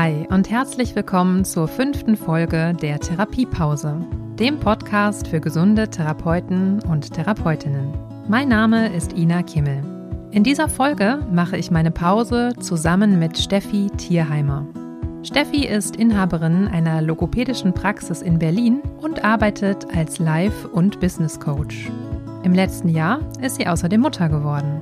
Hi 0.00 0.28
und 0.30 0.48
herzlich 0.48 0.94
willkommen 0.94 1.44
zur 1.44 1.66
fünften 1.66 2.14
Folge 2.14 2.72
der 2.80 3.00
Therapiepause, 3.00 3.96
dem 4.38 4.60
Podcast 4.60 5.26
für 5.26 5.40
gesunde 5.40 5.90
Therapeuten 5.90 6.80
und 6.84 7.12
Therapeutinnen. 7.12 7.92
Mein 8.28 8.46
Name 8.46 8.94
ist 8.94 9.14
Ina 9.14 9.42
Kimmel. 9.42 9.82
In 10.30 10.44
dieser 10.44 10.68
Folge 10.68 11.26
mache 11.32 11.56
ich 11.56 11.72
meine 11.72 11.90
Pause 11.90 12.52
zusammen 12.60 13.18
mit 13.18 13.38
Steffi 13.38 13.88
Tierheimer. 13.96 14.68
Steffi 15.24 15.66
ist 15.66 15.96
Inhaberin 15.96 16.68
einer 16.68 17.02
logopädischen 17.02 17.74
Praxis 17.74 18.22
in 18.22 18.38
Berlin 18.38 18.80
und 19.02 19.24
arbeitet 19.24 19.84
als 19.96 20.20
Life- 20.20 20.68
und 20.68 21.00
Business 21.00 21.40
Coach. 21.40 21.90
Im 22.44 22.54
letzten 22.54 22.88
Jahr 22.88 23.18
ist 23.40 23.56
sie 23.56 23.66
außerdem 23.66 24.00
Mutter 24.00 24.28
geworden. 24.28 24.80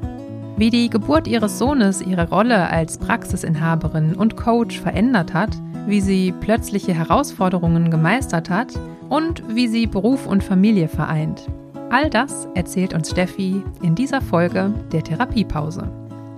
Wie 0.59 0.71
die 0.71 0.89
Geburt 0.89 1.29
ihres 1.29 1.59
Sohnes 1.59 2.01
ihre 2.01 2.31
Rolle 2.31 2.71
als 2.71 2.97
Praxisinhaberin 2.97 4.15
und 4.15 4.37
Coach 4.37 4.81
verändert 4.81 5.35
hat, 5.35 5.51
wie 5.87 6.01
sie 6.01 6.33
plötzliche 6.33 6.95
Herausforderungen 6.95 7.91
gemeistert 7.91 8.49
hat 8.49 8.73
und 9.11 9.43
wie 9.55 9.69
sie 9.69 9.87
Beruf 9.87 10.27
und 10.27 10.43
Familie 10.43 10.89
vereint. 10.89 11.47
All 11.91 12.09
das 12.09 12.49
erzählt 12.55 12.95
uns 12.95 13.11
Steffi 13.11 13.63
in 13.83 13.95
dieser 13.95 14.23
Folge 14.23 14.73
der 14.93 15.05
Therapiepause. 15.05 15.89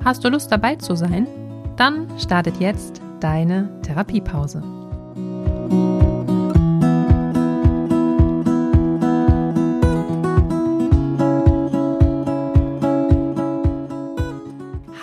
Hast 0.05 0.25
du 0.25 0.29
Lust 0.29 0.51
dabei 0.51 0.75
zu 0.75 0.97
sein? 0.97 1.29
Dann 1.77 2.09
startet 2.19 2.59
jetzt 2.59 3.01
deine 3.21 3.69
Therapiepause. 3.83 4.63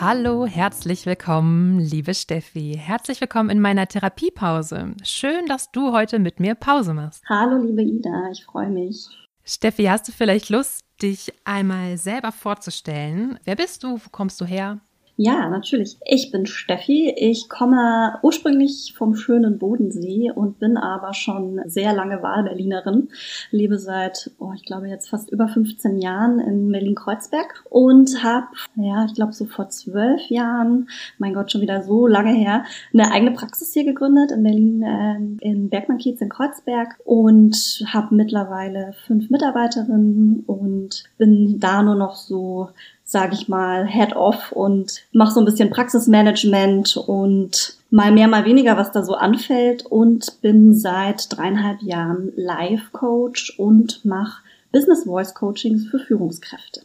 Hallo, 0.07 0.45
herzlich 0.45 1.07
willkommen, 1.07 1.79
liebe 1.79 2.13
Steffi. 2.13 2.77
Herzlich 2.79 3.19
willkommen 3.21 3.49
in 3.49 3.59
meiner 3.59 3.87
Therapiepause. 3.87 4.93
Schön, 5.01 5.47
dass 5.47 5.71
du 5.71 5.93
heute 5.93 6.19
mit 6.19 6.39
mir 6.39 6.53
Pause 6.53 6.93
machst. 6.93 7.23
Hallo, 7.27 7.57
liebe 7.57 7.81
Ida, 7.81 8.29
ich 8.31 8.45
freue 8.45 8.69
mich. 8.69 9.07
Steffi, 9.43 9.85
hast 9.85 10.07
du 10.07 10.11
vielleicht 10.11 10.49
Lust, 10.49 10.81
dich 11.01 11.33
einmal 11.43 11.97
selber 11.97 12.31
vorzustellen? 12.31 13.39
Wer 13.45 13.55
bist 13.55 13.83
du? 13.83 13.95
Wo 13.95 14.09
kommst 14.11 14.39
du 14.39 14.45
her? 14.45 14.79
Ja, 15.17 15.47
natürlich. 15.49 15.95
Ich 16.05 16.31
bin 16.31 16.45
Steffi. 16.45 17.13
Ich 17.15 17.47
komme 17.47 18.19
ursprünglich 18.21 18.93
vom 18.97 19.15
schönen 19.15 19.59
Bodensee 19.59 20.29
und 20.29 20.59
bin 20.59 20.75
aber 20.75 21.13
schon 21.13 21.61
sehr 21.65 21.93
lange 21.93 22.21
Wahlberlinerin. 22.21 23.07
Lebe 23.49 23.77
seit, 23.77 24.31
oh, 24.39 24.51
ich 24.53 24.65
glaube 24.65 24.89
jetzt 24.89 25.09
fast 25.09 25.31
über 25.31 25.47
15 25.47 25.99
Jahren 25.99 26.41
in 26.41 26.69
Berlin-Kreuzberg 26.69 27.63
und 27.69 28.25
habe, 28.25 28.47
ja, 28.75 29.05
ich 29.05 29.13
glaube 29.13 29.31
so 29.31 29.45
vor 29.45 29.69
zwölf 29.69 30.21
Jahren, 30.29 30.89
mein 31.17 31.33
Gott, 31.33 31.49
schon 31.49 31.61
wieder 31.61 31.83
so 31.83 32.07
lange 32.07 32.33
her, 32.33 32.65
eine 32.93 33.09
eigene 33.09 33.31
Praxis 33.31 33.71
hier 33.71 33.85
gegründet 33.85 34.31
in 34.33 34.43
Berlin, 34.43 34.83
äh, 34.83 35.47
in 35.47 35.69
Bergmann-Kiez 35.69 36.19
in 36.19 36.27
Kreuzberg 36.27 36.99
und 37.05 37.55
habe 37.87 38.13
mittlerweile 38.13 38.93
fünf 39.07 39.29
Mitarbeiterinnen 39.29 40.43
und 40.45 41.05
bin 41.17 41.57
da 41.61 41.83
nur 41.83 41.95
noch 41.95 42.15
so 42.15 42.71
sage 43.05 43.35
ich 43.35 43.47
mal, 43.47 43.85
Head-off 43.85 44.51
und 44.51 45.03
mache 45.13 45.31
so 45.31 45.39
ein 45.39 45.45
bisschen 45.45 45.69
Praxismanagement 45.69 46.97
und 46.97 47.77
mal 47.91 48.11
mehr, 48.11 48.27
mal 48.27 48.45
weniger, 48.45 48.77
was 48.77 48.91
da 48.91 49.03
so 49.03 49.13
anfällt 49.13 49.85
und 49.85 50.41
bin 50.41 50.73
seit 50.73 51.35
dreieinhalb 51.37 51.81
Jahren 51.83 52.33
Live-Coach 52.35 53.59
und 53.59 54.03
mache 54.03 54.41
Business 54.71 55.03
Voice 55.03 55.35
Coachings 55.35 55.87
für 55.87 55.99
Führungskräfte. 55.99 56.81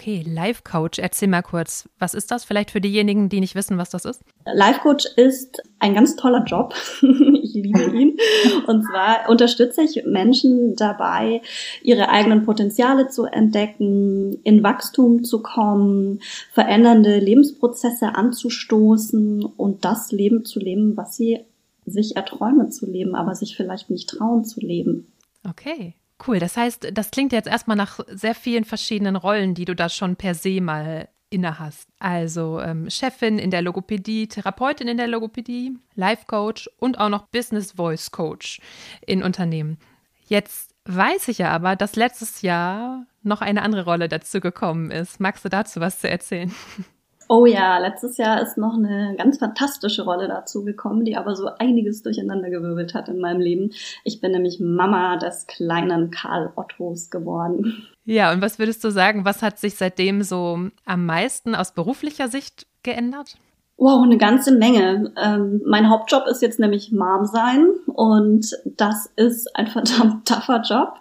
Okay, 0.00 0.22
Life 0.24 0.62
Coach, 0.62 1.00
erzähl 1.00 1.26
mal 1.26 1.42
kurz, 1.42 1.88
was 1.98 2.14
ist 2.14 2.30
das 2.30 2.44
vielleicht 2.44 2.70
für 2.70 2.80
diejenigen, 2.80 3.28
die 3.28 3.40
nicht 3.40 3.56
wissen, 3.56 3.78
was 3.78 3.90
das 3.90 4.04
ist? 4.04 4.22
Life 4.46 4.78
Coach 4.78 5.06
ist 5.16 5.60
ein 5.80 5.92
ganz 5.92 6.14
toller 6.14 6.44
Job. 6.44 6.72
ich 7.02 7.54
liebe 7.54 7.82
ihn. 7.82 8.16
Und 8.68 8.84
zwar 8.84 9.28
unterstütze 9.28 9.82
ich 9.82 10.04
Menschen 10.06 10.76
dabei, 10.76 11.42
ihre 11.82 12.10
eigenen 12.10 12.44
Potenziale 12.44 13.08
zu 13.08 13.24
entdecken, 13.24 14.40
in 14.44 14.62
Wachstum 14.62 15.24
zu 15.24 15.42
kommen, 15.42 16.20
verändernde 16.52 17.18
Lebensprozesse 17.18 18.14
anzustoßen 18.14 19.44
und 19.44 19.84
das 19.84 20.12
Leben 20.12 20.44
zu 20.44 20.60
leben, 20.60 20.96
was 20.96 21.16
sie 21.16 21.40
sich 21.86 22.14
erträumen 22.14 22.70
zu 22.70 22.86
leben, 22.86 23.16
aber 23.16 23.34
sich 23.34 23.56
vielleicht 23.56 23.90
nicht 23.90 24.08
trauen 24.08 24.44
zu 24.44 24.60
leben. 24.60 25.10
Okay, 25.48 25.94
Cool, 26.26 26.40
das 26.40 26.56
heißt, 26.56 26.88
das 26.92 27.10
klingt 27.10 27.32
jetzt 27.32 27.46
erstmal 27.46 27.76
nach 27.76 28.00
sehr 28.08 28.34
vielen 28.34 28.64
verschiedenen 28.64 29.16
Rollen, 29.16 29.54
die 29.54 29.64
du 29.64 29.74
da 29.74 29.88
schon 29.88 30.16
per 30.16 30.34
se 30.34 30.60
mal 30.60 31.08
inne 31.30 31.58
hast. 31.58 31.88
Also 31.98 32.60
ähm, 32.60 32.90
Chefin 32.90 33.38
in 33.38 33.50
der 33.50 33.62
Logopädie, 33.62 34.28
Therapeutin 34.28 34.88
in 34.88 34.96
der 34.96 35.06
Logopädie, 35.06 35.78
Life 35.94 36.24
Coach 36.26 36.68
und 36.78 36.98
auch 36.98 37.08
noch 37.08 37.26
Business 37.28 37.72
Voice 37.72 38.10
Coach 38.10 38.60
in 39.06 39.22
Unternehmen. 39.22 39.78
Jetzt 40.26 40.74
weiß 40.86 41.28
ich 41.28 41.38
ja 41.38 41.50
aber, 41.50 41.76
dass 41.76 41.96
letztes 41.96 42.42
Jahr 42.42 43.06
noch 43.22 43.40
eine 43.40 43.62
andere 43.62 43.84
Rolle 43.84 44.08
dazu 44.08 44.40
gekommen 44.40 44.90
ist. 44.90 45.20
Magst 45.20 45.44
du 45.44 45.48
dazu 45.48 45.80
was 45.80 46.00
zu 46.00 46.08
erzählen? 46.08 46.52
Oh 47.30 47.44
ja, 47.44 47.78
letztes 47.78 48.16
Jahr 48.16 48.40
ist 48.40 48.56
noch 48.56 48.74
eine 48.74 49.14
ganz 49.18 49.38
fantastische 49.38 50.02
Rolle 50.02 50.28
dazu 50.28 50.64
gekommen, 50.64 51.04
die 51.04 51.16
aber 51.16 51.36
so 51.36 51.50
einiges 51.58 52.02
durcheinandergewirbelt 52.02 52.94
hat 52.94 53.08
in 53.08 53.20
meinem 53.20 53.40
Leben. 53.40 53.70
Ich 54.02 54.22
bin 54.22 54.32
nämlich 54.32 54.60
Mama 54.60 55.18
des 55.18 55.46
kleinen 55.46 56.10
Karl 56.10 56.50
Ottos 56.56 57.10
geworden. 57.10 57.86
Ja, 58.06 58.32
und 58.32 58.40
was 58.40 58.58
würdest 58.58 58.82
du 58.82 58.90
sagen, 58.90 59.26
was 59.26 59.42
hat 59.42 59.58
sich 59.58 59.74
seitdem 59.74 60.22
so 60.22 60.70
am 60.86 61.04
meisten 61.04 61.54
aus 61.54 61.72
beruflicher 61.72 62.28
Sicht 62.28 62.66
geändert? 62.82 63.36
Wow, 63.80 64.02
eine 64.02 64.18
ganze 64.18 64.50
Menge. 64.50 65.12
Ähm, 65.16 65.62
mein 65.64 65.88
Hauptjob 65.88 66.26
ist 66.26 66.42
jetzt 66.42 66.58
nämlich 66.58 66.90
Mom 66.90 67.26
sein 67.26 67.68
und 67.86 68.50
das 68.64 69.08
ist 69.14 69.54
ein 69.54 69.68
verdammt 69.68 70.26
tougher 70.28 70.62
Job, 70.62 70.94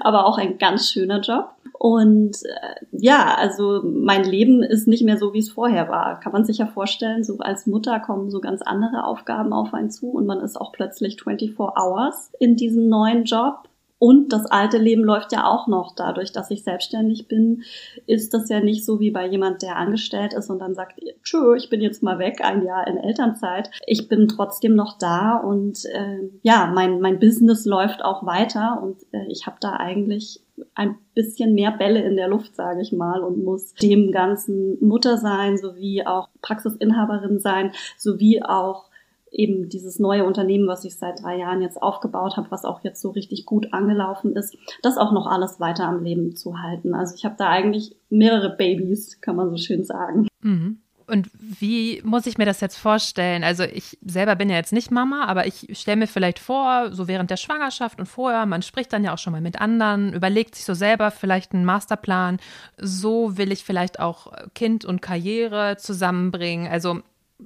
aber 0.00 0.26
auch 0.26 0.36
ein 0.36 0.58
ganz 0.58 0.90
schöner 0.90 1.20
Job. 1.20 1.50
Und 1.78 2.38
äh, 2.44 2.86
ja, 2.90 3.36
also 3.36 3.82
mein 3.84 4.24
Leben 4.24 4.64
ist 4.64 4.88
nicht 4.88 5.04
mehr 5.04 5.16
so, 5.16 5.32
wie 5.32 5.38
es 5.38 5.50
vorher 5.50 5.88
war. 5.88 6.18
Kann 6.18 6.32
man 6.32 6.44
sich 6.44 6.58
ja 6.58 6.66
vorstellen, 6.66 7.22
so 7.22 7.38
als 7.38 7.68
Mutter 7.68 8.00
kommen 8.00 8.30
so 8.30 8.40
ganz 8.40 8.62
andere 8.62 9.04
Aufgaben 9.04 9.52
auf 9.52 9.72
einen 9.72 9.92
zu 9.92 10.10
und 10.10 10.26
man 10.26 10.40
ist 10.40 10.60
auch 10.60 10.72
plötzlich 10.72 11.22
24 11.22 11.56
Hours 11.56 12.32
in 12.40 12.56
diesem 12.56 12.88
neuen 12.88 13.24
Job. 13.24 13.68
Und 13.98 14.32
das 14.32 14.44
alte 14.46 14.76
Leben 14.78 15.02
läuft 15.02 15.32
ja 15.32 15.46
auch 15.46 15.66
noch. 15.66 15.94
Dadurch, 15.94 16.32
dass 16.32 16.50
ich 16.50 16.64
selbstständig 16.64 17.28
bin, 17.28 17.62
ist 18.06 18.34
das 18.34 18.48
ja 18.48 18.60
nicht 18.60 18.84
so 18.84 19.00
wie 19.00 19.10
bei 19.10 19.26
jemand, 19.26 19.62
der 19.62 19.76
angestellt 19.76 20.34
ist 20.34 20.50
und 20.50 20.58
dann 20.58 20.74
sagt, 20.74 21.00
tschö, 21.22 21.54
ich 21.54 21.70
bin 21.70 21.80
jetzt 21.80 22.02
mal 22.02 22.18
weg, 22.18 22.40
ein 22.42 22.64
Jahr 22.64 22.86
in 22.86 22.98
Elternzeit. 22.98 23.70
Ich 23.86 24.08
bin 24.08 24.28
trotzdem 24.28 24.74
noch 24.74 24.98
da 24.98 25.36
und 25.36 25.84
äh, 25.86 26.28
ja, 26.42 26.70
mein, 26.74 27.00
mein 27.00 27.18
Business 27.18 27.64
läuft 27.64 28.04
auch 28.04 28.26
weiter 28.26 28.82
und 28.82 28.98
äh, 29.12 29.26
ich 29.28 29.46
habe 29.46 29.56
da 29.60 29.74
eigentlich 29.74 30.40
ein 30.74 30.96
bisschen 31.14 31.54
mehr 31.54 31.70
Bälle 31.72 32.02
in 32.02 32.16
der 32.16 32.28
Luft, 32.28 32.54
sage 32.54 32.80
ich 32.80 32.92
mal, 32.92 33.22
und 33.22 33.44
muss 33.44 33.74
dem 33.74 34.12
ganzen 34.12 34.76
Mutter 34.84 35.18
sein, 35.18 35.56
sowie 35.56 36.04
auch 36.04 36.28
Praxisinhaberin 36.42 37.40
sein, 37.40 37.72
sowie 37.96 38.42
auch 38.42 38.90
eben 39.34 39.68
dieses 39.68 39.98
neue 39.98 40.24
Unternehmen, 40.24 40.68
was 40.68 40.84
ich 40.84 40.96
seit 40.96 41.22
drei 41.22 41.36
Jahren 41.36 41.60
jetzt 41.60 41.82
aufgebaut 41.82 42.36
habe, 42.36 42.50
was 42.50 42.64
auch 42.64 42.82
jetzt 42.82 43.02
so 43.02 43.10
richtig 43.10 43.46
gut 43.46 43.72
angelaufen 43.72 44.36
ist, 44.36 44.56
das 44.82 44.96
auch 44.96 45.12
noch 45.12 45.26
alles 45.26 45.60
weiter 45.60 45.86
am 45.86 46.02
Leben 46.02 46.36
zu 46.36 46.60
halten. 46.60 46.94
Also 46.94 47.14
ich 47.14 47.24
habe 47.24 47.34
da 47.36 47.48
eigentlich 47.48 47.96
mehrere 48.10 48.56
Babys, 48.56 49.20
kann 49.20 49.36
man 49.36 49.50
so 49.50 49.56
schön 49.56 49.84
sagen. 49.84 50.28
Mhm. 50.40 50.78
Und 51.06 51.28
wie 51.34 52.00
muss 52.02 52.26
ich 52.26 52.38
mir 52.38 52.46
das 52.46 52.62
jetzt 52.62 52.76
vorstellen? 52.76 53.44
Also 53.44 53.64
ich 53.64 53.98
selber 54.02 54.36
bin 54.36 54.48
ja 54.48 54.56
jetzt 54.56 54.72
nicht 54.72 54.90
Mama, 54.90 55.26
aber 55.26 55.46
ich 55.46 55.68
stelle 55.72 55.98
mir 55.98 56.06
vielleicht 56.06 56.38
vor, 56.38 56.92
so 56.92 57.08
während 57.08 57.30
der 57.30 57.36
Schwangerschaft 57.36 57.98
und 57.98 58.06
vorher, 58.06 58.46
man 58.46 58.62
spricht 58.62 58.90
dann 58.90 59.04
ja 59.04 59.12
auch 59.12 59.18
schon 59.18 59.32
mal 59.32 59.42
mit 59.42 59.60
anderen, 59.60 60.14
überlegt 60.14 60.54
sich 60.54 60.64
so 60.64 60.72
selber 60.72 61.10
vielleicht 61.10 61.52
einen 61.52 61.66
Masterplan. 61.66 62.38
So 62.78 63.36
will 63.36 63.52
ich 63.52 63.64
vielleicht 63.64 64.00
auch 64.00 64.32
Kind 64.54 64.86
und 64.86 65.02
Karriere 65.02 65.76
zusammenbringen. 65.76 66.68
Also 66.72 67.02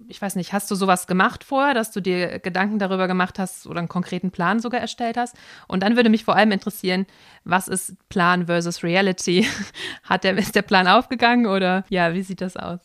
ich 0.08 0.20
weiß 0.20 0.36
nicht, 0.36 0.52
hast 0.52 0.70
du 0.70 0.74
sowas 0.74 1.06
gemacht 1.06 1.44
vorher, 1.44 1.74
dass 1.74 1.90
du 1.90 2.00
dir 2.00 2.38
Gedanken 2.38 2.78
darüber 2.78 3.08
gemacht 3.08 3.38
hast 3.38 3.66
oder 3.66 3.78
einen 3.78 3.88
konkreten 3.88 4.30
Plan 4.30 4.60
sogar 4.60 4.80
erstellt 4.80 5.16
hast? 5.16 5.36
Und 5.66 5.82
dann 5.82 5.96
würde 5.96 6.10
mich 6.10 6.24
vor 6.24 6.36
allem 6.36 6.52
interessieren, 6.52 7.06
was 7.44 7.68
ist 7.68 7.96
Plan 8.08 8.46
versus 8.46 8.82
Reality? 8.82 9.46
Hat 10.02 10.24
der, 10.24 10.36
ist 10.36 10.54
der 10.54 10.62
Plan 10.62 10.86
aufgegangen 10.86 11.46
oder 11.46 11.84
ja, 11.88 12.14
wie 12.14 12.22
sieht 12.22 12.40
das 12.40 12.56
aus? 12.56 12.80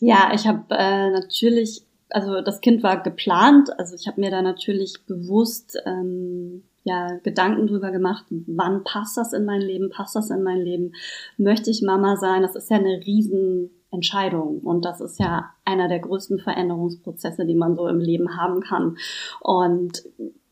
Ja, 0.00 0.30
ich 0.32 0.46
habe 0.46 0.64
äh, 0.70 1.10
natürlich, 1.10 1.82
also 2.10 2.40
das 2.40 2.60
Kind 2.60 2.82
war 2.82 3.02
geplant, 3.02 3.68
also 3.78 3.96
ich 3.96 4.06
habe 4.06 4.20
mir 4.20 4.30
da 4.30 4.42
natürlich 4.42 4.94
bewusst 5.06 5.76
ähm, 5.86 6.62
ja 6.84 7.18
Gedanken 7.24 7.66
drüber 7.66 7.90
gemacht, 7.90 8.24
wann 8.30 8.84
passt 8.84 9.16
das 9.16 9.32
in 9.32 9.44
mein 9.44 9.60
Leben, 9.60 9.90
passt 9.90 10.14
das 10.14 10.30
in 10.30 10.42
mein 10.42 10.60
Leben, 10.60 10.92
möchte 11.36 11.70
ich 11.70 11.82
Mama 11.82 12.16
sein? 12.16 12.42
Das 12.42 12.54
ist 12.54 12.70
ja 12.70 12.76
eine 12.76 13.00
riesen 13.04 13.70
Entscheidung 13.90 14.60
und 14.60 14.84
das 14.84 15.00
ist 15.00 15.18
ja 15.18 15.50
einer 15.64 15.88
der 15.88 16.00
größten 16.00 16.38
Veränderungsprozesse, 16.38 17.46
die 17.46 17.54
man 17.54 17.74
so 17.74 17.88
im 17.88 18.00
Leben 18.00 18.36
haben 18.36 18.60
kann. 18.60 18.96
Und 19.40 20.02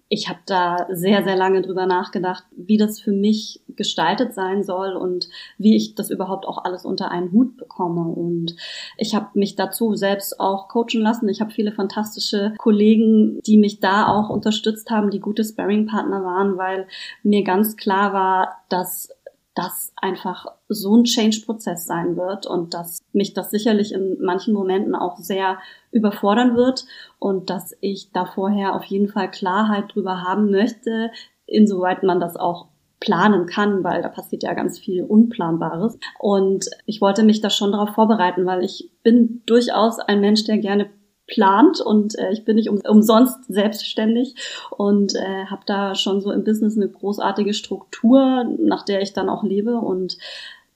ich 0.09 0.29
habe 0.29 0.39
da 0.47 0.87
sehr, 0.91 1.25
sehr 1.25 1.35
lange 1.35 1.63
drüber 1.63 1.87
nachgedacht, 1.87 2.45
wie 2.57 2.77
das 2.77 3.01
für 3.01 3.11
mich 3.11 3.61
gestaltet 3.69 4.35
sein 4.35 4.63
soll 4.63 4.93
und 4.95 5.29
wie 5.59 5.75
ich 5.75 5.97
das 5.97 6.11
überhaupt 6.11 6.47
auch 6.47 6.65
alles 6.65 6.85
unter 6.85 7.11
einen 7.11 7.33
Hut 7.33 7.57
bekomme. 7.57 8.03
Und 8.03 8.55
ich 8.99 9.17
habe 9.17 9.27
mich 9.35 9.57
dazu 9.57 9.97
selbst 9.97 10.39
auch 10.39 10.69
coachen 10.69 11.01
lassen. 11.01 11.29
Ich 11.29 11.41
habe 11.41 11.51
viele 11.51 11.73
fantastische 11.73 12.55
Kollegen, 12.59 13.41
die 13.47 13.59
mich 13.59 13.81
da 13.81 14.07
auch 14.07 14.31
unterstützt 14.31 14.91
haben, 14.91 15.11
die 15.11 15.21
gute 15.21 15.43
Sparring-Partner 15.43 16.23
waren, 16.23 16.57
weil 16.57 16.87
mir 17.25 17.43
ganz 17.43 17.77
klar 17.77 18.13
war, 18.13 18.59
dass 18.69 19.09
das 19.57 19.93
einfach 19.97 20.47
so 20.69 20.95
ein 20.95 21.05
Change-Prozess 21.05 21.87
sein 21.87 22.17
wird 22.17 22.47
und 22.47 22.75
dass 22.75 23.01
mich 23.13 23.33
das 23.33 23.51
sicherlich 23.51 23.93
in 23.93 24.19
manchen 24.21 24.53
Momenten 24.53 24.95
auch 24.95 25.17
sehr 25.17 25.59
überfordern 25.91 26.57
wird 26.57 26.85
und 27.19 27.49
dass 27.49 27.75
ich 27.81 28.13
da 28.13 28.27
vorher 28.27 28.75
auf 28.75 28.85
jeden 28.85 29.09
Fall 29.09 29.31
Klarheit 29.31 29.95
drüber 29.95 30.23
haben 30.23 30.51
möchte, 30.51 31.11
insoweit 31.47 32.03
man 32.03 32.21
das 32.21 32.37
auch 32.37 32.69
planen 33.01 33.47
kann, 33.47 33.83
weil 33.83 34.03
da 34.03 34.09
passiert 34.09 34.43
ja 34.43 34.53
ganz 34.53 34.79
viel 34.79 35.03
Unplanbares. 35.03 35.99
Und 36.19 36.67
ich 36.85 37.01
wollte 37.01 37.23
mich 37.23 37.41
da 37.41 37.49
schon 37.49 37.73
darauf 37.73 37.91
vorbereiten, 37.91 38.45
weil 38.45 38.63
ich 38.63 38.91
bin 39.03 39.43
durchaus 39.47 39.99
ein 39.99 40.21
Mensch, 40.21 40.45
der 40.45 40.59
gerne 40.59 40.91
plant 41.27 41.81
und 41.81 42.19
äh, 42.19 42.33
ich 42.33 42.45
bin 42.45 42.57
nicht 42.57 42.69
um, 42.69 42.81
umsonst 42.89 43.45
selbstständig 43.49 44.35
und 44.71 45.15
äh, 45.15 45.47
habe 45.47 45.63
da 45.67 45.95
schon 45.95 46.21
so 46.21 46.31
im 46.31 46.45
Business 46.45 46.77
eine 46.77 46.89
großartige 46.89 47.55
Struktur, 47.55 48.45
nach 48.59 48.85
der 48.85 49.03
ich 49.03 49.13
dann 49.13 49.29
auch 49.29 49.43
lebe 49.43 49.79
und 49.79 50.19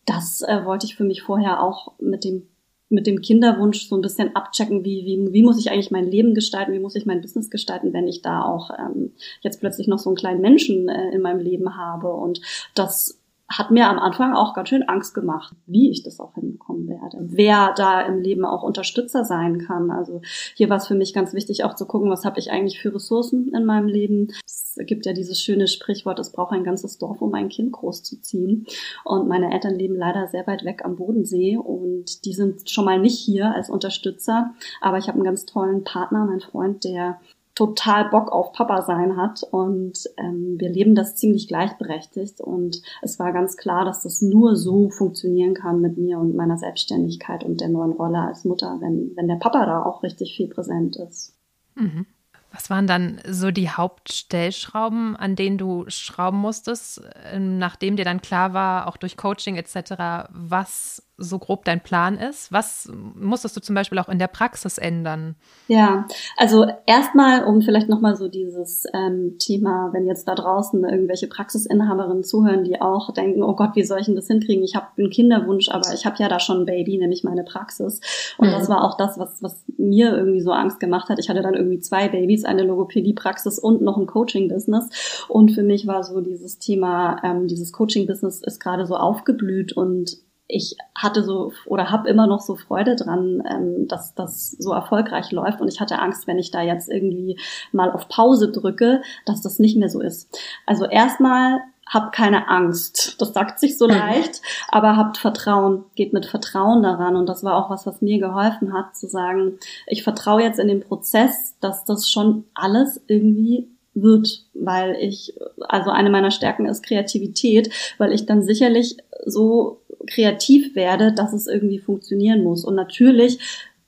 das 0.07 0.43
äh, 0.43 0.65
wollte 0.65 0.87
ich 0.87 0.97
für 0.97 1.05
mich 1.05 1.23
vorher 1.23 1.63
auch 1.63 1.93
mit 2.01 2.25
dem 2.25 2.47
mit 2.93 3.07
dem 3.07 3.21
Kinderwunsch 3.21 3.89
so 3.89 3.97
ein 3.97 4.01
bisschen 4.01 4.35
abchecken, 4.35 4.85
wie, 4.85 5.05
wie, 5.05 5.33
wie 5.33 5.43
muss 5.45 5.61
ich 5.61 5.71
eigentlich 5.71 5.93
mein 5.93 6.11
Leben 6.11 6.35
gestalten, 6.35 6.73
wie 6.73 6.81
muss 6.81 6.97
ich 6.97 7.07
mein 7.07 7.21
Business 7.21 7.49
gestalten, 7.49 7.93
wenn 7.93 8.09
ich 8.09 8.21
da 8.21 8.43
auch 8.43 8.71
ähm, 8.77 9.13
jetzt 9.43 9.61
plötzlich 9.61 9.87
noch 9.87 10.01
so 10.01 10.11
einen 10.11 10.17
kleinen 10.17 10.41
Menschen 10.41 10.89
äh, 10.89 11.11
in 11.13 11.23
meinem 11.23 11.39
Leben 11.39 11.77
habe. 11.77 12.13
Und 12.13 12.41
das 12.75 13.20
hat 13.51 13.73
mir 13.73 13.89
am 13.89 13.99
Anfang 13.99 14.33
auch 14.33 14.55
ganz 14.55 14.69
schön 14.69 14.89
Angst 14.89 15.13
gemacht, 15.13 15.55
wie 15.67 15.91
ich 15.91 16.05
das 16.05 16.21
auch 16.21 16.35
hinbekommen 16.35 16.87
werde. 16.87 17.19
Wer 17.21 17.75
da 17.77 18.01
im 18.01 18.21
Leben 18.21 18.45
auch 18.45 18.63
Unterstützer 18.63 19.25
sein 19.25 19.59
kann. 19.59 19.91
Also 19.91 20.23
hier 20.55 20.71
war 20.71 20.77
es 20.77 20.87
für 20.87 20.95
mich 20.95 21.13
ganz 21.13 21.35
wichtig 21.35 21.65
auch 21.65 21.75
zu 21.75 21.87
gucken, 21.87 22.11
was 22.11 22.25
habe 22.25 22.39
ich 22.39 22.53
eigentlich 22.53 22.81
für 22.81 22.95
Ressourcen 22.95 23.53
in 23.53 23.65
meinem 23.65 23.89
Leben. 23.89 24.29
Es 24.47 24.79
gibt 24.87 25.05
ja 25.05 25.13
dieses 25.13 25.41
schöne 25.41 25.67
Sprichwort, 25.67 26.21
es 26.21 26.31
braucht 26.31 26.53
ein 26.53 26.63
ganzes 26.63 26.99
Dorf, 26.99 27.21
um 27.21 27.35
ein 27.35 27.49
Kind 27.49 27.73
großzuziehen. 27.73 28.67
Und 29.05 29.27
meine 29.27 29.53
Eltern 29.53 29.75
leben 29.75 29.97
leider 29.97 30.29
sehr 30.29 30.47
weit 30.47 30.65
weg 30.65 30.85
am 30.85 30.95
Bodensee 30.95 31.57
und 31.57 32.25
die 32.25 32.35
sind 32.35 32.71
schon 32.71 32.85
mal 32.85 33.01
nicht 33.01 33.19
hier 33.19 33.53
als 33.53 33.69
Unterstützer. 33.69 34.55
Aber 34.81 34.99
ich 34.99 35.09
habe 35.09 35.17
einen 35.17 35.25
ganz 35.25 35.45
tollen 35.45 35.83
Partner, 35.83 36.25
mein 36.25 36.41
Freund, 36.41 36.85
der 36.85 37.21
total 37.55 38.09
Bock 38.11 38.33
auf 38.33 38.53
Papa 38.53 38.83
sein 38.83 39.17
hat 39.17 39.43
und 39.51 39.99
ähm, 40.17 40.57
wir 40.59 40.71
leben 40.71 40.95
das 40.95 41.17
ziemlich 41.17 41.49
gleichberechtigt 41.49 42.41
und 42.41 42.81
es 43.03 43.19
war 43.19 43.33
ganz 43.33 43.57
klar, 43.57 43.85
dass 43.85 44.03
das 44.03 44.23
nur 44.23 44.57
so 44.57 44.89
funktionieren 44.91 45.55
kann 45.55 45.81
mit 45.81 45.99
mir 45.99 46.19
und 46.19 46.37
meiner 46.37 46.59
Selbstständigkeit 46.59 47.45
und 47.45 47.61
der 47.61 47.69
neuen 47.69 47.93
Rolle 47.93 48.21
als 48.21 48.45
Mutter, 48.45 48.79
wenn, 48.81 49.13
wenn 49.17 49.29
der 49.29 49.37
Papa 49.37 49.67
da 49.67 49.83
auch 49.83 50.03
richtig 50.03 50.37
viel 50.37 50.49
präsent 50.49 50.97
ist. 50.97 51.37
Mhm. 51.75 52.07
Was 52.53 52.69
waren 52.69 52.89
dann 52.89 53.21
so 53.29 53.53
die 53.53 53.71
Hauptstellschrauben, 53.71 55.15
an 55.15 55.37
denen 55.37 55.57
du 55.57 55.85
schrauben 55.87 56.39
musstest, 56.39 57.01
ähm, 57.33 57.59
nachdem 57.59 57.95
dir 57.95 58.05
dann 58.05 58.23
klar 58.23 58.55
war, 58.55 58.89
auch 58.89 58.97
durch 58.97 59.17
Coaching 59.17 59.57
etc., 59.57 60.29
was 60.31 61.03
so 61.21 61.39
grob 61.39 61.65
dein 61.65 61.81
Plan 61.81 62.17
ist? 62.17 62.51
Was 62.51 62.91
musstest 63.15 63.57
du 63.57 63.61
zum 63.61 63.75
Beispiel 63.75 63.99
auch 63.99 64.09
in 64.09 64.19
der 64.19 64.27
Praxis 64.27 64.79
ändern? 64.79 65.37
Ja, 65.69 66.07
also 66.37 66.67
erstmal, 66.87 67.45
um 67.45 67.61
vielleicht 67.61 67.89
nochmal 67.89 68.17
so 68.17 68.29
dieses 68.29 68.85
ähm, 68.95 69.37
Thema, 69.39 69.91
wenn 69.93 70.07
jetzt 70.07 70.27
da 70.27 70.35
draußen 70.35 70.83
irgendwelche 70.83 71.29
Praxisinhaberinnen 71.29 72.25
zuhören, 72.25 72.65
die 72.65 72.81
auch 72.81 73.13
denken, 73.13 73.43
oh 73.43 73.55
Gott, 73.55 73.77
wie 73.77 73.85
soll 73.85 74.01
ich 74.01 74.07
denn 74.07 74.17
das 74.17 74.27
hinkriegen? 74.27 74.65
Ich 74.65 74.75
habe 74.75 74.87
einen 74.99 75.11
Kinderwunsch, 75.11 75.69
aber 75.69 75.93
ich 75.95 76.07
habe 76.07 76.17
ja 76.19 76.29
da 76.29 76.41
schon 76.41 76.63
ein 76.63 76.67
Baby, 76.67 76.99
nämlich 76.99 77.23
meine 77.23 77.45
Praxis. 77.45 78.01
Und 78.39 78.49
mhm. 78.49 78.53
das 78.53 78.69
war 78.69 78.83
auch 78.83 78.97
das, 78.97 79.19
was, 79.19 79.43
was 79.43 79.63
mir 79.77 80.17
irgendwie 80.17 80.41
so 80.41 80.53
Angst 80.53 80.81
gemacht 80.81 81.09
hat. 81.11 81.19
Ich 81.19 81.29
hatte 81.29 81.43
dann 81.43 81.55
irgendwie 81.55 81.81
zwei 81.81 82.09
Babys, 82.09 82.45
eine 82.45 82.63
Logopädie-Praxis 82.63 83.59
und 83.59 83.83
noch 83.83 83.99
ein 83.99 84.07
Coaching-Business. 84.07 85.27
Und 85.29 85.53
für 85.53 85.63
mich 85.63 85.87
war 85.87 86.03
so 86.03 86.21
dieses 86.21 86.59
Thema, 86.59 87.21
ähm, 87.23 87.47
dieses 87.47 87.73
Coaching-Business 87.73 88.41
ist 88.43 88.61
gerade 88.61 88.87
so 88.87 88.97
aufgeblüht 88.97 89.73
und 89.75 90.19
ich 90.51 90.77
hatte 90.95 91.23
so 91.23 91.53
oder 91.67 91.91
habe 91.91 92.09
immer 92.09 92.27
noch 92.27 92.41
so 92.41 92.57
Freude 92.57 92.97
dran, 92.97 93.43
ähm, 93.49 93.89
dass 93.89 94.15
das 94.15 94.51
so 94.59 94.73
erfolgreich 94.73 95.31
läuft. 95.33 95.61
Und 95.61 95.69
ich 95.69 95.81
hatte 95.81 95.99
Angst, 95.99 96.27
wenn 96.27 96.39
ich 96.39 96.51
da 96.51 96.63
jetzt 96.63 96.91
irgendwie 96.91 97.39
mal 97.73 97.91
auf 97.91 98.09
Pause 98.09 98.51
drücke, 98.51 99.03
dass 99.27 99.43
das 99.43 99.59
nicht 99.59 99.77
mehr 99.77 99.89
so 99.89 100.01
ist. 100.01 100.39
Also 100.67 100.85
erstmal 100.85 101.61
habt 101.87 102.15
keine 102.15 102.49
Angst. 102.49 103.21
Das 103.21 103.33
sagt 103.33 103.59
sich 103.59 103.77
so 103.77 103.87
mhm. 103.87 103.95
leicht, 103.95 104.43
aber 104.69 104.97
habt 104.97 105.19
Vertrauen, 105.19 105.85
geht 105.97 106.13
mit 106.13 106.27
Vertrauen 106.27 106.83
daran. 106.83 107.17
Und 107.17 107.29
das 107.29 107.43
war 107.43 107.57
auch 107.57 107.71
was, 107.71 107.87
was 107.87 108.01
mir 108.01 108.19
geholfen 108.19 108.73
hat, 108.73 108.97
zu 108.97 109.09
sagen, 109.09 109.59
ich 109.87 110.05
vertraue 110.05 110.43
jetzt 110.43 110.61
in 110.61 110.69
den 110.69 110.81
Prozess, 110.81 111.57
dass 111.61 111.85
das 111.85 112.09
schon 112.09 112.45
alles 112.55 113.01
irgendwie 113.09 113.69
wird, 113.95 114.45
weil 114.55 114.97
ich, 115.01 115.35
also 115.61 115.91
eine 115.91 116.11
meiner 116.11 116.31
Stärken 116.31 116.67
ist 116.67 116.85
Kreativität, 116.85 117.73
weil 117.99 118.13
ich 118.13 118.25
dann 118.25 118.45
sicherlich 118.45 118.97
so 119.27 119.80
kreativ 120.07 120.75
werde, 120.75 121.13
dass 121.13 121.33
es 121.33 121.47
irgendwie 121.47 121.79
funktionieren 121.79 122.43
muss. 122.43 122.65
Und 122.65 122.75
natürlich 122.75 123.39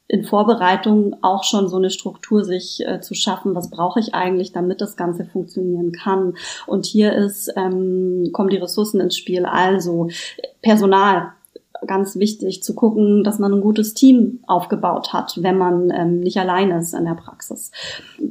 in 0.08 0.24
Vorbereitung 0.24 1.16
auch 1.22 1.42
schon 1.42 1.68
so 1.68 1.76
eine 1.76 1.88
Struktur 1.88 2.44
sich 2.44 2.86
äh, 2.86 3.00
zu 3.00 3.14
schaffen, 3.14 3.54
was 3.54 3.70
brauche 3.70 3.98
ich 3.98 4.14
eigentlich, 4.14 4.52
damit 4.52 4.82
das 4.82 4.96
Ganze 4.96 5.24
funktionieren 5.24 5.92
kann. 5.92 6.34
Und 6.66 6.84
hier 6.84 7.14
ist, 7.14 7.50
ähm, 7.56 8.28
kommen 8.32 8.50
die 8.50 8.58
Ressourcen 8.58 9.00
ins 9.00 9.16
Spiel, 9.16 9.46
also 9.46 10.08
Personal 10.60 11.32
ganz 11.86 12.16
wichtig 12.16 12.62
zu 12.62 12.74
gucken, 12.74 13.24
dass 13.24 13.38
man 13.38 13.52
ein 13.52 13.60
gutes 13.60 13.94
Team 13.94 14.40
aufgebaut 14.46 15.12
hat, 15.12 15.34
wenn 15.40 15.58
man 15.58 15.90
ähm, 15.90 16.20
nicht 16.20 16.38
allein 16.38 16.70
ist 16.70 16.94
in 16.94 17.04
der 17.04 17.14
Praxis. 17.14 17.70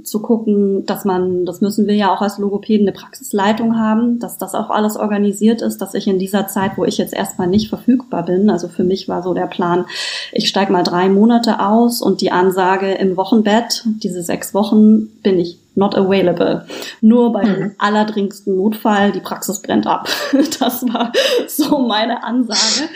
Zu 0.04 0.22
gucken, 0.22 0.86
dass 0.86 1.06
man, 1.06 1.46
das 1.46 1.62
müssen 1.62 1.88
wir 1.88 1.96
ja 1.96 2.14
auch 2.14 2.22
als 2.22 2.38
Logopäden, 2.38 2.88
eine 2.88 2.98
Praxisleitung 2.98 3.78
haben, 3.78 4.20
dass 4.20 4.38
das 4.38 4.56
auch 4.56 4.70
alles 4.70 4.98
organisiert 4.98 5.62
ist, 5.62 5.80
dass 5.80 5.94
ich 5.94 6.08
in 6.08 6.20
dieser 6.20 6.48
Zeit, 6.48 6.78
wo 6.78 6.86
ich 6.86 6.98
jetzt 6.98 7.14
erstmal 7.14 7.48
nicht 7.48 7.70
verfügbar 7.70 8.26
bin, 8.26 8.50
also 8.50 8.68
für 8.68 8.84
mich 8.84 9.08
war 9.08 9.24
so 9.24 9.34
der 9.34 9.48
Plan, 9.48 9.86
ich 10.32 10.48
steige 10.48 10.72
mal 10.72 10.84
drei 10.84 11.10
Monate 11.10 11.60
aus 11.60 12.02
und 12.02 12.22
die 12.22 12.32
Ansage 12.32 12.92
im 12.92 13.18
Wochenbett, 13.18 13.86
diese 14.04 14.24
sechs 14.24 14.54
Wochen 14.54 15.08
bin 15.24 15.40
ich 15.40 15.61
not 15.76 15.96
available. 15.96 16.66
Nur 17.02 17.32
beim 17.32 17.60
mhm. 17.60 17.72
allerdringendsten 17.78 18.58
Notfall, 18.58 19.12
die 19.12 19.20
Praxis 19.20 19.62
brennt 19.62 19.88
ab. 19.88 20.08
Das 20.60 20.84
war 20.94 21.12
so 21.48 21.80
meine 21.80 22.24
Ansage. 22.24 22.90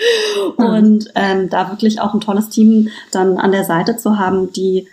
Mhm. 0.58 0.66
Und 0.66 1.12
ähm, 1.16 1.50
da 1.50 1.70
wirklich 1.72 2.00
auch 2.02 2.14
ein 2.14 2.22
tolles 2.22 2.50
Team 2.50 2.90
dann 3.12 3.38
an 3.38 3.52
der 3.52 3.64
Seite 3.64 3.98
zu 3.98 4.20
haben, 4.20 4.52
die 4.52 4.88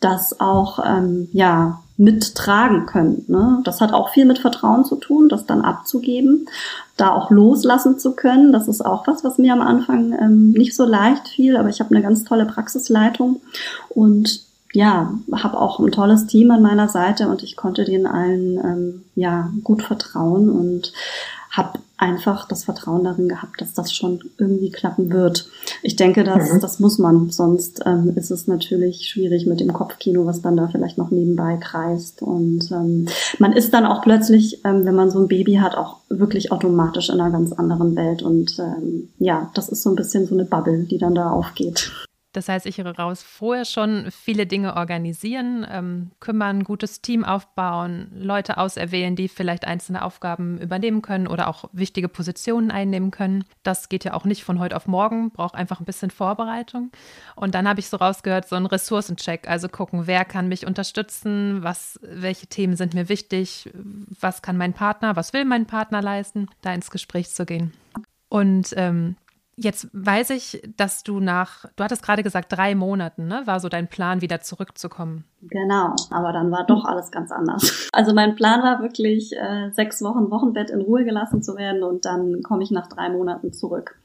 das 0.00 0.40
auch 0.40 0.78
ähm, 0.84 1.28
ja 1.32 1.80
mittragen 1.96 2.86
können. 2.86 3.24
Ne? 3.28 3.60
Das 3.64 3.80
hat 3.80 3.92
auch 3.92 4.08
viel 4.10 4.24
mit 4.24 4.38
Vertrauen 4.38 4.84
zu 4.84 4.96
tun, 4.96 5.28
das 5.28 5.46
dann 5.46 5.62
abzugeben, 5.62 6.48
da 6.96 7.12
auch 7.12 7.30
loslassen 7.30 7.98
zu 7.98 8.12
können. 8.12 8.52
Das 8.52 8.66
ist 8.66 8.84
auch 8.84 9.06
was, 9.06 9.22
was 9.22 9.38
mir 9.38 9.52
am 9.52 9.60
Anfang 9.60 10.12
ähm, 10.20 10.50
nicht 10.50 10.74
so 10.74 10.84
leicht 10.84 11.28
fiel, 11.28 11.56
aber 11.56 11.68
ich 11.68 11.80
habe 11.80 11.94
eine 11.94 12.02
ganz 12.02 12.24
tolle 12.24 12.46
Praxisleitung 12.46 13.40
und 13.90 14.40
ja, 14.74 15.14
habe 15.32 15.60
auch 15.60 15.78
ein 15.78 15.92
tolles 15.92 16.26
Team 16.26 16.50
an 16.50 16.60
meiner 16.60 16.88
Seite 16.88 17.28
und 17.28 17.42
ich 17.42 17.56
konnte 17.56 17.84
denen 17.84 18.06
allen 18.06 18.58
ähm, 18.58 19.04
ja 19.14 19.50
gut 19.62 19.82
vertrauen 19.82 20.50
und 20.50 20.92
habe 21.50 21.78
einfach 21.96 22.48
das 22.48 22.64
Vertrauen 22.64 23.04
darin 23.04 23.28
gehabt, 23.28 23.60
dass 23.60 23.72
das 23.72 23.92
schon 23.94 24.18
irgendwie 24.36 24.70
klappen 24.70 25.12
wird. 25.12 25.48
Ich 25.82 25.94
denke, 25.94 26.24
dass 26.24 26.52
mhm. 26.52 26.60
das 26.60 26.80
muss 26.80 26.98
man, 26.98 27.30
sonst 27.30 27.82
ähm, 27.86 28.14
ist 28.16 28.32
es 28.32 28.48
natürlich 28.48 29.08
schwierig 29.08 29.46
mit 29.46 29.60
dem 29.60 29.72
Kopfkino, 29.72 30.26
was 30.26 30.42
dann 30.42 30.56
da 30.56 30.66
vielleicht 30.66 30.98
noch 30.98 31.12
nebenbei 31.12 31.56
kreist. 31.56 32.20
Und 32.22 32.68
ähm, 32.72 33.06
man 33.38 33.52
ist 33.52 33.72
dann 33.72 33.86
auch 33.86 34.02
plötzlich, 34.02 34.64
ähm, 34.64 34.84
wenn 34.84 34.96
man 34.96 35.12
so 35.12 35.20
ein 35.20 35.28
Baby 35.28 35.54
hat, 35.54 35.76
auch 35.76 35.98
wirklich 36.08 36.50
automatisch 36.50 37.10
in 37.10 37.20
einer 37.20 37.30
ganz 37.30 37.52
anderen 37.52 37.94
Welt. 37.94 38.22
Und 38.22 38.58
ähm, 38.58 39.10
ja, 39.20 39.52
das 39.54 39.68
ist 39.68 39.82
so 39.84 39.90
ein 39.90 39.96
bisschen 39.96 40.26
so 40.26 40.34
eine 40.34 40.44
Bubble, 40.44 40.82
die 40.82 40.98
dann 40.98 41.14
da 41.14 41.30
aufgeht. 41.30 41.92
Das 42.34 42.48
heißt, 42.48 42.66
ich 42.66 42.84
raus, 42.84 43.22
vorher 43.22 43.64
schon 43.64 44.10
viele 44.10 44.44
Dinge 44.46 44.76
organisieren, 44.76 45.64
ähm, 45.70 46.10
kümmern, 46.18 46.64
gutes 46.64 47.00
Team 47.00 47.24
aufbauen, 47.24 48.10
Leute 48.12 48.58
auserwählen, 48.58 49.14
die 49.14 49.28
vielleicht 49.28 49.64
einzelne 49.64 50.04
Aufgaben 50.04 50.58
übernehmen 50.58 51.00
können 51.00 51.28
oder 51.28 51.46
auch 51.46 51.66
wichtige 51.72 52.08
Positionen 52.08 52.72
einnehmen 52.72 53.12
können. 53.12 53.44
Das 53.62 53.88
geht 53.88 54.04
ja 54.04 54.14
auch 54.14 54.24
nicht 54.24 54.42
von 54.42 54.58
heute 54.58 54.74
auf 54.74 54.88
morgen, 54.88 55.30
braucht 55.30 55.54
einfach 55.54 55.80
ein 55.80 55.86
bisschen 55.86 56.10
Vorbereitung. 56.10 56.90
Und 57.36 57.54
dann 57.54 57.68
habe 57.68 57.78
ich 57.78 57.88
so 57.88 57.96
rausgehört, 57.98 58.48
so 58.48 58.56
ein 58.56 58.66
Ressourcencheck, 58.66 59.48
also 59.48 59.68
gucken, 59.68 60.08
wer 60.08 60.24
kann 60.24 60.48
mich 60.48 60.66
unterstützen, 60.66 61.62
was, 61.62 62.00
welche 62.02 62.48
Themen 62.48 62.76
sind 62.76 62.94
mir 62.94 63.08
wichtig, 63.08 63.70
was 64.20 64.42
kann 64.42 64.56
mein 64.56 64.72
Partner, 64.72 65.14
was 65.14 65.32
will 65.32 65.44
mein 65.44 65.66
Partner 65.66 66.02
leisten, 66.02 66.48
da 66.62 66.74
ins 66.74 66.90
Gespräch 66.90 67.30
zu 67.30 67.46
gehen. 67.46 67.72
Und 68.28 68.74
ähm, 68.76 69.14
Jetzt 69.56 69.88
weiß 69.92 70.30
ich, 70.30 70.62
dass 70.76 71.02
du 71.04 71.20
nach, 71.20 71.66
du 71.76 71.84
hattest 71.84 72.02
gerade 72.02 72.22
gesagt, 72.22 72.52
drei 72.52 72.74
Monaten, 72.74 73.28
ne, 73.28 73.42
war 73.44 73.60
so 73.60 73.68
dein 73.68 73.88
Plan, 73.88 74.20
wieder 74.20 74.40
zurückzukommen. 74.40 75.24
Genau, 75.42 75.94
aber 76.10 76.32
dann 76.32 76.50
war 76.50 76.64
doch 76.66 76.84
alles 76.84 77.10
ganz 77.10 77.30
anders. 77.30 77.88
Also 77.92 78.12
mein 78.14 78.34
Plan 78.34 78.62
war 78.62 78.82
wirklich, 78.82 79.32
äh, 79.36 79.70
sechs 79.70 80.02
Wochen 80.02 80.30
Wochenbett 80.30 80.70
in 80.70 80.80
Ruhe 80.80 81.04
gelassen 81.04 81.42
zu 81.42 81.56
werden 81.56 81.82
und 81.82 82.04
dann 82.04 82.42
komme 82.42 82.62
ich 82.64 82.70
nach 82.70 82.88
drei 82.88 83.10
Monaten 83.10 83.52
zurück. 83.52 83.96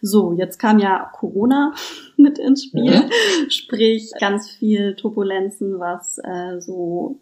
So, 0.00 0.32
jetzt 0.32 0.58
kam 0.58 0.78
ja 0.78 1.10
Corona 1.12 1.74
mit 2.16 2.38
ins 2.38 2.64
Spiel, 2.64 3.00
mhm. 3.00 3.50
sprich 3.50 4.12
ganz 4.18 4.50
viel 4.50 4.94
Turbulenzen, 4.94 5.78
was 5.78 6.18
äh, 6.18 6.60
so 6.60 7.18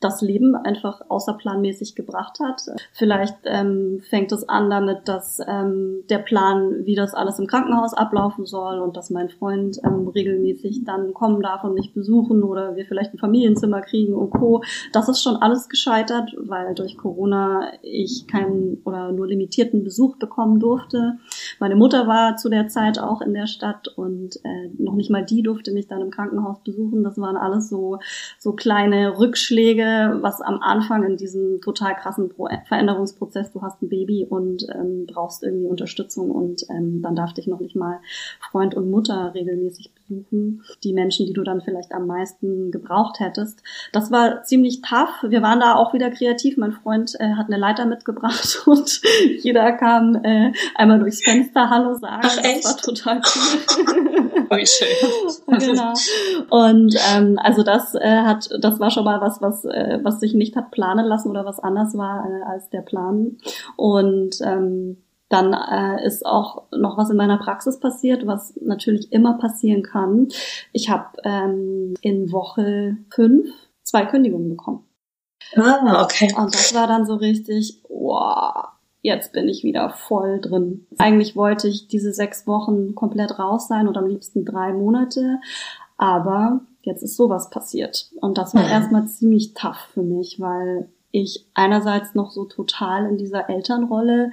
das 0.00 0.20
Leben 0.20 0.54
einfach 0.54 1.00
außerplanmäßig 1.08 1.94
gebracht 1.94 2.38
hat. 2.40 2.62
Vielleicht 2.92 3.36
ähm, 3.44 4.00
fängt 4.08 4.30
es 4.32 4.48
an 4.48 4.70
damit, 4.70 5.08
dass 5.08 5.40
ähm, 5.46 6.04
der 6.08 6.18
Plan, 6.18 6.84
wie 6.84 6.94
das 6.94 7.14
alles 7.14 7.38
im 7.38 7.46
Krankenhaus 7.46 7.94
ablaufen 7.94 8.46
soll 8.46 8.78
und 8.78 8.96
dass 8.96 9.10
mein 9.10 9.28
Freund 9.28 9.78
ähm, 9.84 10.08
regelmäßig 10.08 10.84
dann 10.84 11.14
kommen 11.14 11.42
darf 11.42 11.64
und 11.64 11.74
mich 11.74 11.94
besuchen 11.94 12.42
oder 12.42 12.76
wir 12.76 12.86
vielleicht 12.86 13.12
ein 13.12 13.18
Familienzimmer 13.18 13.80
kriegen 13.80 14.14
und 14.14 14.30
Co. 14.30 14.62
Das 14.92 15.08
ist 15.08 15.22
schon 15.22 15.36
alles 15.36 15.68
gescheitert, 15.68 16.34
weil 16.38 16.74
durch 16.74 16.96
Corona 16.96 17.72
ich 17.82 18.26
keinen 18.28 18.80
oder 18.84 19.10
nur 19.12 19.26
limitierten 19.26 19.82
Besuch 19.82 20.16
bekommen 20.16 20.60
durfte. 20.60 21.18
Meine 21.58 21.76
Mutter 21.76 22.06
war 22.06 22.36
zu 22.36 22.48
der 22.48 22.68
Zeit 22.68 22.98
auch 22.98 23.20
in 23.20 23.34
der 23.34 23.46
Stadt 23.46 23.88
und 23.88 24.36
äh, 24.44 24.70
noch 24.78 24.94
nicht 24.94 25.10
mal 25.10 25.24
die 25.24 25.42
durfte 25.42 25.72
mich 25.72 25.88
dann 25.88 26.02
im 26.02 26.10
Krankenhaus 26.10 26.62
besuchen. 26.62 27.02
Das 27.02 27.18
waren 27.18 27.36
alles 27.36 27.68
so, 27.68 27.98
so 28.38 28.52
kleine 28.52 29.18
Rückschläge, 29.18 29.87
was 29.88 30.40
am 30.40 30.60
Anfang 30.60 31.04
in 31.04 31.16
diesem 31.16 31.60
total 31.60 31.94
krassen 31.94 32.30
Veränderungsprozess, 32.66 33.52
du 33.52 33.62
hast 33.62 33.82
ein 33.82 33.88
Baby 33.88 34.26
und 34.28 34.66
ähm, 34.74 35.06
brauchst 35.06 35.42
irgendwie 35.42 35.66
Unterstützung 35.66 36.30
und 36.30 36.64
ähm, 36.70 37.02
dann 37.02 37.16
darf 37.16 37.32
dich 37.34 37.46
noch 37.46 37.60
nicht 37.60 37.76
mal 37.76 38.00
Freund 38.50 38.74
und 38.74 38.90
Mutter 38.90 39.32
regelmäßig 39.34 39.92
besuchen. 39.94 40.62
Die 40.84 40.92
Menschen, 40.92 41.26
die 41.26 41.32
du 41.32 41.42
dann 41.42 41.60
vielleicht 41.60 41.92
am 41.92 42.06
meisten 42.06 42.70
gebraucht 42.70 43.20
hättest. 43.20 43.62
Das 43.92 44.10
war 44.10 44.42
ziemlich 44.42 44.80
tough. 44.82 45.22
Wir 45.22 45.42
waren 45.42 45.60
da 45.60 45.74
auch 45.74 45.92
wieder 45.92 46.10
kreativ. 46.10 46.56
Mein 46.56 46.72
Freund 46.72 47.14
äh, 47.18 47.34
hat 47.34 47.46
eine 47.46 47.58
Leiter 47.58 47.86
mitgebracht 47.86 48.62
und 48.66 49.00
jeder 49.42 49.72
kam 49.72 50.16
äh, 50.22 50.52
einmal 50.74 50.98
durchs 50.98 51.22
Fenster 51.22 51.70
Hallo 51.70 51.94
sagen. 51.94 52.22
Ach, 52.22 52.38
echt? 52.38 52.64
Das 52.64 52.76
war 52.76 52.94
total 52.94 53.20
cool. 53.20 54.24
Schön. 54.50 54.88
genau. 55.58 55.92
Und 56.50 56.94
ähm, 57.12 57.38
also 57.42 57.62
das 57.62 57.94
äh, 57.94 58.22
hat, 58.22 58.48
das 58.60 58.80
war 58.80 58.90
schon 58.90 59.04
mal 59.04 59.20
was, 59.20 59.40
was 59.40 59.64
äh, 59.64 59.98
was 60.02 60.20
sich 60.20 60.34
nicht 60.34 60.56
hat 60.56 60.70
planen 60.70 61.06
lassen 61.06 61.30
oder 61.30 61.44
was 61.44 61.58
anders 61.58 61.96
war 61.96 62.26
äh, 62.26 62.42
als 62.44 62.70
der 62.70 62.82
Plan. 62.82 63.38
Und 63.76 64.36
ähm, 64.42 64.98
dann 65.28 65.52
äh, 65.52 66.06
ist 66.06 66.24
auch 66.24 66.64
noch 66.72 66.96
was 66.96 67.10
in 67.10 67.16
meiner 67.16 67.38
Praxis 67.38 67.78
passiert, 67.78 68.26
was 68.26 68.54
natürlich 68.60 69.12
immer 69.12 69.36
passieren 69.38 69.82
kann. 69.82 70.28
Ich 70.72 70.88
habe 70.88 71.06
ähm, 71.24 71.94
in 72.00 72.32
Woche 72.32 72.96
fünf 73.10 73.50
zwei 73.82 74.06
Kündigungen 74.06 74.48
bekommen. 74.48 74.84
Ah, 75.56 76.02
okay. 76.02 76.32
Und 76.36 76.54
das 76.54 76.74
war 76.74 76.86
dann 76.86 77.06
so 77.06 77.14
richtig, 77.14 77.82
wow, 77.88 78.68
jetzt 79.02 79.32
bin 79.32 79.48
ich 79.48 79.64
wieder 79.64 79.90
voll 79.90 80.40
drin. 80.40 80.86
Eigentlich 80.98 81.36
wollte 81.36 81.68
ich 81.68 81.88
diese 81.88 82.12
sechs 82.12 82.46
Wochen 82.46 82.94
komplett 82.94 83.38
raus 83.38 83.68
sein 83.68 83.88
und 83.88 83.96
am 83.96 84.06
liebsten 84.06 84.44
drei 84.44 84.72
Monate. 84.72 85.38
Aber 85.96 86.60
jetzt 86.82 87.02
ist 87.02 87.16
sowas 87.16 87.50
passiert. 87.50 88.10
Und 88.20 88.38
das 88.38 88.54
war 88.54 88.62
mhm. 88.62 88.70
erstmal 88.70 89.06
ziemlich 89.06 89.54
tough 89.54 89.88
für 89.92 90.02
mich, 90.02 90.40
weil 90.40 90.88
ich 91.10 91.46
einerseits 91.54 92.14
noch 92.14 92.30
so 92.30 92.44
total 92.44 93.06
in 93.06 93.16
dieser 93.16 93.48
Elternrolle 93.48 94.30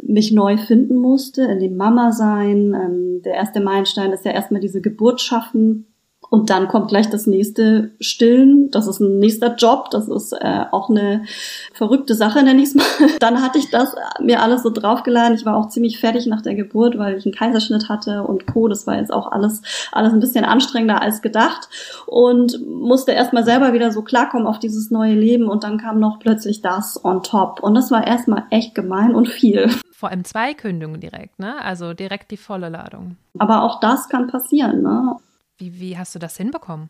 mich 0.00 0.32
neu 0.32 0.56
finden 0.56 0.96
musste, 0.96 1.42
in 1.42 1.60
dem 1.60 1.76
Mama 1.76 2.12
sein. 2.12 2.74
Ähm, 2.74 3.22
der 3.22 3.34
erste 3.34 3.60
Meilenstein 3.60 4.12
ist 4.12 4.24
ja 4.24 4.32
erstmal 4.32 4.60
diese 4.60 4.80
Geburt 4.80 5.20
schaffen 5.20 5.86
und 6.30 6.50
dann 6.50 6.68
kommt 6.68 6.88
gleich 6.88 7.08
das 7.08 7.26
nächste 7.26 7.92
Stillen. 8.00 8.70
Das 8.70 8.86
ist 8.86 9.00
ein 9.00 9.18
nächster 9.18 9.54
Job. 9.56 9.88
Das 9.90 10.08
ist 10.08 10.32
äh, 10.32 10.64
auch 10.72 10.90
eine 10.90 11.24
verrückte 11.72 12.14
Sache, 12.14 12.42
nenne 12.42 12.60
ich 12.60 12.68
es 12.68 12.74
mal. 12.74 12.84
Dann 13.18 13.42
hatte 13.42 13.58
ich 13.58 13.70
das 13.70 13.94
mir 14.20 14.42
alles 14.42 14.62
so 14.62 14.70
draufgeladen. 14.70 15.34
Ich 15.34 15.46
war 15.46 15.56
auch 15.56 15.68
ziemlich 15.68 15.98
fertig 15.98 16.26
nach 16.26 16.42
der 16.42 16.54
Geburt, 16.54 16.98
weil 16.98 17.16
ich 17.16 17.24
einen 17.24 17.34
Kaiserschnitt 17.34 17.88
hatte 17.88 18.24
und 18.24 18.46
Co. 18.46 18.68
Das 18.68 18.86
war 18.86 18.96
jetzt 18.96 19.12
auch 19.12 19.32
alles, 19.32 19.62
alles 19.90 20.12
ein 20.12 20.20
bisschen 20.20 20.44
anstrengender 20.44 21.00
als 21.00 21.22
gedacht. 21.22 21.68
Und 22.06 22.60
musste 22.66 23.12
erstmal 23.12 23.44
selber 23.44 23.72
wieder 23.72 23.90
so 23.90 24.02
klarkommen 24.02 24.46
auf 24.46 24.58
dieses 24.58 24.90
neue 24.90 25.14
Leben. 25.14 25.48
Und 25.48 25.64
dann 25.64 25.78
kam 25.78 25.98
noch 25.98 26.18
plötzlich 26.18 26.60
das 26.60 27.02
on 27.02 27.22
top. 27.22 27.62
Und 27.62 27.74
das 27.74 27.90
war 27.90 28.06
erstmal 28.06 28.44
echt 28.50 28.74
gemein 28.74 29.14
und 29.14 29.28
viel. 29.28 29.70
Vor 29.92 30.10
allem 30.10 30.24
zwei 30.24 30.52
Kündigungen 30.52 31.00
direkt, 31.00 31.38
ne? 31.38 31.60
Also 31.64 31.94
direkt 31.94 32.30
die 32.30 32.36
volle 32.36 32.68
Ladung. 32.68 33.16
Aber 33.38 33.62
auch 33.62 33.80
das 33.80 34.08
kann 34.08 34.28
passieren, 34.28 34.82
ne? 34.82 35.16
Wie, 35.58 35.80
wie 35.80 35.98
hast 35.98 36.14
du 36.14 36.18
das 36.18 36.36
hinbekommen? 36.36 36.88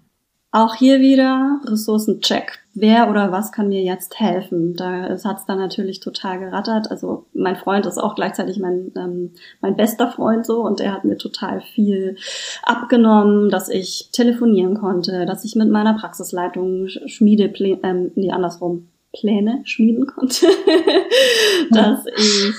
Auch 0.50 0.75
hier 0.75 1.00
wieder 1.00 1.60
Ressourcencheck. 1.64 2.58
Wer 2.72 3.10
oder 3.10 3.32
was 3.32 3.52
kann 3.52 3.68
mir 3.68 3.82
jetzt 3.82 4.18
helfen? 4.18 4.75
Da 4.76 5.02
hat 5.22 5.38
es 5.38 5.44
dann 5.44 5.58
natürlich 5.58 6.00
total 6.00 6.38
gerattert. 6.38 6.90
Also 6.90 7.26
mein 7.34 7.56
Freund 7.56 7.84
ist 7.84 7.98
auch 7.98 8.14
gleichzeitig 8.14 8.58
mein, 8.58 8.90
ähm, 8.96 9.34
mein 9.60 9.76
bester 9.76 10.10
Freund 10.10 10.46
so 10.46 10.62
und 10.62 10.80
er 10.80 10.94
hat 10.94 11.04
mir 11.04 11.18
total 11.18 11.60
viel 11.60 12.16
abgenommen, 12.62 13.50
dass 13.50 13.68
ich 13.68 14.08
telefonieren 14.12 14.78
konnte, 14.78 15.26
dass 15.26 15.44
ich 15.44 15.54
mit 15.54 15.68
meiner 15.68 15.98
Praxisleitung 15.98 16.88
Schmiede, 16.88 17.52
ähm, 17.82 18.12
nee, 18.14 18.30
andersrum, 18.30 18.88
Pläne 19.18 19.62
schmieden 19.64 20.06
konnte, 20.06 20.46
dass 21.70 22.04
ich 22.06 22.54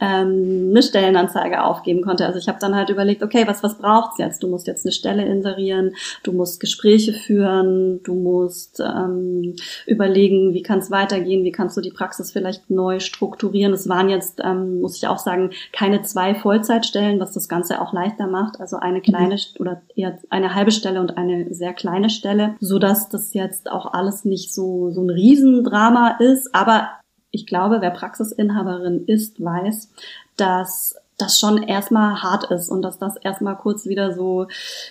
ähm, 0.00 0.68
eine 0.70 0.82
Stellenanzeige 0.82 1.62
aufgeben 1.62 2.02
konnte. 2.02 2.26
Also 2.26 2.38
ich 2.38 2.48
habe 2.48 2.58
dann 2.60 2.74
halt 2.74 2.88
überlegt, 2.88 3.22
okay, 3.22 3.46
was 3.46 3.62
was 3.62 3.78
braucht's 3.78 4.18
jetzt? 4.18 4.42
Du 4.42 4.48
musst 4.48 4.66
jetzt 4.66 4.86
eine 4.86 4.92
Stelle 4.92 5.24
inserieren, 5.24 5.94
du 6.22 6.32
musst 6.32 6.60
Gespräche 6.60 7.12
führen, 7.12 8.02
du 8.04 8.14
musst 8.14 8.80
ähm, 8.80 9.56
überlegen, 9.86 10.54
wie 10.54 10.62
kann 10.62 10.78
es 10.78 10.90
weitergehen, 10.90 11.44
wie 11.44 11.52
kannst 11.52 11.76
du 11.76 11.80
die 11.80 11.90
Praxis 11.90 12.32
vielleicht 12.32 12.70
neu 12.70 13.00
strukturieren. 13.00 13.72
Es 13.72 13.88
waren 13.88 14.08
jetzt, 14.08 14.40
ähm, 14.42 14.80
muss 14.80 14.96
ich 14.96 15.08
auch 15.08 15.18
sagen, 15.18 15.50
keine 15.72 16.02
zwei 16.02 16.34
Vollzeitstellen, 16.34 17.20
was 17.20 17.32
das 17.32 17.48
Ganze 17.48 17.82
auch 17.82 17.92
leichter 17.92 18.26
macht. 18.26 18.60
Also 18.60 18.78
eine 18.78 19.00
kleine 19.00 19.34
mhm. 19.34 19.60
oder 19.60 19.82
eher 19.94 20.18
eine 20.30 20.54
halbe 20.54 20.70
Stelle 20.70 21.00
und 21.00 21.18
eine 21.18 21.52
sehr 21.52 21.74
kleine 21.74 22.08
Stelle, 22.08 22.56
so 22.60 22.78
dass 22.78 23.08
das 23.08 23.34
jetzt 23.34 23.70
auch 23.70 23.92
alles 23.92 24.24
nicht 24.24 24.54
so 24.54 24.90
so 24.90 25.02
ein 25.02 25.10
Riesendrama 25.10 25.97
Drama 25.98 26.16
ist, 26.18 26.54
aber 26.54 26.88
ich 27.30 27.46
glaube, 27.46 27.78
wer 27.80 27.90
Praxisinhaberin 27.90 29.04
ist, 29.06 29.42
weiß, 29.42 29.90
dass 30.36 30.96
das 31.18 31.40
schon 31.40 31.64
erstmal 31.64 32.22
hart 32.22 32.48
ist 32.52 32.70
und 32.70 32.82
dass 32.82 32.98
das 32.98 33.16
erstmal 33.16 33.56
kurz 33.56 33.86
wieder 33.86 34.12
so, 34.14 34.46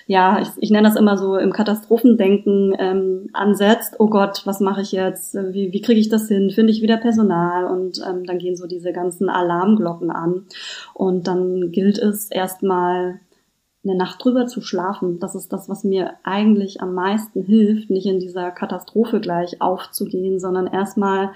ja, 0.08 0.42
ich, 0.42 0.50
ich 0.58 0.72
nenne 0.72 0.90
das 0.90 0.98
immer 0.98 1.18
so 1.18 1.38
im 1.38 1.54
Katastrophendenken 1.54 2.76
ähm, 2.78 3.30
ansetzt. 3.32 3.96
Oh 3.98 4.08
Gott, 4.08 4.42
was 4.44 4.60
mache 4.60 4.82
ich 4.82 4.92
jetzt? 4.92 5.36
Wie, 5.36 5.72
wie 5.72 5.82
kriege 5.82 6.02
ich 6.02 6.10
das 6.10 6.28
hin? 6.28 6.52
Finde 6.52 6.74
ich 6.74 6.82
wieder 6.82 6.98
Personal? 6.98 7.66
Und 7.66 8.02
ähm, 8.06 8.26
dann 8.26 8.40
gehen 8.40 8.58
so 8.58 8.68
diese 8.68 8.92
ganzen 8.92 9.30
Alarmglocken 9.30 10.12
an. 10.12 10.44
Und 10.94 11.28
dann 11.28 11.72
gilt 11.72 11.98
es 11.98 12.30
erstmal 12.30 13.22
eine 13.88 13.98
Nacht 13.98 14.24
drüber 14.24 14.48
zu 14.48 14.62
schlafen, 14.62 15.20
das 15.20 15.36
ist 15.36 15.54
das, 15.54 15.70
was 15.70 15.84
mir 15.84 16.14
eigentlich 16.24 16.82
am 16.82 16.94
meisten 16.94 17.44
hilft, 17.44 17.90
nicht 17.90 18.06
in 18.06 18.20
dieser 18.20 18.52
Katastrophe 18.52 19.20
gleich 19.20 19.62
aufzugehen, 19.62 20.40
sondern 20.40 20.68
erstmal 20.68 21.32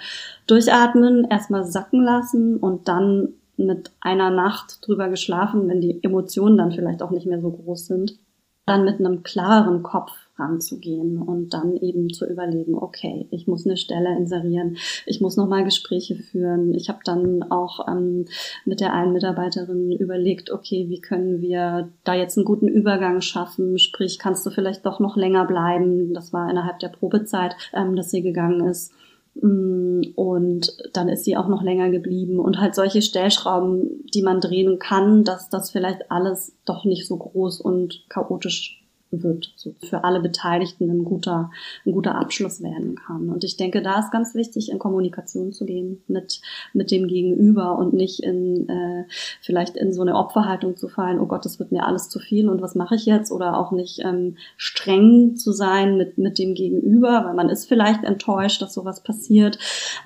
durchatmen, 0.47 1.25
erstmal 1.29 1.63
sacken 1.63 2.03
lassen 2.03 2.57
und 2.57 2.87
dann 2.87 3.29
mit 3.57 3.91
einer 4.01 4.29
Nacht 4.29 4.85
drüber 4.85 5.09
geschlafen, 5.09 5.67
wenn 5.67 5.81
die 5.81 6.03
Emotionen 6.03 6.57
dann 6.57 6.71
vielleicht 6.71 7.01
auch 7.01 7.11
nicht 7.11 7.27
mehr 7.27 7.41
so 7.41 7.51
groß 7.51 7.85
sind, 7.85 8.17
dann 8.65 8.85
mit 8.85 8.99
einem 8.99 9.23
klareren 9.23 9.83
Kopf 9.83 10.11
ranzugehen 10.41 11.21
und 11.21 11.53
dann 11.53 11.77
eben 11.77 12.11
zu 12.11 12.27
überlegen, 12.27 12.75
okay, 12.75 13.27
ich 13.31 13.47
muss 13.47 13.65
eine 13.65 13.77
Stelle 13.77 14.17
inserieren, 14.17 14.77
ich 15.05 15.21
muss 15.21 15.37
nochmal 15.37 15.63
Gespräche 15.63 16.15
führen. 16.15 16.73
Ich 16.73 16.89
habe 16.89 16.99
dann 17.05 17.43
auch 17.43 17.87
ähm, 17.87 18.25
mit 18.65 18.81
der 18.81 18.93
einen 18.93 19.13
Mitarbeiterin 19.13 19.91
überlegt, 19.91 20.51
okay, 20.51 20.87
wie 20.89 20.99
können 20.99 21.41
wir 21.41 21.89
da 22.03 22.15
jetzt 22.15 22.37
einen 22.37 22.45
guten 22.45 22.67
Übergang 22.67 23.21
schaffen? 23.21 23.77
Sprich, 23.77 24.19
kannst 24.19 24.45
du 24.45 24.49
vielleicht 24.49 24.85
doch 24.85 24.99
noch 24.99 25.15
länger 25.15 25.45
bleiben? 25.45 26.13
Das 26.13 26.33
war 26.33 26.49
innerhalb 26.49 26.79
der 26.79 26.89
Probezeit, 26.89 27.55
ähm, 27.73 27.95
dass 27.95 28.11
sie 28.11 28.21
gegangen 28.21 28.67
ist. 28.67 28.91
Mm, 29.35 30.01
und 30.15 30.75
dann 30.93 31.07
ist 31.07 31.23
sie 31.23 31.37
auch 31.37 31.47
noch 31.47 31.63
länger 31.63 31.89
geblieben 31.89 32.39
und 32.39 32.59
halt 32.59 32.75
solche 32.75 33.01
Stellschrauben, 33.01 34.05
die 34.13 34.23
man 34.23 34.41
drehen 34.41 34.77
kann, 34.79 35.23
dass 35.23 35.49
das 35.49 35.71
vielleicht 35.71 36.11
alles 36.11 36.55
doch 36.65 36.83
nicht 36.83 37.07
so 37.07 37.17
groß 37.17 37.61
und 37.61 38.05
chaotisch 38.09 38.80
wird, 39.11 39.53
so 39.55 39.75
für 39.79 40.03
alle 40.03 40.21
Beteiligten 40.21 40.89
ein 40.89 41.03
guter, 41.03 41.51
ein 41.85 41.91
guter 41.91 42.15
Abschluss 42.15 42.61
werden 42.61 42.95
kann. 42.95 43.29
Und 43.29 43.43
ich 43.43 43.57
denke, 43.57 43.81
da 43.81 43.99
ist 43.99 44.11
ganz 44.11 44.35
wichtig, 44.35 44.71
in 44.71 44.79
Kommunikation 44.79 45.51
zu 45.51 45.65
gehen 45.65 46.01
mit, 46.07 46.41
mit 46.73 46.91
dem 46.91 47.07
Gegenüber 47.07 47.77
und 47.77 47.93
nicht 47.93 48.21
in, 48.21 48.69
äh, 48.69 49.05
vielleicht 49.41 49.75
in 49.75 49.93
so 49.93 50.01
eine 50.01 50.15
Opferhaltung 50.15 50.77
zu 50.77 50.87
fallen, 50.87 51.19
oh 51.19 51.25
Gott, 51.25 51.45
das 51.45 51.59
wird 51.59 51.71
mir 51.71 51.85
alles 51.85 52.09
zu 52.09 52.19
viel 52.19 52.49
und 52.49 52.61
was 52.61 52.75
mache 52.75 52.95
ich 52.95 53.05
jetzt? 53.05 53.31
Oder 53.31 53.57
auch 53.57 53.71
nicht 53.71 53.99
ähm, 54.03 54.37
streng 54.57 55.35
zu 55.35 55.51
sein 55.51 55.97
mit, 55.97 56.17
mit 56.17 56.39
dem 56.39 56.53
Gegenüber, 56.53 57.23
weil 57.25 57.33
man 57.33 57.49
ist 57.49 57.67
vielleicht 57.67 58.03
enttäuscht, 58.03 58.61
dass 58.61 58.73
sowas 58.73 59.03
passiert. 59.03 59.59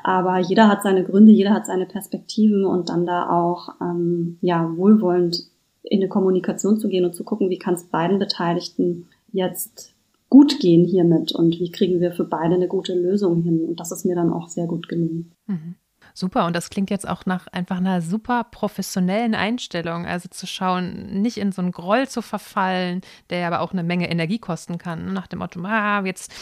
Aber 0.04 0.40
jeder 0.40 0.68
hat 0.68 0.84
seine 0.84 1.04
Gründe, 1.04 1.32
jeder 1.32 1.54
hat 1.54 1.68
seine 1.68 1.86
Perspektiven 1.86 2.66
und 2.66 2.90
dann 2.90 3.06
da 3.06 3.30
auch, 3.30 3.70
ähm, 3.82 4.38
ja, 4.42 4.76
wohlwollend 4.76 5.55
in 5.90 6.00
eine 6.00 6.10
Kommunikation 6.10 6.80
zu 6.80 6.88
gehen 6.88 7.06
und 7.06 7.16
zu 7.16 7.24
gucken, 7.24 7.50
wie 7.50 7.60
kann 7.60 7.74
es 7.74 7.86
beiden 7.86 8.20
Beteiligten 8.20 9.08
jetzt 9.32 9.94
gut 10.30 10.60
gehen 10.60 10.86
hiermit 10.86 11.34
und 11.34 11.60
wie 11.60 11.72
kriegen 11.72 12.00
wir 12.00 12.12
für 12.12 12.26
beide 12.26 12.56
eine 12.56 12.68
gute 12.68 12.94
Lösung 12.94 13.42
hin. 13.42 13.66
Und 13.66 13.80
das 13.80 13.92
ist 13.92 14.06
mir 14.06 14.16
dann 14.16 14.34
auch 14.34 14.48
sehr 14.48 14.68
gut 14.68 14.88
gelungen. 14.88 15.32
Mhm. 15.48 15.76
Super, 16.18 16.46
und 16.46 16.56
das 16.56 16.70
klingt 16.70 16.90
jetzt 16.90 17.06
auch 17.06 17.26
nach 17.26 17.48
einfach 17.48 17.76
einer 17.76 18.02
super 18.02 18.46
professionellen 18.46 19.36
Einstellung. 19.36 20.06
Also 20.06 20.30
zu 20.30 20.48
schauen, 20.48 21.22
nicht 21.22 21.36
in 21.36 21.52
so 21.52 21.62
einen 21.62 21.74
Groll 21.74 22.08
zu 22.08 22.22
verfallen, 22.22 23.02
der 23.30 23.46
aber 23.48 23.60
auch 23.60 23.74
eine 23.74 23.84
Menge 23.84 24.10
Energie 24.10 24.40
kosten 24.40 24.78
kann. 24.78 25.12
Nach 25.12 25.28
dem 25.28 25.40
Motto, 25.40 25.62
ah, 25.66 26.04
jetzt 26.06 26.34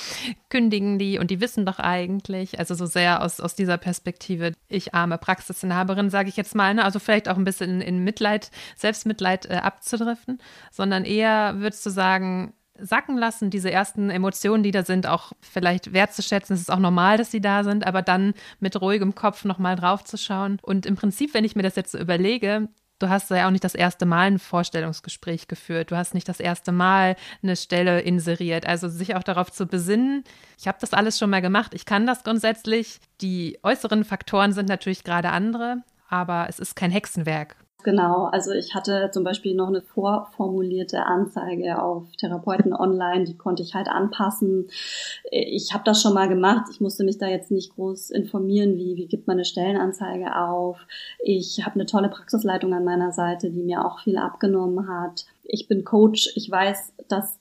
kündigen 0.49 0.99
die 0.99 1.17
und 1.17 1.31
die 1.31 1.41
wissen 1.41 1.65
doch 1.65 1.79
eigentlich. 1.79 2.59
Also 2.59 2.75
so 2.75 2.85
sehr 2.85 3.23
aus, 3.23 3.39
aus 3.39 3.55
dieser 3.55 3.79
Perspektive, 3.79 4.51
ich 4.67 4.93
arme 4.93 5.17
Praxisinhaberin, 5.17 6.11
sage 6.11 6.29
ich 6.29 6.37
jetzt 6.37 6.53
mal, 6.53 6.75
ne? 6.75 6.85
also 6.85 6.99
vielleicht 6.99 7.27
auch 7.27 7.37
ein 7.37 7.43
bisschen 7.43 7.81
in, 7.81 7.81
in 7.81 8.03
Mitleid, 8.03 8.51
Selbstmitleid 8.75 9.47
äh, 9.47 9.55
abzudriften, 9.55 10.39
sondern 10.71 11.03
eher 11.03 11.55
würdest 11.57 11.83
du 11.83 11.89
sagen, 11.89 12.53
sacken 12.83 13.17
lassen, 13.17 13.49
diese 13.49 13.71
ersten 13.71 14.09
Emotionen, 14.09 14.63
die 14.63 14.71
da 14.71 14.83
sind, 14.83 15.07
auch 15.07 15.31
vielleicht 15.41 15.93
wertzuschätzen. 15.93 16.53
Es 16.53 16.61
ist 16.61 16.71
auch 16.71 16.79
normal, 16.79 17.17
dass 17.17 17.31
sie 17.31 17.41
da 17.41 17.63
sind, 17.63 17.87
aber 17.87 18.01
dann 18.01 18.33
mit 18.59 18.79
ruhigem 18.79 19.15
Kopf 19.15 19.45
nochmal 19.45 19.75
drauf 19.75 20.03
zu 20.03 20.17
schauen. 20.17 20.59
Und 20.61 20.85
im 20.85 20.95
Prinzip, 20.95 21.33
wenn 21.33 21.45
ich 21.45 21.55
mir 21.55 21.63
das 21.63 21.75
jetzt 21.75 21.91
so 21.91 21.97
überlege, 21.97 22.67
du 22.99 23.09
hast 23.09 23.29
ja 23.29 23.47
auch 23.47 23.51
nicht 23.51 23.63
das 23.63 23.75
erste 23.75 24.05
Mal 24.05 24.27
ein 24.27 24.39
Vorstellungsgespräch 24.39 25.47
geführt. 25.47 25.91
Du 25.91 25.97
hast 25.97 26.13
nicht 26.13 26.29
das 26.29 26.39
erste 26.39 26.71
Mal 26.71 27.15
eine 27.41 27.55
Stelle 27.55 28.01
inseriert. 28.01 28.65
Also 28.65 28.87
sich 28.89 29.15
auch 29.15 29.23
darauf 29.23 29.51
zu 29.51 29.65
besinnen, 29.65 30.23
ich 30.57 30.67
habe 30.67 30.77
das 30.79 30.93
alles 30.93 31.19
schon 31.19 31.29
mal 31.29 31.41
gemacht, 31.41 31.73
ich 31.73 31.85
kann 31.85 32.07
das 32.07 32.23
grundsätzlich. 32.23 32.99
Die 33.21 33.59
äußeren 33.63 34.03
Faktoren 34.03 34.53
sind 34.53 34.69
natürlich 34.69 35.03
gerade 35.03 35.29
andere, 35.29 35.83
aber 36.09 36.47
es 36.49 36.59
ist 36.59 36.75
kein 36.75 36.91
Hexenwerk. 36.91 37.55
Genau, 37.83 38.25
also 38.25 38.51
ich 38.51 38.73
hatte 38.73 39.09
zum 39.11 39.25
Beispiel 39.25 39.55
noch 39.55 39.67
eine 39.67 39.81
vorformulierte 39.81 41.05
Anzeige 41.05 41.81
auf 41.81 42.05
Therapeuten 42.17 42.73
online, 42.73 43.25
die 43.25 43.37
konnte 43.37 43.61
ich 43.61 43.75
halt 43.75 43.89
anpassen. 43.89 44.69
Ich 45.29 45.73
habe 45.73 45.83
das 45.83 46.01
schon 46.01 46.13
mal 46.13 46.29
gemacht, 46.29 46.67
ich 46.71 46.79
musste 46.79 47.03
mich 47.03 47.17
da 47.17 47.27
jetzt 47.27 47.51
nicht 47.51 47.75
groß 47.75 48.09
informieren, 48.11 48.77
wie, 48.77 48.95
wie 48.95 49.07
gibt 49.07 49.27
man 49.27 49.35
eine 49.35 49.45
Stellenanzeige 49.45 50.35
auf. 50.37 50.79
Ich 51.19 51.65
habe 51.65 51.75
eine 51.75 51.85
tolle 51.85 52.07
Praxisleitung 52.07 52.73
an 52.73 52.85
meiner 52.85 53.11
Seite, 53.11 53.51
die 53.51 53.63
mir 53.63 53.85
auch 53.85 53.99
viel 53.99 54.17
abgenommen 54.17 54.87
hat. 54.87 55.25
Ich 55.43 55.67
bin 55.67 55.83
Coach, 55.83 56.31
ich 56.35 56.49
weiß, 56.49 56.93
dass 57.09 57.37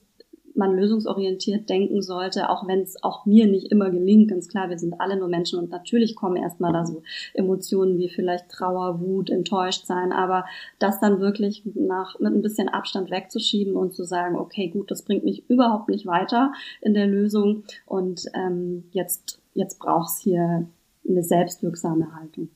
man 0.54 0.76
lösungsorientiert 0.76 1.68
denken 1.68 2.02
sollte, 2.02 2.50
auch 2.50 2.66
wenn 2.66 2.80
es 2.80 3.02
auch 3.02 3.26
mir 3.26 3.46
nicht 3.46 3.70
immer 3.70 3.90
gelingt. 3.90 4.28
Ganz 4.30 4.48
klar, 4.48 4.70
wir 4.70 4.78
sind 4.78 5.00
alle 5.00 5.16
nur 5.16 5.28
Menschen 5.28 5.58
und 5.58 5.70
natürlich 5.70 6.14
kommen 6.14 6.36
erstmal 6.36 6.72
da 6.72 6.84
so 6.84 7.02
Emotionen 7.34 7.98
wie 7.98 8.08
vielleicht 8.08 8.48
Trauer, 8.48 9.00
Wut, 9.00 9.30
enttäuscht 9.30 9.86
sein, 9.86 10.12
aber 10.12 10.44
das 10.78 11.00
dann 11.00 11.20
wirklich 11.20 11.62
nach, 11.74 12.18
mit 12.18 12.32
ein 12.32 12.42
bisschen 12.42 12.68
Abstand 12.68 13.10
wegzuschieben 13.10 13.76
und 13.76 13.94
zu 13.94 14.04
sagen, 14.04 14.36
okay, 14.36 14.68
gut, 14.68 14.90
das 14.90 15.02
bringt 15.02 15.24
mich 15.24 15.48
überhaupt 15.48 15.88
nicht 15.88 16.06
weiter 16.06 16.52
in 16.80 16.94
der 16.94 17.06
Lösung 17.06 17.64
und 17.86 18.26
ähm, 18.34 18.84
jetzt, 18.92 19.40
jetzt 19.54 19.78
braucht's 19.78 20.20
hier 20.20 20.66
eine 21.08 21.22
selbstwirksame 21.22 22.14
Haltung. 22.14 22.48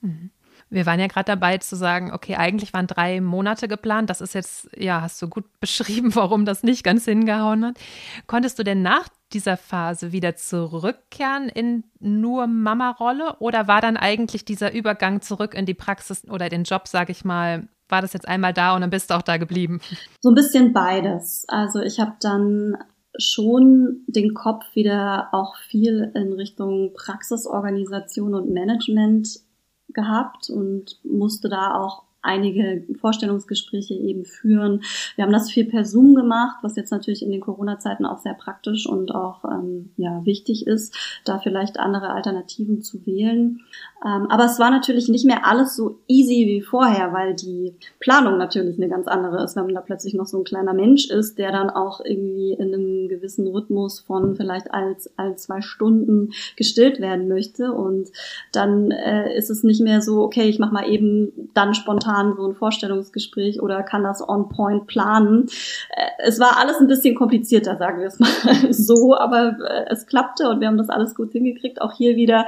Mhm. 0.00 0.30
Wir 0.70 0.86
waren 0.86 1.00
ja 1.00 1.06
gerade 1.06 1.26
dabei 1.26 1.58
zu 1.58 1.76
sagen, 1.76 2.12
okay, 2.12 2.36
eigentlich 2.36 2.72
waren 2.74 2.86
drei 2.86 3.20
Monate 3.20 3.68
geplant. 3.68 4.10
Das 4.10 4.20
ist 4.20 4.34
jetzt, 4.34 4.68
ja, 4.76 5.00
hast 5.00 5.20
du 5.22 5.28
gut 5.28 5.44
beschrieben, 5.60 6.14
warum 6.14 6.44
das 6.44 6.62
nicht 6.62 6.84
ganz 6.84 7.04
hingehauen 7.04 7.64
hat. 7.64 7.78
Konntest 8.26 8.58
du 8.58 8.64
denn 8.64 8.82
nach 8.82 9.08
dieser 9.32 9.56
Phase 9.56 10.12
wieder 10.12 10.36
zurückkehren 10.36 11.48
in 11.48 11.84
nur 12.00 12.46
Mama-Rolle 12.46 13.36
oder 13.40 13.68
war 13.68 13.80
dann 13.80 13.96
eigentlich 13.96 14.44
dieser 14.44 14.72
Übergang 14.72 15.20
zurück 15.20 15.54
in 15.54 15.66
die 15.66 15.74
Praxis 15.74 16.26
oder 16.28 16.48
den 16.48 16.64
Job, 16.64 16.88
sage 16.88 17.12
ich 17.12 17.24
mal, 17.24 17.68
war 17.88 18.02
das 18.02 18.12
jetzt 18.12 18.28
einmal 18.28 18.52
da 18.52 18.74
und 18.74 18.82
dann 18.82 18.90
bist 18.90 19.10
du 19.10 19.14
auch 19.14 19.22
da 19.22 19.36
geblieben? 19.36 19.80
So 20.20 20.30
ein 20.30 20.34
bisschen 20.34 20.72
beides. 20.72 21.44
Also 21.48 21.80
ich 21.80 22.00
habe 22.00 22.14
dann 22.20 22.76
schon 23.18 24.04
den 24.06 24.34
Kopf 24.34 24.64
wieder 24.74 25.28
auch 25.32 25.56
viel 25.56 26.12
in 26.14 26.32
Richtung 26.32 26.92
Praxisorganisation 26.94 28.34
und 28.34 28.50
Management 28.52 29.40
gehabt 29.88 30.50
und 30.50 30.98
musste 31.04 31.48
da 31.48 31.74
auch 31.74 32.04
einige 32.28 32.84
Vorstellungsgespräche 33.00 33.94
eben 33.94 34.24
führen. 34.24 34.82
Wir 35.16 35.24
haben 35.24 35.32
das 35.32 35.50
viel 35.50 35.64
per 35.64 35.84
gemacht, 36.14 36.58
was 36.62 36.76
jetzt 36.76 36.92
natürlich 36.92 37.22
in 37.22 37.30
den 37.30 37.40
Corona-Zeiten 37.40 38.04
auch 38.04 38.18
sehr 38.18 38.34
praktisch 38.34 38.86
und 38.86 39.14
auch 39.14 39.44
ähm, 39.44 39.90
ja, 39.96 40.24
wichtig 40.24 40.66
ist, 40.66 40.94
da 41.24 41.38
vielleicht 41.38 41.80
andere 41.80 42.10
Alternativen 42.10 42.82
zu 42.82 43.04
wählen. 43.06 43.60
Ähm, 44.04 44.26
aber 44.28 44.44
es 44.44 44.58
war 44.58 44.70
natürlich 44.70 45.08
nicht 45.08 45.24
mehr 45.24 45.46
alles 45.46 45.74
so 45.74 45.98
easy 46.06 46.46
wie 46.46 46.60
vorher, 46.60 47.12
weil 47.12 47.34
die 47.34 47.74
Planung 47.98 48.38
natürlich 48.38 48.76
eine 48.76 48.88
ganz 48.88 49.08
andere 49.08 49.42
ist, 49.42 49.56
wenn 49.56 49.66
da 49.74 49.80
plötzlich 49.80 50.14
noch 50.14 50.26
so 50.26 50.38
ein 50.38 50.44
kleiner 50.44 50.74
Mensch 50.74 51.08
ist, 51.10 51.38
der 51.38 51.50
dann 51.50 51.70
auch 51.70 52.00
irgendwie 52.04 52.52
in 52.52 52.74
einem 52.74 53.08
gewissen 53.08 53.48
Rhythmus 53.48 54.00
von 54.00 54.36
vielleicht 54.36 54.72
als 54.72 55.10
alle 55.16 55.36
zwei 55.36 55.62
Stunden 55.62 56.30
gestillt 56.56 57.00
werden 57.00 57.28
möchte. 57.28 57.72
Und 57.72 58.10
dann 58.52 58.90
äh, 58.90 59.36
ist 59.36 59.50
es 59.50 59.64
nicht 59.64 59.80
mehr 59.80 60.02
so, 60.02 60.22
okay, 60.22 60.48
ich 60.48 60.58
mache 60.58 60.74
mal 60.74 60.88
eben 60.88 61.50
dann 61.54 61.74
spontan 61.74 62.17
spontan 62.18 62.36
so 62.36 62.48
ein 62.48 62.54
Vorstellungsgespräch 62.54 63.60
oder 63.60 63.82
kann 63.82 64.04
das 64.04 64.26
on 64.26 64.48
point 64.48 64.86
planen. 64.86 65.46
Äh, 65.90 66.06
es 66.18 66.40
war 66.40 66.58
alles 66.58 66.78
ein 66.80 66.86
bisschen 66.86 67.14
komplizierter, 67.14 67.76
sagen 67.76 68.00
wir 68.00 68.06
es 68.06 68.18
mal 68.18 68.28
so, 68.70 69.16
aber 69.16 69.56
äh, 69.68 69.86
es 69.90 70.06
klappte 70.06 70.48
und 70.48 70.60
wir 70.60 70.68
haben 70.68 70.78
das 70.78 70.90
alles 70.90 71.14
gut 71.14 71.32
hingekriegt. 71.32 71.80
Auch 71.80 71.92
hier 71.92 72.16
wieder 72.16 72.46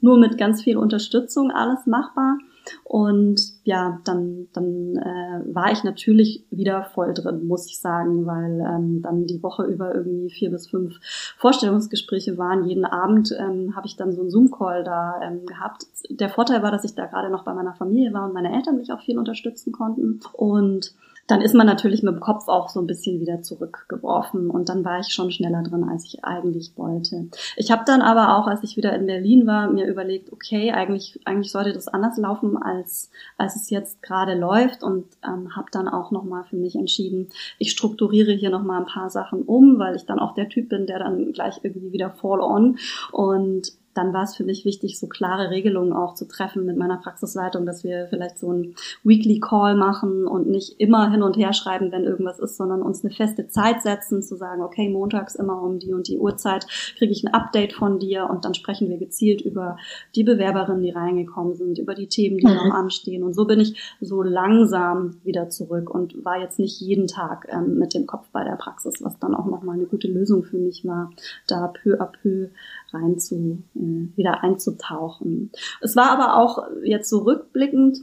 nur 0.00 0.18
mit 0.18 0.38
ganz 0.38 0.62
viel 0.62 0.76
Unterstützung 0.76 1.50
alles 1.50 1.86
machbar. 1.86 2.38
Und 2.84 3.40
ja, 3.64 4.00
dann, 4.04 4.48
dann 4.52 4.96
äh, 4.96 5.54
war 5.54 5.72
ich 5.72 5.84
natürlich 5.84 6.44
wieder 6.50 6.84
voll 6.84 7.14
drin, 7.14 7.46
muss 7.46 7.66
ich 7.66 7.80
sagen, 7.80 8.26
weil 8.26 8.60
ähm, 8.60 9.02
dann 9.02 9.26
die 9.26 9.42
Woche 9.42 9.64
über 9.64 9.94
irgendwie 9.94 10.30
vier 10.30 10.50
bis 10.50 10.68
fünf 10.68 10.98
Vorstellungsgespräche 11.38 12.38
waren. 12.38 12.64
Jeden 12.66 12.84
Abend 12.84 13.34
ähm, 13.38 13.74
habe 13.76 13.86
ich 13.86 13.96
dann 13.96 14.12
so 14.12 14.20
einen 14.20 14.30
Zoom-Call 14.30 14.84
da 14.84 15.20
ähm, 15.22 15.46
gehabt. 15.46 15.86
Der 16.10 16.28
Vorteil 16.28 16.62
war, 16.62 16.70
dass 16.70 16.84
ich 16.84 16.94
da 16.94 17.06
gerade 17.06 17.30
noch 17.30 17.44
bei 17.44 17.54
meiner 17.54 17.74
Familie 17.74 18.12
war 18.12 18.26
und 18.26 18.34
meine 18.34 18.54
Eltern 18.54 18.76
mich 18.76 18.92
auch 18.92 19.00
viel 19.00 19.18
unterstützen 19.18 19.72
konnten. 19.72 20.20
Und 20.32 20.94
dann 21.26 21.40
ist 21.40 21.54
man 21.54 21.66
natürlich 21.66 22.02
mit 22.02 22.14
dem 22.14 22.20
Kopf 22.20 22.48
auch 22.48 22.68
so 22.68 22.80
ein 22.80 22.86
bisschen 22.86 23.20
wieder 23.20 23.42
zurückgeworfen 23.42 24.50
und 24.50 24.68
dann 24.68 24.84
war 24.84 25.00
ich 25.00 25.08
schon 25.08 25.30
schneller 25.30 25.62
drin, 25.62 25.84
als 25.88 26.04
ich 26.04 26.24
eigentlich 26.24 26.72
wollte. 26.76 27.28
Ich 27.56 27.70
habe 27.70 27.84
dann 27.86 28.02
aber 28.02 28.36
auch, 28.36 28.46
als 28.46 28.62
ich 28.62 28.76
wieder 28.76 28.94
in 28.94 29.06
Berlin 29.06 29.46
war, 29.46 29.70
mir 29.70 29.86
überlegt, 29.86 30.32
okay, 30.32 30.72
eigentlich 30.72 31.20
eigentlich 31.24 31.52
sollte 31.52 31.72
das 31.72 31.88
anders 31.88 32.16
laufen, 32.16 32.56
als 32.56 33.10
als 33.38 33.56
es 33.56 33.70
jetzt 33.70 34.02
gerade 34.02 34.34
läuft 34.34 34.82
und 34.82 35.06
ähm, 35.24 35.54
habe 35.56 35.68
dann 35.70 35.88
auch 35.88 36.10
noch 36.10 36.24
mal 36.24 36.44
für 36.44 36.56
mich 36.56 36.74
entschieden, 36.74 37.28
ich 37.58 37.70
strukturiere 37.70 38.32
hier 38.32 38.50
noch 38.50 38.62
mal 38.62 38.80
ein 38.80 38.86
paar 38.86 39.10
Sachen 39.10 39.42
um, 39.42 39.78
weil 39.78 39.96
ich 39.96 40.06
dann 40.06 40.18
auch 40.18 40.34
der 40.34 40.48
Typ 40.48 40.68
bin, 40.68 40.86
der 40.86 40.98
dann 40.98 41.32
gleich 41.32 41.60
irgendwie 41.62 41.92
wieder 41.92 42.10
fall 42.10 42.40
on 42.40 42.78
und 43.12 43.72
dann 43.94 44.12
war 44.12 44.24
es 44.24 44.36
für 44.36 44.44
mich 44.44 44.64
wichtig, 44.64 44.98
so 44.98 45.06
klare 45.06 45.50
Regelungen 45.50 45.92
auch 45.92 46.14
zu 46.14 46.26
treffen 46.26 46.64
mit 46.64 46.76
meiner 46.76 46.98
Praxisleitung, 46.98 47.66
dass 47.66 47.84
wir 47.84 48.06
vielleicht 48.08 48.38
so 48.38 48.52
ein 48.52 48.74
Weekly 49.04 49.40
Call 49.40 49.74
machen 49.74 50.26
und 50.26 50.48
nicht 50.48 50.80
immer 50.80 51.10
hin 51.10 51.22
und 51.22 51.36
her 51.36 51.52
schreiben, 51.52 51.92
wenn 51.92 52.04
irgendwas 52.04 52.38
ist, 52.38 52.56
sondern 52.56 52.82
uns 52.82 53.04
eine 53.04 53.12
feste 53.12 53.48
Zeit 53.48 53.82
setzen, 53.82 54.22
zu 54.22 54.36
sagen, 54.36 54.62
okay, 54.62 54.88
montags 54.88 55.34
immer 55.34 55.60
um 55.62 55.78
die 55.78 55.92
und 55.92 56.08
die 56.08 56.18
Uhrzeit 56.18 56.66
kriege 56.96 57.12
ich 57.12 57.24
ein 57.24 57.34
Update 57.34 57.72
von 57.72 57.98
dir 57.98 58.28
und 58.30 58.44
dann 58.44 58.54
sprechen 58.54 58.88
wir 58.88 58.98
gezielt 58.98 59.42
über 59.42 59.76
die 60.14 60.24
Bewerberinnen, 60.24 60.82
die 60.82 60.90
reingekommen 60.90 61.54
sind, 61.54 61.78
über 61.78 61.94
die 61.94 62.08
Themen, 62.08 62.38
die 62.38 62.46
mhm. 62.46 62.54
noch 62.54 62.74
anstehen. 62.74 63.22
Und 63.22 63.34
so 63.34 63.44
bin 63.44 63.60
ich 63.60 63.96
so 64.00 64.22
langsam 64.22 65.16
wieder 65.24 65.48
zurück 65.48 65.90
und 65.90 66.24
war 66.24 66.40
jetzt 66.40 66.58
nicht 66.58 66.80
jeden 66.80 67.06
Tag 67.06 67.48
ähm, 67.50 67.78
mit 67.78 67.94
dem 67.94 68.06
Kopf 68.06 68.28
bei 68.32 68.44
der 68.44 68.56
Praxis, 68.56 69.02
was 69.02 69.18
dann 69.18 69.34
auch 69.34 69.46
nochmal 69.46 69.76
eine 69.76 69.86
gute 69.86 70.08
Lösung 70.08 70.44
für 70.44 70.56
mich 70.58 70.84
war, 70.84 71.10
da 71.46 71.68
peu 71.68 72.00
à 72.00 72.06
peu 72.06 72.48
rein 72.92 73.18
zu, 73.18 73.62
äh, 73.74 74.16
wieder 74.16 74.42
einzutauchen. 74.42 75.50
Es 75.80 75.96
war 75.96 76.10
aber 76.10 76.36
auch 76.36 76.64
jetzt 76.82 77.08
so 77.08 77.20
rückblickend 77.20 77.98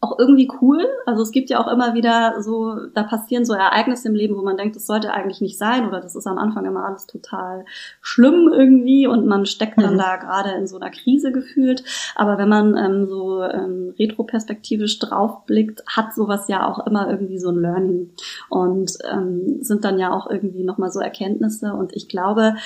auch 0.00 0.18
irgendwie 0.18 0.48
cool. 0.60 0.86
Also 1.06 1.22
es 1.22 1.32
gibt 1.32 1.48
ja 1.48 1.58
auch 1.58 1.72
immer 1.72 1.94
wieder 1.94 2.42
so, 2.42 2.86
da 2.94 3.02
passieren 3.02 3.44
so 3.44 3.54
Ereignisse 3.54 4.08
im 4.08 4.14
Leben, 4.14 4.36
wo 4.36 4.42
man 4.42 4.56
denkt, 4.56 4.76
das 4.76 4.86
sollte 4.86 5.12
eigentlich 5.12 5.40
nicht 5.40 5.58
sein 5.58 5.88
oder 5.88 6.00
das 6.00 6.14
ist 6.14 6.26
am 6.26 6.38
Anfang 6.38 6.66
immer 6.66 6.84
alles 6.84 7.06
total 7.06 7.64
schlimm 8.02 8.50
irgendwie 8.52 9.06
und 9.06 9.26
man 9.26 9.46
steckt 9.46 9.80
dann 9.80 9.94
mhm. 9.94 9.98
da 9.98 10.16
gerade 10.16 10.50
in 10.50 10.66
so 10.66 10.76
einer 10.76 10.90
Krise 10.90 11.32
gefühlt. 11.32 11.82
Aber 12.14 12.36
wenn 12.36 12.48
man 12.48 12.76
ähm, 12.76 13.06
so 13.08 13.42
ähm, 13.42 13.94
retroperspektivisch 13.98 14.98
draufblickt, 14.98 15.82
hat 15.86 16.14
sowas 16.14 16.46
ja 16.48 16.68
auch 16.68 16.86
immer 16.86 17.08
irgendwie 17.10 17.38
so 17.38 17.50
ein 17.50 17.60
Learning 17.60 18.10
und 18.50 18.92
ähm, 19.10 19.62
sind 19.62 19.84
dann 19.84 19.98
ja 19.98 20.12
auch 20.12 20.30
irgendwie 20.30 20.62
nochmal 20.62 20.92
so 20.92 21.00
Erkenntnisse 21.00 21.72
und 21.72 21.96
ich 21.96 22.08
glaube, 22.08 22.56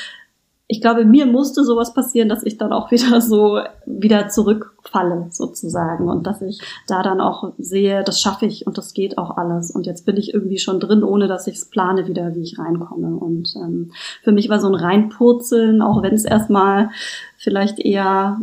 ich 0.70 0.80
glaube, 0.80 1.04
mir 1.04 1.26
musste 1.26 1.64
sowas 1.64 1.94
passieren, 1.94 2.28
dass 2.28 2.44
ich 2.44 2.56
dann 2.56 2.72
auch 2.72 2.90
wieder 2.92 3.20
so 3.20 3.60
wieder 3.86 4.28
zurückfalle 4.28 5.26
sozusagen 5.30 6.08
und 6.08 6.26
dass 6.26 6.40
ich 6.42 6.60
da 6.86 7.02
dann 7.02 7.20
auch 7.20 7.52
sehe, 7.58 8.04
das 8.04 8.20
schaffe 8.20 8.46
ich 8.46 8.66
und 8.66 8.78
das 8.78 8.94
geht 8.94 9.18
auch 9.18 9.36
alles 9.36 9.72
und 9.72 9.84
jetzt 9.86 10.06
bin 10.06 10.16
ich 10.16 10.32
irgendwie 10.32 10.58
schon 10.58 10.78
drin, 10.78 11.02
ohne 11.02 11.26
dass 11.26 11.48
ich 11.48 11.56
es 11.56 11.64
plane 11.64 12.06
wieder, 12.06 12.34
wie 12.34 12.42
ich 12.42 12.58
reinkomme 12.58 13.16
und 13.16 13.52
ähm, 13.56 13.90
für 14.22 14.32
mich 14.32 14.48
war 14.48 14.60
so 14.60 14.68
ein 14.68 14.76
Reinpurzeln, 14.76 15.82
auch 15.82 16.02
wenn 16.02 16.14
es 16.14 16.24
erstmal 16.24 16.90
vielleicht 17.36 17.80
eher 17.80 18.38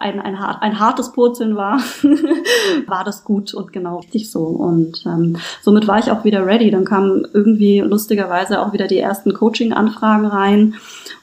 ein, 0.00 0.20
ein, 0.20 0.36
ein 0.36 0.80
hartes 0.80 1.12
Purzeln 1.12 1.54
war, 1.54 1.78
war 2.86 3.04
das 3.04 3.24
gut 3.24 3.54
und 3.54 3.72
genau 3.72 3.98
richtig 3.98 4.30
so. 4.30 4.40
Und 4.40 5.04
ähm, 5.06 5.36
somit 5.62 5.86
war 5.86 5.98
ich 5.98 6.10
auch 6.10 6.24
wieder 6.24 6.46
ready. 6.46 6.70
Dann 6.70 6.86
kamen 6.86 7.26
irgendwie 7.34 7.80
lustigerweise 7.80 8.60
auch 8.60 8.72
wieder 8.72 8.86
die 8.86 8.98
ersten 8.98 9.34
Coaching-Anfragen 9.34 10.26
rein 10.26 10.74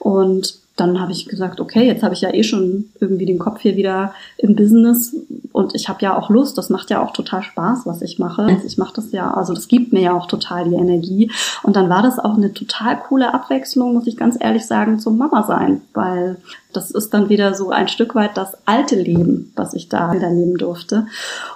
und 0.04 0.56
dann 0.76 1.00
habe 1.00 1.12
ich 1.12 1.28
gesagt, 1.28 1.62
okay, 1.62 1.86
jetzt 1.86 2.04
habe 2.04 2.14
ich 2.14 2.22
ja 2.22 2.34
eh 2.34 2.44
schon 2.44 2.90
irgendwie 3.00 3.28
den 3.28 3.38
Kopf 3.38 3.62
hier 3.62 3.78
wieder 3.78 4.14
im 4.38 4.56
Business 4.56 5.16
und 5.52 5.76
ich 5.76 5.88
habe 5.88 6.02
ja 6.02 6.18
auch 6.18 6.30
Lust, 6.30 6.58
das 6.58 6.70
macht 6.70 6.90
ja 6.90 7.02
auch 7.02 7.14
total 7.14 7.42
Spaß, 7.44 7.86
was 7.86 8.02
ich 8.02 8.18
mache. 8.20 8.42
Also 8.42 8.66
ich 8.66 8.78
mache 8.78 8.94
das 8.96 9.12
ja, 9.12 9.32
also 9.34 9.54
das 9.54 9.68
gibt 9.68 9.94
mir 9.94 10.02
ja 10.02 10.14
auch 10.14 10.26
total 10.26 10.68
die 10.68 10.76
Energie 10.76 11.32
und 11.62 11.76
dann 11.76 11.90
war 11.90 12.02
das 12.02 12.20
auch 12.20 12.36
eine 12.36 12.54
total 12.54 13.00
coole 13.00 13.34
Abwechslung, 13.34 13.94
muss 13.94 14.08
ich 14.08 14.18
ganz 14.18 14.36
ehrlich 14.40 14.66
sagen, 14.66 15.00
zum 15.00 15.18
Mama 15.18 15.44
sein, 15.44 15.82
weil 15.94 16.38
das 16.74 16.92
ist 16.92 17.14
dann 17.14 17.30
wieder 17.30 17.54
so 17.54 17.70
ein 17.70 17.88
Stück 17.88 18.16
weit 18.16 18.36
das 18.36 18.58
alte 18.66 18.96
Leben, 18.96 19.54
was 19.56 19.76
ich 19.76 19.90
da 19.90 20.12
wieder 20.12 20.32
leben 20.32 20.58
durfte. 20.58 21.06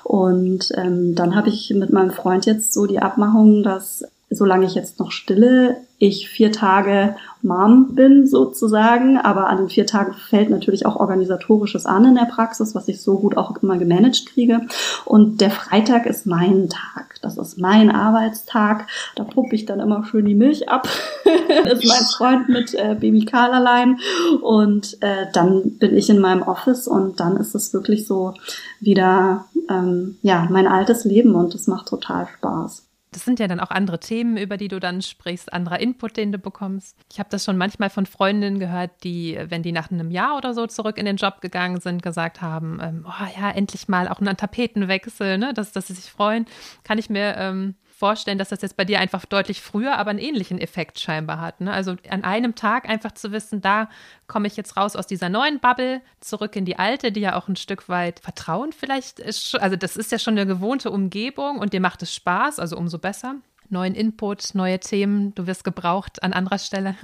Und 0.04 0.72
ähm, 0.76 1.16
dann 1.16 1.36
habe 1.36 1.50
ich 1.50 1.74
mit 1.76 1.92
meinem 1.92 2.12
Freund 2.12 2.46
jetzt 2.46 2.72
so 2.72 2.86
die 2.86 3.00
Abmachung, 3.00 3.64
dass 3.64 4.06
solange 4.30 4.66
ich 4.66 4.76
jetzt 4.76 5.00
noch 5.00 5.12
stille, 5.12 5.78
ich 6.00 6.30
vier 6.30 6.52
Tage 6.52 7.16
Mom 7.42 7.96
bin 7.96 8.28
sozusagen, 8.28 9.18
aber 9.18 9.48
an 9.48 9.58
den 9.58 9.70
vier 9.70 9.88
Tagen 9.88 10.14
fällt 10.14 10.50
natürlich 10.50 10.86
auch 10.86 10.98
organisatorisches 10.98 11.86
an 11.86 12.06
in 12.06 12.16
der 12.16 12.26
Praxis, 12.26 12.76
was 12.76 12.88
ich 12.88 13.02
so 13.02 13.18
gut 13.18 13.38
auch 13.38 13.56
immer 13.64 13.78
gemanagt 13.78 14.28
kriege. 14.28 14.62
Und 15.06 15.42
der 15.42 15.50
Freitag 15.50 16.06
ist 16.06 16.28
mein 16.28 16.70
Tag. 16.70 17.16
Das 17.22 17.38
ist 17.38 17.58
mein 17.58 17.90
Arbeitstag. 17.90 18.88
Da 19.16 19.24
pumpe 19.24 19.56
ich 19.56 19.66
dann 19.66 19.80
immer 19.80 20.06
schön 20.06 20.26
die 20.26 20.36
Milch 20.36 20.70
ab. 20.70 20.88
ist 21.72 21.86
mein 21.86 22.04
Freund 22.18 22.50
mit 22.50 22.76
äh, 22.76 22.96
Baby 23.00 23.26
Karl 23.26 23.54
allein. 23.54 23.98
Und 24.42 25.02
äh, 25.02 25.28
dann 25.34 25.78
bin 25.80 25.96
ich 25.96 26.10
in 26.10 26.20
meinem 26.20 26.44
Office 26.44 26.88
und 26.88 27.20
dann 27.20 27.38
ist 27.38 27.56
es 27.56 27.74
wirklich 27.74 28.06
so 28.06 28.34
wieder 28.82 29.46
ähm, 29.70 30.18
ja 30.22 30.48
mein 30.52 30.68
altes 30.68 31.06
Leben 31.06 31.34
und 31.34 31.56
es 31.56 31.66
macht 31.66 31.88
total 31.88 32.28
Spaß 32.28 32.88
das 33.12 33.24
sind 33.24 33.40
ja 33.40 33.48
dann 33.48 33.60
auch 33.60 33.72
andere 33.72 34.00
Themen, 34.00 34.38
über 34.38 34.58
die 34.58 34.68
du 34.68 34.80
dann 34.80 35.02
sprichst, 35.02 35.54
anderer 35.54 35.80
Input, 35.80 36.18
den 36.18 36.32
du 36.32 36.38
bekommst. 36.38 36.98
Ich 37.12 37.20
habe 37.20 37.30
das 37.30 37.46
schon 37.46 37.58
manchmal 37.58 37.90
von 37.90 38.06
Freundinnen 38.06 38.60
gehört, 38.60 38.92
die, 39.04 39.40
wenn 39.50 39.64
die 39.64 39.72
nach 39.72 39.92
einem 39.92 40.12
Jahr 40.12 40.38
oder 40.38 40.54
so 40.54 40.68
zurück 40.68 40.98
in 40.98 41.06
den 41.06 41.16
Job 41.16 41.42
gegangen 41.42 41.80
sind, 41.80 42.04
gesagt 42.04 42.42
haben, 42.42 42.80
ähm, 42.82 43.06
oh 43.08 43.40
ja, 43.40 43.50
endlich 43.52 43.88
mal 43.88 44.08
auch 44.08 44.20
einen 44.20 44.36
Tapetenwechsel, 44.36 45.38
ne? 45.38 45.54
dass, 45.54 45.72
dass 45.72 45.88
sie 45.88 45.94
sich 45.94 46.12
freuen. 46.12 46.46
Kann 46.84 46.98
ich 46.98 47.10
mir 47.10 47.36
ähm, 47.38 47.76
vorstellen, 47.98 48.38
dass 48.38 48.50
das 48.50 48.62
jetzt 48.62 48.78
bei 48.78 48.86
dir 48.86 49.00
einfach 49.00 49.26
deutlich 49.26 49.62
früher, 49.62 49.98
aber 49.98 50.12
einen 50.12 50.20
ähnlichen 50.20 50.60
Effekt 50.60 51.00
scheinbar 51.00 51.42
hat. 51.42 51.62
Ne? 51.62 51.74
Also 51.74 51.96
an 52.10 52.24
einem 52.24 52.54
Tag 52.54 52.88
einfach 52.88 53.12
zu 53.14 53.32
wissen, 53.32 53.60
da 53.60 53.90
komme 54.28 54.46
ich 54.46 54.56
jetzt 54.56 54.78
raus 54.78 54.96
aus 54.96 55.08
dieser 55.08 55.30
neuen 55.30 55.60
Bubble, 55.60 56.02
zurück 56.20 56.56
in 56.56 56.66
die 56.66 56.78
alte, 56.78 57.12
die 57.12 57.22
ja 57.22 57.36
auch 57.36 57.48
ein 57.48 57.56
Stück 57.56 57.90
weit 57.90 58.20
Vertrauen 58.20 58.72
vielleicht 58.72 59.20
ist. 59.20 59.60
Also 59.60 59.76
das 59.76 59.98
ist 59.98 60.12
ja 60.12 60.20
schon 60.20 60.38
eine 60.38 60.46
gewohnte 60.46 60.92
Umgebung 60.92 61.58
und 61.58 61.74
dir 61.74 61.82
macht 61.82 62.04
es 62.04 62.14
Spaß, 62.14 62.60
also 62.60 62.78
umso 62.78 63.00
besser. 63.00 63.36
Neuen 63.70 63.96
Input, 63.96 64.54
neue 64.54 64.80
Themen, 64.80 65.34
du 65.34 65.48
wirst 65.48 65.64
gebraucht 65.64 66.22
an 66.22 66.34
anderer 66.34 66.60
Stelle. 66.60 66.96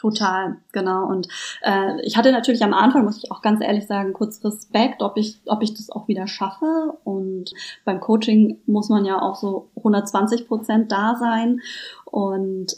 Total, 0.00 0.56
genau. 0.72 1.06
Und 1.06 1.28
äh, 1.60 2.00
ich 2.00 2.16
hatte 2.16 2.32
natürlich 2.32 2.64
am 2.64 2.72
Anfang, 2.72 3.04
muss 3.04 3.18
ich 3.22 3.30
auch 3.30 3.42
ganz 3.42 3.62
ehrlich 3.62 3.86
sagen, 3.86 4.14
kurz 4.14 4.42
Respekt, 4.42 5.02
ob 5.02 5.18
ich, 5.18 5.42
ob 5.44 5.62
ich 5.62 5.74
das 5.74 5.90
auch 5.90 6.08
wieder 6.08 6.26
schaffe. 6.26 6.94
Und 7.04 7.52
beim 7.84 8.00
Coaching 8.00 8.62
muss 8.64 8.88
man 8.88 9.04
ja 9.04 9.20
auch 9.20 9.34
so 9.34 9.68
120 9.76 10.48
Prozent 10.48 10.90
da 10.90 11.16
sein. 11.20 11.60
Und 12.06 12.76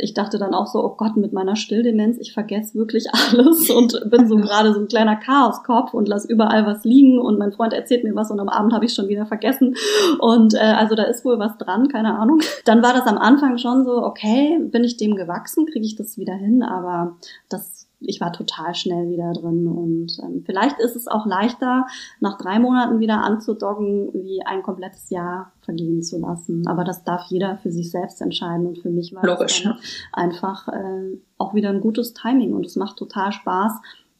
ich 0.00 0.14
dachte 0.14 0.38
dann 0.38 0.54
auch 0.54 0.66
so, 0.66 0.84
oh 0.84 0.94
Gott, 0.96 1.16
mit 1.16 1.32
meiner 1.32 1.56
Stilldemenz, 1.56 2.18
ich 2.18 2.32
vergesse 2.32 2.74
wirklich 2.74 3.06
alles 3.12 3.70
und 3.70 4.00
bin 4.10 4.28
so 4.28 4.36
gerade 4.36 4.72
so 4.72 4.80
ein 4.80 4.88
kleiner 4.88 5.16
Chaoskopf 5.16 5.94
und 5.94 6.08
lass 6.08 6.24
überall 6.24 6.66
was 6.66 6.84
liegen 6.84 7.18
und 7.18 7.38
mein 7.38 7.52
Freund 7.52 7.72
erzählt 7.72 8.04
mir 8.04 8.14
was 8.14 8.30
und 8.30 8.40
am 8.40 8.48
Abend 8.48 8.72
habe 8.72 8.84
ich 8.84 8.94
schon 8.94 9.08
wieder 9.08 9.26
vergessen. 9.26 9.76
Und 10.18 10.54
äh, 10.54 10.58
also 10.58 10.94
da 10.94 11.04
ist 11.04 11.24
wohl 11.24 11.38
was 11.38 11.56
dran, 11.58 11.88
keine 11.88 12.18
Ahnung. 12.18 12.40
Dann 12.64 12.82
war 12.82 12.92
das 12.92 13.06
am 13.06 13.18
Anfang 13.18 13.58
schon 13.58 13.84
so, 13.84 14.02
okay, 14.02 14.58
bin 14.60 14.84
ich 14.84 14.96
dem 14.96 15.16
gewachsen, 15.16 15.66
kriege 15.66 15.86
ich 15.86 15.96
das 15.96 16.18
wieder 16.18 16.34
hin, 16.34 16.62
aber 16.62 17.16
das 17.48 17.83
ich 18.06 18.20
war 18.20 18.32
total 18.32 18.74
schnell 18.74 19.10
wieder 19.10 19.32
drin. 19.32 19.66
Und 19.66 20.18
ähm, 20.22 20.42
vielleicht 20.44 20.78
ist 20.78 20.96
es 20.96 21.06
auch 21.06 21.26
leichter, 21.26 21.86
nach 22.20 22.38
drei 22.38 22.58
Monaten 22.58 23.00
wieder 23.00 23.22
anzudoggen, 23.22 24.12
wie 24.12 24.42
ein 24.44 24.62
komplettes 24.62 25.10
Jahr 25.10 25.52
vergehen 25.60 26.02
zu 26.02 26.18
lassen. 26.18 26.66
Aber 26.66 26.84
das 26.84 27.04
darf 27.04 27.26
jeder 27.28 27.58
für 27.58 27.70
sich 27.70 27.90
selbst 27.90 28.20
entscheiden. 28.20 28.66
Und 28.66 28.78
für 28.78 28.90
mich 28.90 29.14
war 29.14 29.24
Logisch, 29.24 29.64
ja. 29.64 29.76
einfach 30.12 30.68
äh, 30.68 31.18
auch 31.38 31.54
wieder 31.54 31.70
ein 31.70 31.80
gutes 31.80 32.14
Timing. 32.14 32.54
Und 32.54 32.66
es 32.66 32.76
macht 32.76 32.96
total 32.96 33.32
Spaß, 33.32 33.72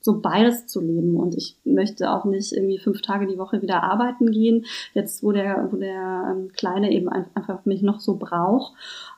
so 0.04 0.20
beides 0.20 0.66
zu 0.66 0.80
leben. 0.80 1.16
Und 1.16 1.34
ich 1.34 1.56
möchte 1.64 2.10
auch 2.10 2.24
nicht 2.26 2.52
irgendwie 2.52 2.78
fünf 2.78 3.00
Tage 3.00 3.26
die 3.26 3.38
Woche 3.38 3.62
wieder 3.62 3.82
arbeiten 3.82 4.30
gehen, 4.30 4.66
jetzt 4.92 5.22
wo 5.22 5.32
der, 5.32 5.68
wo 5.70 5.76
der 5.76 6.34
ähm, 6.36 6.52
Kleine 6.52 6.92
eben 6.92 7.08
einfach 7.08 7.64
mich 7.64 7.82
noch 7.82 8.00
so 8.00 8.16
braucht. 8.16 8.74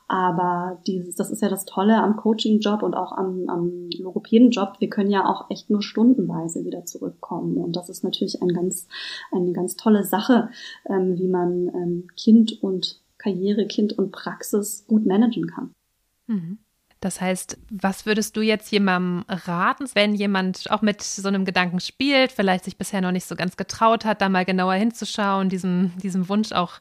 Aber 0.07 0.81
dieses, 0.87 1.15
das 1.15 1.31
ist 1.31 1.41
ja 1.41 1.49
das 1.49 1.65
Tolle 1.65 1.97
am 1.97 2.15
Coaching-Job 2.15 2.81
und 2.81 2.93
auch 2.95 3.11
am, 3.11 3.49
am 3.49 3.89
Logopäden-Job. 3.97 4.75
Wir 4.79 4.89
können 4.89 5.11
ja 5.11 5.25
auch 5.25 5.49
echt 5.49 5.69
nur 5.69 5.81
stundenweise 5.81 6.63
wieder 6.63 6.85
zurückkommen. 6.85 7.57
Und 7.57 7.75
das 7.75 7.89
ist 7.89 8.03
natürlich 8.03 8.41
ein 8.41 8.49
ganz, 8.49 8.87
eine 9.31 9.51
ganz 9.51 9.75
tolle 9.75 10.03
Sache, 10.03 10.49
ähm, 10.89 11.17
wie 11.17 11.27
man 11.27 11.67
ähm, 11.67 12.07
Kind 12.15 12.63
und 12.63 13.01
Karriere, 13.17 13.67
Kind 13.67 13.97
und 13.97 14.11
Praxis 14.11 14.85
gut 14.87 15.05
managen 15.05 15.47
kann. 15.47 15.71
Mhm. 16.27 16.59
Das 16.99 17.21
heißt, 17.21 17.57
was 17.69 18.05
würdest 18.05 18.35
du 18.35 18.41
jetzt 18.41 18.71
jemandem 18.71 19.23
raten, 19.27 19.85
wenn 19.93 20.15
jemand 20.15 20.71
auch 20.71 20.81
mit 20.81 21.03
so 21.03 21.27
einem 21.27 21.45
Gedanken 21.45 21.79
spielt, 21.79 22.31
vielleicht 22.31 22.65
sich 22.65 22.77
bisher 22.77 23.01
noch 23.01 23.11
nicht 23.11 23.25
so 23.25 23.35
ganz 23.35 23.55
getraut 23.55 24.03
hat, 24.03 24.21
da 24.21 24.29
mal 24.29 24.45
genauer 24.45 24.73
hinzuschauen, 24.73 25.49
diesem, 25.49 25.91
diesem 25.97 26.27
Wunsch 26.27 26.51
auch 26.51 26.73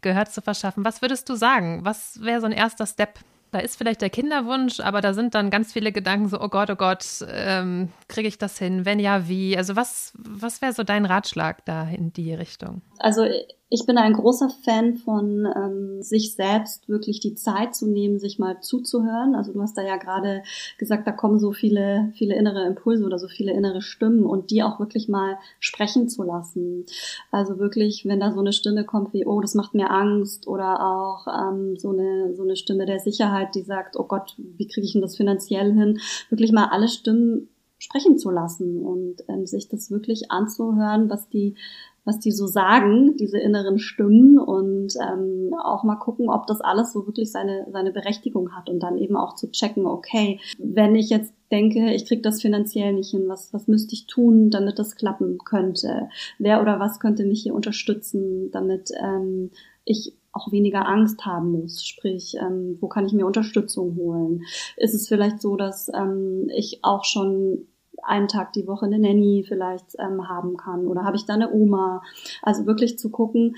Gehör 0.00 0.26
zu 0.26 0.42
verschaffen? 0.42 0.84
Was 0.84 1.02
würdest 1.02 1.28
du 1.28 1.34
sagen? 1.34 1.84
Was 1.84 2.22
wäre 2.22 2.40
so 2.40 2.46
ein 2.46 2.52
erster 2.52 2.86
Step? 2.86 3.18
Da 3.50 3.60
ist 3.60 3.76
vielleicht 3.76 4.02
der 4.02 4.10
Kinderwunsch, 4.10 4.80
aber 4.80 5.00
da 5.00 5.14
sind 5.14 5.36
dann 5.36 5.48
ganz 5.48 5.72
viele 5.72 5.92
Gedanken 5.92 6.28
so, 6.28 6.40
oh 6.40 6.48
Gott, 6.48 6.70
oh 6.70 6.76
Gott, 6.76 7.06
ähm, 7.28 7.92
kriege 8.08 8.26
ich 8.26 8.36
das 8.36 8.58
hin? 8.58 8.84
Wenn 8.84 8.98
ja, 8.98 9.28
wie? 9.28 9.56
Also 9.56 9.76
was, 9.76 10.12
was 10.18 10.60
wäre 10.60 10.72
so 10.72 10.82
dein 10.82 11.04
Ratschlag 11.04 11.64
da 11.64 11.88
in 11.88 12.12
die 12.12 12.34
Richtung? 12.34 12.82
Also 12.98 13.28
ich 13.70 13.86
bin 13.86 13.96
ein 13.96 14.12
großer 14.12 14.50
Fan 14.50 14.96
von 14.96 15.46
ähm, 15.56 16.02
sich 16.02 16.34
selbst 16.34 16.88
wirklich 16.88 17.20
die 17.20 17.34
Zeit 17.34 17.74
zu 17.74 17.86
nehmen, 17.86 18.18
sich 18.18 18.38
mal 18.38 18.60
zuzuhören. 18.60 19.34
Also 19.34 19.52
du 19.52 19.60
hast 19.62 19.76
da 19.76 19.82
ja 19.82 19.96
gerade 19.96 20.42
gesagt, 20.78 21.06
da 21.06 21.12
kommen 21.12 21.38
so 21.38 21.52
viele, 21.52 22.12
viele 22.14 22.36
innere 22.36 22.66
Impulse 22.66 23.04
oder 23.04 23.18
so 23.18 23.26
viele 23.26 23.52
innere 23.52 23.80
Stimmen 23.80 24.24
und 24.24 24.50
die 24.50 24.62
auch 24.62 24.78
wirklich 24.78 25.08
mal 25.08 25.38
sprechen 25.60 26.08
zu 26.08 26.22
lassen. 26.22 26.84
Also 27.30 27.58
wirklich, 27.58 28.04
wenn 28.04 28.20
da 28.20 28.32
so 28.32 28.40
eine 28.40 28.52
Stimme 28.52 28.84
kommt 28.84 29.12
wie, 29.12 29.26
oh, 29.26 29.40
das 29.40 29.54
macht 29.54 29.74
mir 29.74 29.90
Angst 29.90 30.46
oder 30.46 30.80
auch 30.80 31.26
ähm, 31.26 31.76
so 31.76 31.90
eine 31.90 32.34
so 32.34 32.42
eine 32.42 32.56
Stimme 32.56 32.86
der 32.86 33.00
Sicherheit, 33.00 33.54
die 33.54 33.62
sagt, 33.62 33.96
oh 33.98 34.04
Gott, 34.04 34.34
wie 34.36 34.68
kriege 34.68 34.86
ich 34.86 34.92
denn 34.92 35.02
das 35.02 35.16
finanziell 35.16 35.72
hin? 35.72 35.98
Wirklich 36.28 36.52
mal 36.52 36.68
alle 36.70 36.88
Stimmen 36.88 37.48
sprechen 37.78 38.18
zu 38.18 38.30
lassen 38.30 38.82
und 38.82 39.24
ähm, 39.28 39.46
sich 39.46 39.68
das 39.68 39.90
wirklich 39.90 40.30
anzuhören, 40.30 41.10
was 41.10 41.28
die 41.28 41.56
was 42.04 42.18
die 42.20 42.32
so 42.32 42.46
sagen, 42.46 43.16
diese 43.16 43.38
inneren 43.38 43.78
Stimmen 43.78 44.38
und 44.38 44.94
ähm, 45.00 45.54
auch 45.62 45.84
mal 45.84 45.96
gucken, 45.96 46.28
ob 46.28 46.46
das 46.46 46.60
alles 46.60 46.92
so 46.92 47.06
wirklich 47.06 47.32
seine, 47.32 47.66
seine 47.72 47.92
Berechtigung 47.92 48.52
hat 48.52 48.68
und 48.68 48.80
dann 48.80 48.98
eben 48.98 49.16
auch 49.16 49.34
zu 49.34 49.50
checken, 49.50 49.86
okay, 49.86 50.40
wenn 50.58 50.94
ich 50.94 51.10
jetzt 51.10 51.34
denke, 51.50 51.92
ich 51.94 52.06
krieg 52.06 52.22
das 52.22 52.42
finanziell 52.42 52.92
nicht 52.92 53.10
hin, 53.10 53.24
was, 53.28 53.52
was 53.52 53.68
müsste 53.68 53.94
ich 53.94 54.06
tun, 54.06 54.50
damit 54.50 54.78
das 54.78 54.96
klappen 54.96 55.38
könnte? 55.44 56.08
Wer 56.38 56.60
oder 56.60 56.80
was 56.80 57.00
könnte 57.00 57.24
mich 57.24 57.42
hier 57.42 57.54
unterstützen, 57.54 58.50
damit 58.50 58.90
ähm, 59.02 59.50
ich 59.84 60.14
auch 60.32 60.50
weniger 60.50 60.88
Angst 60.88 61.24
haben 61.24 61.52
muss. 61.52 61.84
Sprich, 61.84 62.34
ähm, 62.40 62.76
wo 62.80 62.88
kann 62.88 63.06
ich 63.06 63.12
mir 63.12 63.26
Unterstützung 63.26 63.94
holen? 63.96 64.42
Ist 64.76 64.94
es 64.94 65.08
vielleicht 65.08 65.40
so, 65.40 65.56
dass 65.56 65.90
ähm, 65.94 66.50
ich 66.54 66.80
auch 66.82 67.04
schon 67.04 67.68
einen 68.06 68.28
Tag 68.28 68.52
die 68.52 68.66
Woche 68.66 68.86
eine 68.86 68.98
Nanny 68.98 69.44
vielleicht 69.46 69.96
ähm, 69.98 70.28
haben 70.28 70.56
kann 70.56 70.86
oder 70.86 71.04
habe 71.04 71.16
ich 71.16 71.26
da 71.26 71.34
eine 71.34 71.52
Oma. 71.52 72.02
Also 72.42 72.66
wirklich 72.66 72.98
zu 72.98 73.10
gucken, 73.10 73.56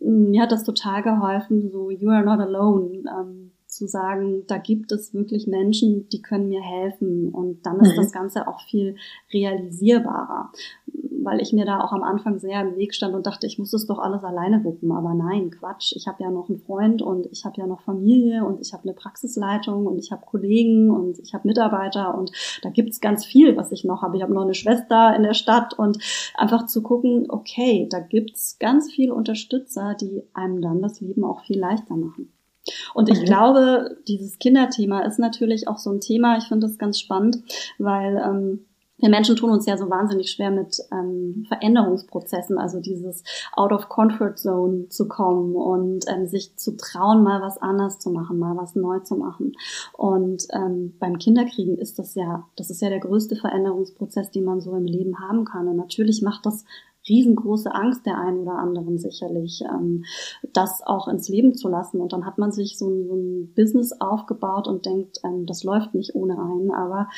hm, 0.00 0.30
mir 0.30 0.42
hat 0.42 0.52
das 0.52 0.64
total 0.64 1.02
geholfen, 1.02 1.70
so 1.70 1.90
you 1.90 2.10
are 2.10 2.24
not 2.24 2.40
alone. 2.40 3.02
Ähm, 3.06 3.52
zu 3.68 3.86
sagen, 3.86 4.44
da 4.46 4.56
gibt 4.58 4.90
es 4.92 5.12
wirklich 5.14 5.46
Menschen, 5.46 6.08
die 6.08 6.22
können 6.22 6.48
mir 6.48 6.62
helfen 6.62 7.28
und 7.28 7.64
dann 7.66 7.78
ist 7.80 7.92
mhm. 7.92 7.96
das 7.96 8.12
Ganze 8.12 8.48
auch 8.48 8.60
viel 8.62 8.96
realisierbarer 9.32 10.50
weil 11.28 11.42
ich 11.42 11.52
mir 11.52 11.66
da 11.66 11.80
auch 11.80 11.92
am 11.92 12.02
Anfang 12.02 12.38
sehr 12.38 12.62
im 12.62 12.76
Weg 12.76 12.94
stand 12.94 13.14
und 13.14 13.26
dachte, 13.26 13.46
ich 13.46 13.58
muss 13.58 13.72
das 13.72 13.86
doch 13.86 13.98
alles 13.98 14.24
alleine 14.24 14.64
wuppen. 14.64 14.90
Aber 14.92 15.12
nein, 15.12 15.50
Quatsch. 15.50 15.92
Ich 15.94 16.08
habe 16.08 16.22
ja 16.22 16.30
noch 16.30 16.48
einen 16.48 16.58
Freund 16.58 17.02
und 17.02 17.26
ich 17.26 17.44
habe 17.44 17.56
ja 17.58 17.66
noch 17.66 17.82
Familie 17.82 18.44
und 18.46 18.62
ich 18.62 18.72
habe 18.72 18.84
eine 18.84 18.94
Praxisleitung 18.94 19.86
und 19.86 19.98
ich 19.98 20.10
habe 20.10 20.24
Kollegen 20.24 20.90
und 20.90 21.18
ich 21.18 21.34
habe 21.34 21.46
Mitarbeiter 21.46 22.16
und 22.16 22.32
da 22.62 22.70
gibt's 22.70 23.02
ganz 23.02 23.26
viel, 23.26 23.58
was 23.58 23.72
ich 23.72 23.84
noch 23.84 24.00
habe. 24.00 24.16
Ich 24.16 24.22
habe 24.22 24.32
noch 24.32 24.44
eine 24.44 24.54
Schwester 24.54 25.14
in 25.14 25.22
der 25.22 25.34
Stadt 25.34 25.78
und 25.78 25.98
einfach 26.34 26.64
zu 26.64 26.82
gucken, 26.82 27.26
okay, 27.28 27.86
da 27.90 28.00
gibt's 28.00 28.58
ganz 28.58 28.90
viele 28.90 29.12
Unterstützer, 29.12 29.94
die 30.00 30.22
einem 30.32 30.62
dann 30.62 30.80
das 30.80 31.02
Leben 31.02 31.24
auch 31.24 31.40
viel 31.42 31.58
leichter 31.58 31.94
machen. 31.94 32.32
Und 32.94 33.08
ich 33.08 33.20
mhm. 33.20 33.24
glaube, 33.24 33.96
dieses 34.08 34.38
Kinderthema 34.38 35.00
ist 35.00 35.18
natürlich 35.18 35.68
auch 35.68 35.78
so 35.78 35.90
ein 35.90 36.00
Thema. 36.00 36.38
Ich 36.38 36.44
finde 36.44 36.66
das 36.66 36.78
ganz 36.78 36.98
spannend, 36.98 37.38
weil 37.78 38.16
ähm, 38.16 38.64
wir 38.98 39.08
Menschen 39.08 39.36
tun 39.36 39.50
uns 39.50 39.66
ja 39.66 39.76
so 39.76 39.88
wahnsinnig 39.88 40.30
schwer 40.30 40.50
mit 40.50 40.78
ähm, 40.92 41.44
Veränderungsprozessen, 41.48 42.58
also 42.58 42.80
dieses 42.80 43.22
out 43.52 43.72
of 43.72 43.88
comfort 43.88 44.34
zone 44.36 44.88
zu 44.88 45.06
kommen 45.06 45.54
und 45.54 46.04
ähm, 46.08 46.26
sich 46.26 46.56
zu 46.56 46.76
trauen, 46.76 47.22
mal 47.22 47.40
was 47.40 47.58
anders 47.58 47.98
zu 48.00 48.10
machen, 48.10 48.38
mal 48.38 48.56
was 48.56 48.74
neu 48.74 48.98
zu 49.00 49.16
machen. 49.16 49.52
Und 49.92 50.46
ähm, 50.52 50.94
beim 50.98 51.18
Kinderkriegen 51.18 51.78
ist 51.78 51.98
das 51.98 52.14
ja, 52.14 52.46
das 52.56 52.70
ist 52.70 52.82
ja 52.82 52.88
der 52.88 53.00
größte 53.00 53.36
Veränderungsprozess, 53.36 54.30
den 54.30 54.44
man 54.44 54.60
so 54.60 54.74
im 54.74 54.86
Leben 54.86 55.20
haben 55.20 55.44
kann. 55.44 55.68
Und 55.68 55.76
natürlich 55.76 56.22
macht 56.22 56.44
das 56.44 56.64
riesengroße 57.08 57.74
Angst 57.74 58.06
der 58.06 58.18
einen 58.18 58.38
oder 58.40 58.58
anderen 58.58 58.98
sicherlich, 58.98 59.62
ähm, 59.62 60.04
das 60.52 60.82
auch 60.84 61.08
ins 61.08 61.28
Leben 61.28 61.54
zu 61.54 61.68
lassen. 61.68 62.00
Und 62.00 62.12
dann 62.12 62.26
hat 62.26 62.38
man 62.38 62.52
sich 62.52 62.78
so 62.78 62.88
ein, 62.88 63.06
so 63.06 63.14
ein 63.14 63.52
Business 63.54 63.92
aufgebaut 64.00 64.68
und 64.68 64.86
denkt, 64.86 65.18
ähm, 65.24 65.46
das 65.46 65.64
läuft 65.64 65.94
nicht 65.94 66.14
ohne 66.14 66.38
einen. 66.38 66.70
Aber 66.70 67.08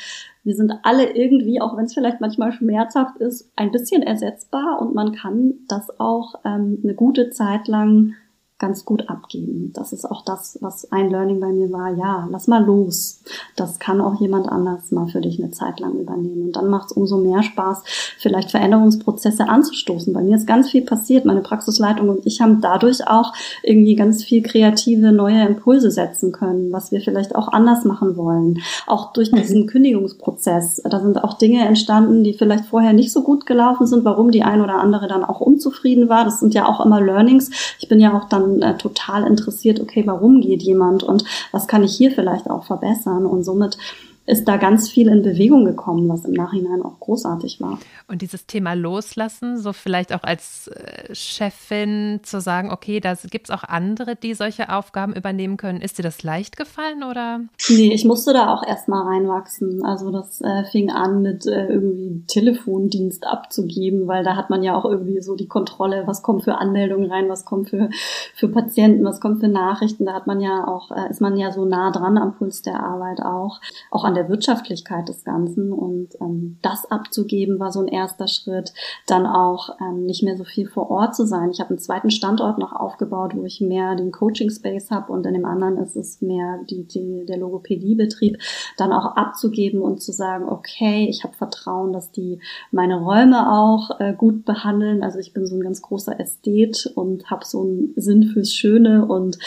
wir 0.43 0.55
sind 0.55 0.73
alle 0.83 1.15
irgendwie, 1.15 1.61
auch 1.61 1.77
wenn 1.77 1.85
es 1.85 1.93
vielleicht 1.93 2.21
manchmal 2.21 2.51
schmerzhaft 2.51 3.17
ist, 3.17 3.51
ein 3.55 3.71
bisschen 3.71 4.01
ersetzbar 4.01 4.81
und 4.81 4.95
man 4.95 5.11
kann 5.11 5.53
das 5.67 5.99
auch 5.99 6.35
ähm, 6.45 6.79
eine 6.83 6.95
gute 6.95 7.29
Zeit 7.29 7.67
lang 7.67 8.13
ganz 8.61 8.85
gut 8.85 9.09
abgeben. 9.09 9.71
Das 9.73 9.91
ist 9.91 10.09
auch 10.09 10.23
das, 10.23 10.59
was 10.61 10.91
ein 10.91 11.09
Learning 11.09 11.39
bei 11.39 11.47
mir 11.47 11.71
war. 11.71 11.93
Ja, 11.95 12.27
lass 12.31 12.47
mal 12.47 12.63
los. 12.63 13.23
Das 13.55 13.79
kann 13.79 13.99
auch 13.99 14.21
jemand 14.21 14.47
anders 14.47 14.91
mal 14.91 15.07
für 15.07 15.19
dich 15.19 15.41
eine 15.41 15.51
Zeit 15.51 15.79
lang 15.79 15.93
übernehmen. 15.99 16.43
Und 16.43 16.55
dann 16.55 16.69
macht 16.69 16.91
es 16.91 16.91
umso 16.91 17.17
mehr 17.17 17.41
Spaß, 17.41 17.83
vielleicht 18.19 18.51
Veränderungsprozesse 18.51 19.49
anzustoßen. 19.49 20.13
Bei 20.13 20.21
mir 20.21 20.35
ist 20.35 20.45
ganz 20.45 20.69
viel 20.69 20.83
passiert. 20.83 21.25
Meine 21.25 21.41
Praxisleitung 21.41 22.07
und 22.09 22.25
ich 22.25 22.39
haben 22.39 22.61
dadurch 22.61 23.07
auch 23.07 23.33
irgendwie 23.63 23.95
ganz 23.95 24.23
viel 24.23 24.43
kreative 24.43 25.11
neue 25.11 25.43
Impulse 25.43 25.89
setzen 25.89 26.31
können, 26.31 26.71
was 26.71 26.91
wir 26.91 27.01
vielleicht 27.01 27.35
auch 27.35 27.47
anders 27.47 27.83
machen 27.83 28.15
wollen. 28.15 28.59
Auch 28.85 29.11
durch 29.11 29.31
diesen 29.31 29.65
Kündigungsprozess. 29.65 30.83
Da 30.83 30.99
sind 30.99 31.23
auch 31.23 31.33
Dinge 31.39 31.65
entstanden, 31.65 32.23
die 32.23 32.33
vielleicht 32.33 32.65
vorher 32.65 32.93
nicht 32.93 33.11
so 33.11 33.23
gut 33.23 33.47
gelaufen 33.47 33.87
sind, 33.87 34.05
warum 34.05 34.29
die 34.29 34.43
ein 34.43 34.61
oder 34.61 34.75
andere 34.75 35.07
dann 35.07 35.23
auch 35.23 35.41
unzufrieden 35.41 36.09
war. 36.09 36.25
Das 36.25 36.39
sind 36.39 36.53
ja 36.53 36.67
auch 36.67 36.85
immer 36.85 37.01
Learnings. 37.01 37.49
Ich 37.79 37.89
bin 37.89 37.99
ja 37.99 38.15
auch 38.15 38.29
dann 38.29 38.50
äh, 38.59 38.77
total 38.77 39.27
interessiert, 39.27 39.79
okay, 39.79 40.03
warum 40.05 40.41
geht 40.41 40.63
jemand 40.63 41.03
und 41.03 41.23
was 41.51 41.67
kann 41.67 41.83
ich 41.83 41.95
hier 41.95 42.11
vielleicht 42.11 42.49
auch 42.49 42.63
verbessern? 42.63 43.25
Und 43.25 43.43
somit 43.43 43.77
ist 44.25 44.47
da 44.47 44.57
ganz 44.57 44.89
viel 44.89 45.07
in 45.07 45.23
Bewegung 45.23 45.65
gekommen, 45.65 46.07
was 46.07 46.25
im 46.25 46.33
Nachhinein 46.33 46.83
auch 46.83 46.99
großartig 46.99 47.59
war. 47.59 47.79
Und 48.07 48.21
dieses 48.21 48.45
Thema 48.45 48.73
Loslassen, 48.73 49.57
so 49.57 49.73
vielleicht 49.73 50.13
auch 50.13 50.23
als 50.23 50.67
äh, 50.67 51.13
Chefin 51.13 52.19
zu 52.23 52.39
sagen, 52.39 52.71
okay, 52.71 52.99
da 52.99 53.15
gibt 53.29 53.49
es 53.49 53.55
auch 53.55 53.63
andere, 53.63 54.15
die 54.15 54.33
solche 54.33 54.71
Aufgaben 54.71 55.13
übernehmen 55.13 55.57
können. 55.57 55.81
Ist 55.81 55.97
dir 55.97 56.03
das 56.03 56.23
leicht 56.23 56.55
gefallen 56.55 57.03
oder? 57.03 57.41
Nee, 57.69 57.93
ich 57.93 58.05
musste 58.05 58.31
da 58.31 58.53
auch 58.53 58.65
erstmal 58.65 59.07
reinwachsen. 59.07 59.83
Also 59.83 60.11
das 60.11 60.39
äh, 60.41 60.63
fing 60.65 60.91
an 60.91 61.21
mit 61.21 61.45
äh, 61.45 61.67
irgendwie 61.67 62.23
Telefondienst 62.27 63.25
abzugeben, 63.25 64.07
weil 64.07 64.23
da 64.23 64.35
hat 64.35 64.49
man 64.49 64.63
ja 64.63 64.75
auch 64.75 64.85
irgendwie 64.85 65.21
so 65.21 65.35
die 65.35 65.47
Kontrolle, 65.47 66.03
was 66.05 66.21
kommt 66.21 66.43
für 66.43 66.55
Anmeldungen 66.55 67.11
rein, 67.11 67.27
was 67.27 67.43
kommt 67.43 67.69
für, 67.69 67.89
für 68.35 68.47
Patienten, 68.47 69.03
was 69.03 69.19
kommt 69.19 69.39
für 69.39 69.49
Nachrichten. 69.49 70.05
Da 70.05 70.13
hat 70.13 70.27
man 70.27 70.41
ja 70.41 70.67
auch, 70.67 70.91
äh, 70.91 71.09
ist 71.09 71.21
man 71.21 71.37
ja 71.37 71.51
so 71.51 71.65
nah 71.65 71.91
dran 71.91 72.17
am 72.17 72.35
Puls 72.35 72.61
der 72.61 72.81
Arbeit 72.81 73.21
auch. 73.21 73.59
Auch 73.89 74.03
an 74.03 74.13
der 74.13 74.20
Wirtschaftlichkeit 74.29 75.07
des 75.09 75.23
Ganzen. 75.23 75.71
Und 75.71 76.09
ähm, 76.19 76.57
das 76.61 76.89
abzugeben 76.91 77.59
war 77.59 77.71
so 77.71 77.79
ein 77.79 77.87
erster 77.87 78.27
Schritt. 78.27 78.73
Dann 79.07 79.25
auch 79.25 79.69
ähm, 79.79 80.05
nicht 80.05 80.23
mehr 80.23 80.37
so 80.37 80.43
viel 80.43 80.67
vor 80.67 80.89
Ort 80.91 81.15
zu 81.15 81.25
sein. 81.25 81.49
Ich 81.51 81.59
habe 81.59 81.71
einen 81.71 81.79
zweiten 81.79 82.11
Standort 82.11 82.57
noch 82.57 82.73
aufgebaut, 82.73 83.33
wo 83.35 83.45
ich 83.45 83.61
mehr 83.61 83.95
den 83.95 84.11
Coaching 84.11 84.49
Space 84.49 84.91
habe 84.91 85.11
und 85.11 85.25
in 85.25 85.33
dem 85.33 85.45
anderen 85.45 85.77
ist 85.77 85.95
es 85.95 86.21
mehr 86.21 86.59
die, 86.69 86.83
die, 86.83 87.25
der 87.25 87.37
Logopädiebetrieb. 87.37 88.37
Dann 88.77 88.91
auch 88.91 89.15
abzugeben 89.15 89.81
und 89.81 90.01
zu 90.01 90.11
sagen, 90.11 90.49
okay, 90.49 91.07
ich 91.09 91.23
habe 91.23 91.33
Vertrauen, 91.33 91.93
dass 91.93 92.11
die 92.11 92.39
meine 92.71 92.99
Räume 92.99 93.51
auch 93.51 93.99
äh, 93.99 94.13
gut 94.13 94.45
behandeln. 94.45 95.03
Also 95.03 95.19
ich 95.19 95.33
bin 95.33 95.45
so 95.45 95.55
ein 95.55 95.61
ganz 95.61 95.81
großer 95.81 96.19
Ästhet 96.19 96.91
und 96.95 97.29
habe 97.29 97.45
so 97.45 97.61
einen 97.61 97.93
Sinn 97.95 98.23
fürs 98.23 98.53
Schöne 98.53 99.05
und 99.05 99.37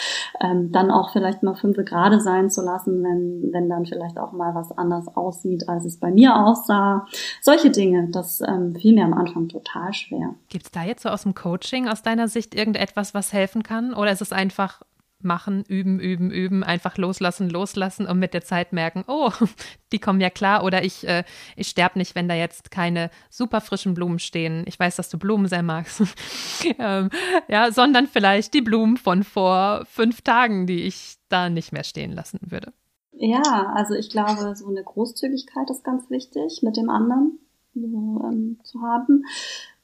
ähm, 0.41 0.71
dann 0.71 0.91
auch 0.91 1.11
vielleicht 1.11 1.43
mal 1.43 1.55
fünf 1.55 1.75
Grade 1.85 2.19
sein 2.21 2.49
zu 2.49 2.61
lassen, 2.61 3.03
wenn, 3.03 3.53
wenn 3.53 3.69
dann 3.69 3.85
vielleicht 3.85 4.17
auch 4.17 4.31
mal 4.31 4.54
was 4.55 4.71
anders 4.71 5.07
aussieht, 5.15 5.69
als 5.69 5.85
es 5.85 5.99
bei 5.99 6.11
mir 6.11 6.35
aussah. 6.35 7.05
Solche 7.41 7.69
Dinge, 7.69 8.09
das 8.11 8.41
ähm, 8.41 8.75
fiel 8.75 8.95
mir 8.95 9.05
am 9.05 9.13
Anfang 9.13 9.49
total 9.49 9.93
schwer. 9.93 10.35
Gibt 10.49 10.65
es 10.65 10.71
da 10.71 10.83
jetzt 10.83 11.03
so 11.03 11.09
aus 11.09 11.23
dem 11.23 11.35
Coaching 11.35 11.87
aus 11.87 12.01
deiner 12.01 12.27
Sicht 12.27 12.55
irgendetwas, 12.55 13.13
was 13.13 13.33
helfen 13.33 13.61
kann? 13.63 13.93
Oder 13.93 14.11
ist 14.11 14.21
es 14.21 14.31
einfach 14.31 14.81
machen, 15.25 15.63
üben, 15.67 15.99
üben, 15.99 16.31
üben, 16.31 16.63
einfach 16.63 16.97
loslassen, 16.97 17.49
loslassen 17.49 18.05
und 18.05 18.19
mit 18.19 18.33
der 18.33 18.43
Zeit 18.43 18.71
merken, 18.71 19.03
oh, 19.07 19.31
die 19.91 19.99
kommen 19.99 20.21
ja 20.21 20.29
klar 20.29 20.63
oder 20.63 20.83
ich, 20.83 21.05
äh, 21.07 21.23
ich 21.55 21.67
sterbe 21.67 21.97
nicht, 21.97 22.15
wenn 22.15 22.29
da 22.29 22.35
jetzt 22.35 22.71
keine 22.71 23.09
super 23.29 23.59
frischen 23.59 23.93
Blumen 23.93 24.19
stehen. 24.19 24.63
Ich 24.67 24.79
weiß, 24.79 24.95
dass 24.95 25.09
du 25.09 25.17
Blumen 25.17 25.47
sehr 25.47 25.63
magst. 25.63 26.03
ähm, 26.79 27.09
ja, 27.47 27.71
sondern 27.71 28.07
vielleicht 28.07 28.53
die 28.53 28.61
Blumen 28.61 28.97
von 28.97 29.23
vor 29.23 29.85
fünf 29.89 30.21
Tagen, 30.21 30.67
die 30.67 30.83
ich 30.83 31.15
da 31.27 31.49
nicht 31.49 31.73
mehr 31.73 31.83
stehen 31.83 32.11
lassen 32.13 32.39
würde. 32.41 32.71
Ja, 33.17 33.71
also 33.73 33.93
ich 33.93 34.09
glaube, 34.09 34.55
so 34.55 34.67
eine 34.67 34.83
Großzügigkeit 34.83 35.69
ist 35.69 35.83
ganz 35.83 36.09
wichtig, 36.09 36.61
mit 36.63 36.77
dem 36.77 36.89
anderen 36.89 37.39
so, 37.73 38.21
ähm, 38.25 38.59
zu 38.63 38.81
haben. 38.81 39.23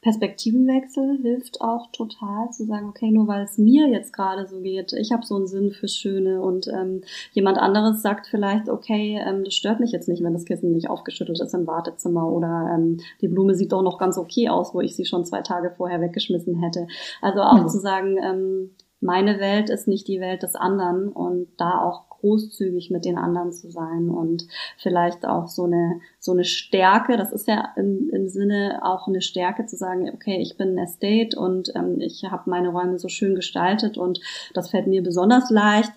Perspektivenwechsel 0.02 1.20
hilft 1.22 1.62
auch 1.62 1.92
total 1.92 2.50
zu 2.50 2.66
sagen, 2.66 2.90
okay, 2.90 3.12
nur 3.12 3.28
weil 3.28 3.44
es 3.44 3.60
mir 3.60 3.88
jetzt 3.88 4.14
gerade 4.14 4.48
so 4.48 4.62
geht, 4.62 4.94
ich 4.94 5.12
habe 5.12 5.24
so 5.24 5.36
einen 5.36 5.46
Sinn 5.46 5.72
fürs 5.72 5.96
Schöne 5.96 6.42
und 6.42 6.68
ähm, 6.68 7.04
jemand 7.34 7.60
anderes 7.60 8.02
sagt 8.02 8.26
vielleicht, 8.26 8.68
okay, 8.68 9.22
ähm, 9.24 9.44
das 9.44 9.54
stört 9.54 9.80
mich 9.80 9.92
jetzt 9.92 10.10
nicht, 10.10 10.24
wenn 10.24 10.34
das 10.34 10.46
Kissen 10.46 10.72
nicht 10.72 10.90
aufgeschüttelt 10.90 11.40
ist 11.40 11.54
im 11.54 11.68
Wartezimmer 11.68 12.28
oder 12.28 12.72
ähm, 12.74 12.98
die 13.22 13.28
Blume 13.28 13.54
sieht 13.54 13.74
doch 13.74 13.84
noch 13.84 14.00
ganz 14.00 14.18
okay 14.18 14.50
aus, 14.50 14.74
wo 14.74 14.82
ich 14.82 14.96
sie 14.96 15.06
schon 15.06 15.24
zwei 15.24 15.42
Tage 15.42 15.72
vorher 15.78 16.02
weggeschmissen 16.02 16.56
hätte. 16.56 16.88
Also 17.22 17.42
auch 17.42 17.62
mhm. 17.62 17.70
zu 17.70 17.80
sagen, 17.80 18.18
ähm, 18.18 18.72
meine 19.02 19.40
Welt 19.40 19.70
ist 19.70 19.88
nicht 19.88 20.08
die 20.08 20.20
Welt 20.20 20.42
des 20.42 20.56
anderen 20.56 21.10
und 21.10 21.48
da 21.58 21.80
auch 21.80 22.11
großzügig 22.22 22.90
mit 22.92 23.06
den 23.06 23.18
anderen 23.18 23.52
zu 23.52 23.70
sein 23.70 24.10
und 24.10 24.48
vielleicht 24.78 25.26
auch 25.26 25.48
so 25.48 25.66
eine, 25.66 26.00
so 26.20 26.32
eine 26.32 26.46
Stärke, 26.46 27.18
das 27.18 27.32
ist 27.32 27.48
ja 27.48 27.70
im, 27.76 28.10
im 28.12 28.28
Sinne 28.30 28.80
auch 28.84 29.08
eine 29.08 29.22
Stärke 29.22 29.66
zu 29.66 29.76
sagen, 29.76 30.10
okay, 30.14 30.38
ich 30.40 30.58
bin 30.58 30.76
ein 30.76 30.78
Estate 30.78 31.38
und 31.38 31.74
ähm, 31.76 32.00
ich 32.00 32.24
habe 32.30 32.50
meine 32.50 32.70
Räume 32.70 32.98
so 33.00 33.10
schön 33.10 33.36
gestaltet 33.36 33.98
und 33.98 34.22
das 34.54 34.70
fällt 34.70 34.88
mir 34.88 35.04
besonders 35.04 35.50
leicht. 35.50 35.92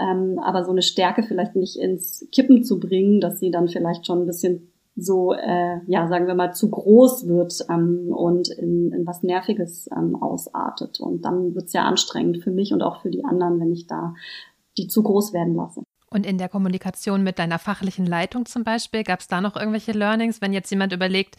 Ähm, 0.00 0.38
aber 0.38 0.64
so 0.64 0.70
eine 0.70 0.82
Stärke 0.82 1.24
vielleicht 1.24 1.56
nicht 1.56 1.76
ins 1.76 2.28
Kippen 2.30 2.62
zu 2.62 2.78
bringen, 2.78 3.20
dass 3.20 3.40
sie 3.40 3.50
dann 3.50 3.68
vielleicht 3.68 4.06
schon 4.06 4.20
ein 4.20 4.26
bisschen 4.26 4.70
so, 4.98 5.32
äh, 5.32 5.78
ja, 5.86 6.08
sagen 6.08 6.26
wir 6.26 6.34
mal, 6.34 6.52
zu 6.52 6.70
groß 6.70 7.28
wird 7.28 7.64
ähm, 7.70 8.12
und 8.12 8.48
in, 8.48 8.92
in 8.92 9.06
was 9.06 9.22
Nerviges 9.22 9.88
ähm, 9.96 10.20
ausartet. 10.20 11.00
Und 11.00 11.24
dann 11.24 11.54
wird's 11.54 11.72
ja 11.72 11.84
anstrengend 11.84 12.42
für 12.42 12.50
mich 12.50 12.72
und 12.72 12.82
auch 12.82 13.00
für 13.00 13.10
die 13.10 13.24
anderen, 13.24 13.60
wenn 13.60 13.72
ich 13.72 13.86
da 13.86 14.14
die 14.78 14.88
zu 14.88 15.02
groß 15.02 15.32
werden 15.32 15.54
lasse. 15.54 15.82
Und 16.10 16.24
in 16.24 16.38
der 16.38 16.48
Kommunikation 16.48 17.22
mit 17.22 17.38
deiner 17.38 17.58
fachlichen 17.58 18.06
Leitung 18.06 18.46
zum 18.46 18.64
Beispiel, 18.64 19.04
gab 19.04 19.20
es 19.20 19.28
da 19.28 19.40
noch 19.40 19.56
irgendwelche 19.56 19.92
Learnings, 19.92 20.40
wenn 20.40 20.54
jetzt 20.54 20.70
jemand 20.70 20.92
überlegt, 20.92 21.36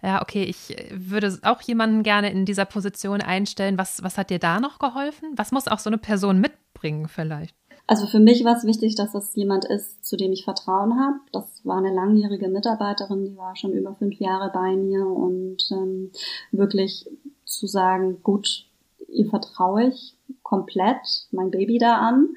ja, 0.00 0.22
okay, 0.22 0.44
ich 0.44 0.76
würde 0.92 1.38
auch 1.42 1.60
jemanden 1.62 2.04
gerne 2.04 2.30
in 2.30 2.44
dieser 2.44 2.64
Position 2.64 3.20
einstellen, 3.20 3.78
was, 3.78 4.02
was 4.04 4.18
hat 4.18 4.30
dir 4.30 4.38
da 4.38 4.60
noch 4.60 4.78
geholfen? 4.78 5.32
Was 5.34 5.50
muss 5.50 5.66
auch 5.66 5.80
so 5.80 5.90
eine 5.90 5.98
Person 5.98 6.40
mitbringen 6.40 7.08
vielleicht? 7.08 7.56
Also 7.88 8.06
für 8.06 8.20
mich 8.20 8.44
war 8.44 8.56
es 8.56 8.64
wichtig, 8.64 8.94
dass 8.94 9.10
das 9.10 9.34
jemand 9.34 9.64
ist, 9.64 10.04
zu 10.04 10.16
dem 10.16 10.32
ich 10.32 10.44
Vertrauen 10.44 11.00
habe. 11.00 11.16
Das 11.32 11.60
war 11.64 11.78
eine 11.78 11.92
langjährige 11.92 12.48
Mitarbeiterin, 12.48 13.24
die 13.24 13.36
war 13.36 13.56
schon 13.56 13.72
über 13.72 13.94
fünf 13.96 14.14
Jahre 14.20 14.50
bei 14.52 14.76
mir 14.76 15.04
und 15.04 15.68
ähm, 15.72 16.12
wirklich 16.52 17.06
zu 17.44 17.66
sagen, 17.66 18.22
gut, 18.22 18.66
ihr 19.08 19.28
vertraue 19.28 19.88
ich 19.88 20.14
komplett 20.42 21.26
mein 21.32 21.50
Baby 21.50 21.78
da 21.78 21.96
an 21.96 22.28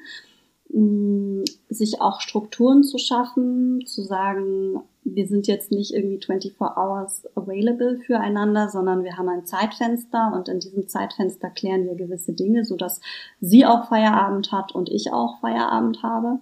sich 1.68 2.00
auch 2.00 2.20
Strukturen 2.20 2.82
zu 2.82 2.98
schaffen, 2.98 3.84
zu 3.86 4.02
sagen, 4.02 4.82
wir 5.04 5.26
sind 5.26 5.46
jetzt 5.46 5.70
nicht 5.70 5.94
irgendwie 5.94 6.18
24 6.18 6.60
hours 6.60 7.24
available 7.36 7.98
füreinander, 8.00 8.68
sondern 8.68 9.04
wir 9.04 9.16
haben 9.16 9.28
ein 9.28 9.46
Zeitfenster 9.46 10.32
und 10.34 10.48
in 10.48 10.58
diesem 10.58 10.88
Zeitfenster 10.88 11.48
klären 11.50 11.86
wir 11.86 11.94
gewisse 11.94 12.32
Dinge, 12.32 12.64
so 12.64 12.76
dass 12.76 13.00
sie 13.40 13.64
auch 13.64 13.88
Feierabend 13.88 14.50
hat 14.52 14.74
und 14.74 14.88
ich 14.90 15.12
auch 15.12 15.40
Feierabend 15.40 16.02
habe. 16.02 16.40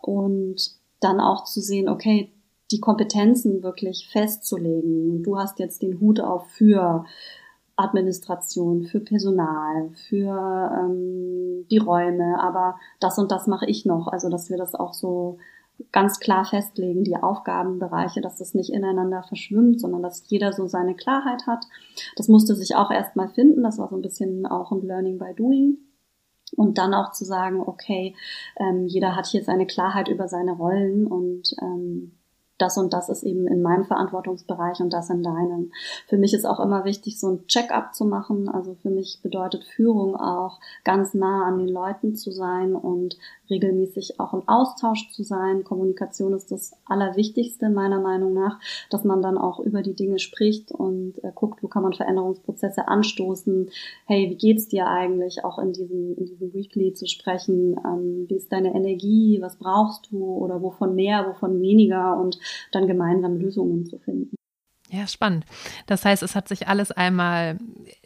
Und 0.00 0.72
dann 1.00 1.20
auch 1.20 1.44
zu 1.44 1.60
sehen, 1.60 1.88
okay, 1.88 2.32
die 2.70 2.80
Kompetenzen 2.80 3.62
wirklich 3.62 4.08
festzulegen. 4.10 5.22
Du 5.22 5.38
hast 5.38 5.58
jetzt 5.58 5.82
den 5.82 6.00
Hut 6.00 6.20
auf 6.20 6.48
für 6.50 7.04
Administration, 7.82 8.84
für 8.84 9.00
Personal, 9.00 9.90
für 10.08 10.72
ähm, 10.78 11.66
die 11.70 11.78
Räume, 11.78 12.40
aber 12.40 12.76
das 13.00 13.18
und 13.18 13.30
das 13.30 13.46
mache 13.46 13.66
ich 13.66 13.84
noch. 13.84 14.08
Also 14.08 14.28
dass 14.28 14.50
wir 14.50 14.56
das 14.56 14.74
auch 14.74 14.94
so 14.94 15.38
ganz 15.90 16.20
klar 16.20 16.44
festlegen, 16.44 17.04
die 17.04 17.16
Aufgabenbereiche, 17.16 18.20
dass 18.20 18.36
das 18.36 18.54
nicht 18.54 18.72
ineinander 18.72 19.22
verschwimmt, 19.22 19.80
sondern 19.80 20.02
dass 20.02 20.28
jeder 20.28 20.52
so 20.52 20.66
seine 20.66 20.94
Klarheit 20.94 21.46
hat. 21.46 21.66
Das 22.16 22.28
musste 22.28 22.54
sich 22.54 22.76
auch 22.76 22.90
erstmal 22.90 23.28
finden. 23.28 23.62
Das 23.62 23.78
war 23.78 23.88
so 23.88 23.96
ein 23.96 24.02
bisschen 24.02 24.46
auch 24.46 24.70
ein 24.70 24.82
Learning 24.82 25.18
by 25.18 25.34
Doing. 25.34 25.78
Und 26.54 26.76
dann 26.76 26.92
auch 26.92 27.12
zu 27.12 27.24
sagen, 27.24 27.60
okay, 27.60 28.14
ähm, 28.56 28.86
jeder 28.86 29.16
hat 29.16 29.26
hier 29.26 29.42
seine 29.42 29.66
Klarheit 29.66 30.08
über 30.08 30.28
seine 30.28 30.52
Rollen 30.52 31.06
und 31.06 31.54
ähm, 31.62 32.12
das 32.62 32.78
und 32.78 32.92
das 32.92 33.08
ist 33.08 33.24
eben 33.24 33.46
in 33.48 33.60
meinem 33.60 33.84
Verantwortungsbereich 33.84 34.80
und 34.80 34.92
das 34.92 35.10
in 35.10 35.22
deinem. 35.22 35.72
Für 36.06 36.16
mich 36.16 36.32
ist 36.32 36.46
auch 36.46 36.60
immer 36.60 36.84
wichtig, 36.84 37.18
so 37.18 37.28
ein 37.30 37.46
Check-up 37.48 37.94
zu 37.94 38.04
machen. 38.04 38.48
Also 38.48 38.74
für 38.74 38.90
mich 38.90 39.20
bedeutet 39.22 39.64
Führung 39.64 40.16
auch 40.16 40.60
ganz 40.84 41.12
nah 41.12 41.44
an 41.44 41.58
den 41.58 41.68
Leuten 41.68 42.14
zu 42.14 42.30
sein 42.30 42.74
und 42.74 43.16
regelmäßig 43.52 44.18
auch 44.18 44.34
im 44.34 44.48
Austausch 44.48 45.10
zu 45.10 45.22
sein. 45.22 45.62
Kommunikation 45.62 46.32
ist 46.34 46.50
das 46.50 46.72
Allerwichtigste 46.86 47.68
meiner 47.68 48.00
Meinung 48.00 48.34
nach, 48.34 48.58
dass 48.90 49.04
man 49.04 49.22
dann 49.22 49.38
auch 49.38 49.60
über 49.60 49.82
die 49.82 49.94
Dinge 49.94 50.18
spricht 50.18 50.72
und 50.72 51.22
äh, 51.22 51.30
guckt, 51.34 51.62
wo 51.62 51.68
kann 51.68 51.82
man 51.82 51.92
Veränderungsprozesse 51.92 52.88
anstoßen. 52.88 53.70
Hey, 54.06 54.30
wie 54.30 54.36
geht's 54.36 54.68
dir 54.68 54.88
eigentlich? 54.88 55.44
Auch 55.44 55.58
in 55.58 55.72
diesem, 55.72 56.16
in 56.16 56.26
diesem 56.26 56.52
Weekly 56.54 56.94
zu 56.94 57.06
sprechen. 57.06 57.76
Ähm, 57.84 58.26
wie 58.28 58.36
ist 58.36 58.52
deine 58.52 58.74
Energie? 58.74 59.38
Was 59.40 59.58
brauchst 59.58 60.10
du? 60.10 60.24
Oder 60.24 60.62
wovon 60.62 60.94
mehr, 60.94 61.26
wovon 61.28 61.60
weniger? 61.60 62.18
Und 62.18 62.38
dann 62.72 62.86
gemeinsam 62.86 63.36
Lösungen 63.36 63.86
zu 63.86 63.98
finden. 63.98 64.36
Ja, 64.92 65.06
spannend. 65.06 65.46
Das 65.86 66.04
heißt, 66.04 66.22
es 66.22 66.36
hat 66.36 66.48
sich 66.48 66.68
alles 66.68 66.92
einmal, 66.92 67.56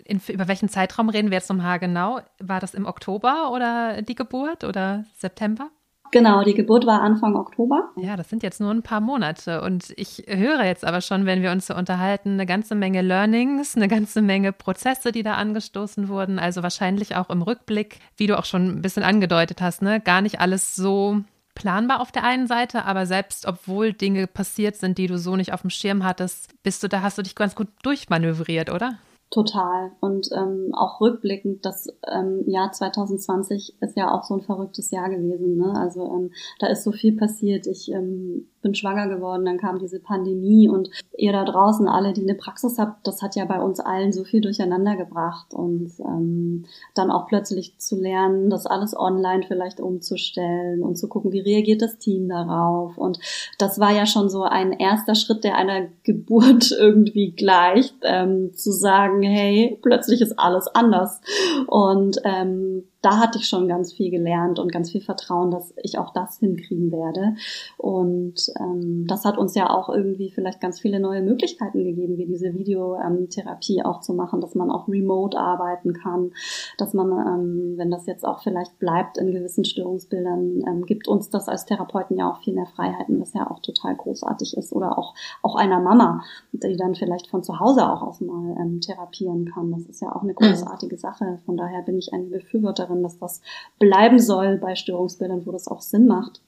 in, 0.05 0.20
über 0.29 0.46
welchen 0.46 0.68
Zeitraum 0.68 1.09
reden 1.09 1.31
wir 1.31 1.38
jetzt 1.38 1.51
nochmal 1.51 1.81
genau? 1.81 2.20
War 2.38 2.61
das 2.61 2.75
im 2.75 2.87
Oktober 2.87 3.51
oder 3.53 4.03
die 4.03 4.14
Geburt 4.14 4.62
oder 4.62 5.05
September? 5.16 5.68
Genau, 6.12 6.44
die 6.44 6.55
Geburt 6.55 6.87
war 6.87 7.03
Anfang 7.03 7.35
Oktober. 7.35 7.90
Ja, 7.96 8.14
das 8.14 8.31
sind 8.31 8.44
jetzt 8.44 8.61
nur 8.61 8.70
ein 8.70 8.85
paar 8.85 9.01
Monate. 9.01 9.62
Und 9.62 9.92
ich 9.96 10.22
höre 10.29 10.64
jetzt 10.64 10.85
aber 10.85 11.01
schon, 11.01 11.27
wenn 11.27 11.42
wir 11.42 11.51
uns 11.51 11.66
so 11.66 11.75
unterhalten, 11.75 12.35
eine 12.35 12.46
ganze 12.46 12.77
Menge 12.77 13.03
Learnings, 13.03 13.75
eine 13.75 13.88
ganze 13.88 14.22
Menge 14.22 14.53
Prozesse, 14.53 15.11
die 15.11 15.25
da 15.25 15.35
angestoßen 15.35 16.09
wurden. 16.09 16.38
Also 16.38 16.62
wahrscheinlich 16.62 17.16
auch 17.16 17.31
im 17.31 17.42
Rückblick, 17.42 17.99
wie 18.16 18.29
du 18.29 18.38
auch 18.38 18.44
schon 18.44 18.68
ein 18.68 18.83
bisschen 18.83 19.03
angedeutet 19.03 19.61
hast, 19.61 19.83
ne, 19.83 20.01
gar 20.01 20.22
nicht 20.22 20.40
alles 20.40 20.77
so 20.77 21.25
planbar 21.57 22.01
auf 22.01 22.12
der 22.12 22.23
einen 22.23 22.47
Seite, 22.47 22.85
aber 22.85 23.07
selbst 23.07 23.47
obwohl 23.47 23.92
Dinge 23.92 24.29
passiert 24.29 24.77
sind, 24.77 24.99
die 24.99 25.09
du 25.09 25.19
so 25.19 25.35
nicht 25.35 25.53
auf 25.53 25.62
dem 25.62 25.71
Schirm 25.71 26.05
hattest, 26.05 26.55
bist 26.62 26.85
du 26.85 26.88
da, 26.88 27.03
hast 27.03 27.19
du 27.19 27.23
dich 27.23 27.35
ganz 27.35 27.57
gut 27.57 27.69
durchmanövriert, 27.83 28.71
oder? 28.71 28.99
Total. 29.31 29.90
Und 29.99 30.29
ähm, 30.33 30.71
auch 30.73 31.01
rückblickend, 31.01 31.66
das 31.66 31.88
ähm, 32.07 32.45
Jahr 32.47 32.71
2020 32.71 33.75
ist 33.81 33.97
ja 33.97 34.14
auch 34.14 34.23
so 34.23 34.35
ein 34.35 34.42
verrücktes 34.42 34.92
Jahr 34.92 35.11
gewesen. 35.11 35.57
Ne? 35.57 35.75
Also 35.77 36.05
ähm, 36.07 36.31
da 36.61 36.69
ist 36.69 36.85
so 36.85 36.92
viel 36.92 37.16
passiert. 37.16 37.66
Ich 37.66 37.90
ähm, 37.90 38.49
bin 38.67 38.75
schwanger 38.75 39.09
geworden, 39.09 39.45
dann 39.45 39.59
kam 39.59 39.79
diese 39.79 40.01
Pandemie 40.01 40.69
und 40.69 40.91
ihr 41.17 41.33
da 41.33 41.45
draußen 41.45 41.89
alle, 41.89 42.13
die 42.13 42.23
eine 42.23 42.35
Praxis 42.35 42.79
habt, 42.79 43.07
das 43.07 43.23
hat 43.23 43.37
ja 43.37 43.45
bei 43.45 43.61
uns 43.61 43.79
allen 43.79 44.13
so 44.13 44.25
viel 44.25 44.41
durcheinander 44.41 44.97
gebracht. 44.97 45.55
Und 45.55 45.93
ähm, 46.01 46.65
dann 46.95 47.13
auch 47.13 47.29
plötzlich 47.29 47.79
zu 47.79 47.97
lernen, 47.97 48.51
das 48.51 48.67
alles 48.67 48.97
online 48.97 49.45
vielleicht 49.47 49.81
umzustellen 49.81 50.83
und 50.83 50.97
zu 50.97 51.09
gucken, 51.09 51.33
wie 51.33 51.41
reagiert 51.41 51.81
das 51.81 51.99
Team 51.99 52.29
darauf. 52.29 52.99
Und 52.99 53.21
das 53.59 53.79
war 53.79 53.93
ja 53.93 54.05
schon 54.05 54.29
so 54.29 54.43
ein 54.43 54.73
erster 54.73 55.15
Schritt, 55.15 55.45
der 55.45 55.57
einer 55.57 55.87
Geburt 56.03 56.73
irgendwie 56.79 57.31
gleicht, 57.33 57.95
ähm, 58.03 58.53
zu 58.55 58.73
sagen, 58.73 59.23
hey, 59.23 59.79
plötzlich 59.81 60.21
ist 60.21 60.39
alles 60.39 60.67
anders. 60.67 61.21
Und 61.69 62.19
ähm, 62.25 62.85
da 63.07 63.19
hatte 63.21 63.38
ich 63.38 63.47
schon 63.47 63.69
ganz 63.69 63.92
viel 63.92 64.11
gelernt 64.11 64.59
und 64.59 64.73
ganz 64.73 64.90
viel 64.90 65.01
Vertrauen, 65.01 65.53
dass 65.53 65.73
ich 65.81 65.97
auch 65.97 66.12
das 66.12 66.40
hinkriegen 66.40 66.90
werde. 66.90 67.37
Und 67.77 68.53
ähm, 68.59 69.07
das 69.07 69.25
hat 69.25 69.38
uns 69.38 69.55
ja 69.55 69.71
auch 69.71 69.88
irgendwie 69.88 70.33
vielleicht 70.33 70.61
ganz 70.61 70.81
viele 70.81 70.99
neue 70.99 71.23
Möglichkeiten 71.23 71.85
gegeben, 71.85 72.19
wie 72.19 72.27
diese 72.27 72.53
Videotherapie 72.55 73.85
auch 73.85 74.01
zu 74.01 74.12
machen, 74.12 74.40
dass 74.40 74.57
man 74.57 74.73
auch 74.73 74.88
remote 74.88 75.38
arbeiten 75.38 75.92
kann, 75.92 76.33
dass 76.79 76.95
man, 76.95 77.12
ähm, 77.12 77.75
wenn 77.77 77.92
das 77.92 78.07
jetzt 78.07 78.27
auch 78.27 78.42
vielleicht 78.42 78.77
bleibt 78.81 79.19
in 79.19 79.31
gewissen 79.31 79.64
Störungsbildern, 79.64 80.64
ähm, 80.66 80.85
gibt 80.85 81.07
uns 81.07 81.31
das 81.31 81.47
als 81.47 81.64
Therapeuten 81.64 82.19
ja 82.19 82.29
auch 82.29 82.42
viel 82.42 82.55
mehr 82.55 82.66
Freiheiten, 82.66 83.21
was 83.21 83.35
ja 83.35 83.49
auch 83.49 83.61
total 83.61 83.95
großartig 83.95 84.57
ist. 84.57 84.73
Oder 84.73 84.99
auch, 84.99 85.14
auch 85.45 85.55
einer 85.55 85.79
Mama, 85.79 86.25
die 86.51 86.77
dann 86.77 86.97
vielleicht 86.97 87.29
von 87.29 87.45
zu 87.45 87.61
Hause 87.61 87.88
auch 87.88 88.03
aus 88.03 88.21
mal 88.21 88.57
ähm, 88.61 88.81
therapieren 88.81 89.45
kann. 89.45 89.71
Das 89.71 89.87
ist 89.87 90.03
ja 90.03 90.11
auch 90.11 90.23
eine 90.23 90.33
mhm. 90.33 90.45
großartige 90.45 90.99
Sache. 90.99 91.38
Von 91.47 91.57
daher 91.57 91.83
bin 91.83 91.99
ich 91.99 92.12
eine 92.12 92.25
Befürworterin 92.25 92.96
darin, 92.97 93.03
dass 93.03 93.19
das 93.19 93.41
bleiben 93.79 94.19
soll 94.19 94.59
bei 94.59 94.75
Störungsbildern, 94.75 95.47
wo 95.47 95.53
das 95.53 95.69
auch 95.69 95.81
Sinn 95.81 96.07
macht. 96.07 96.41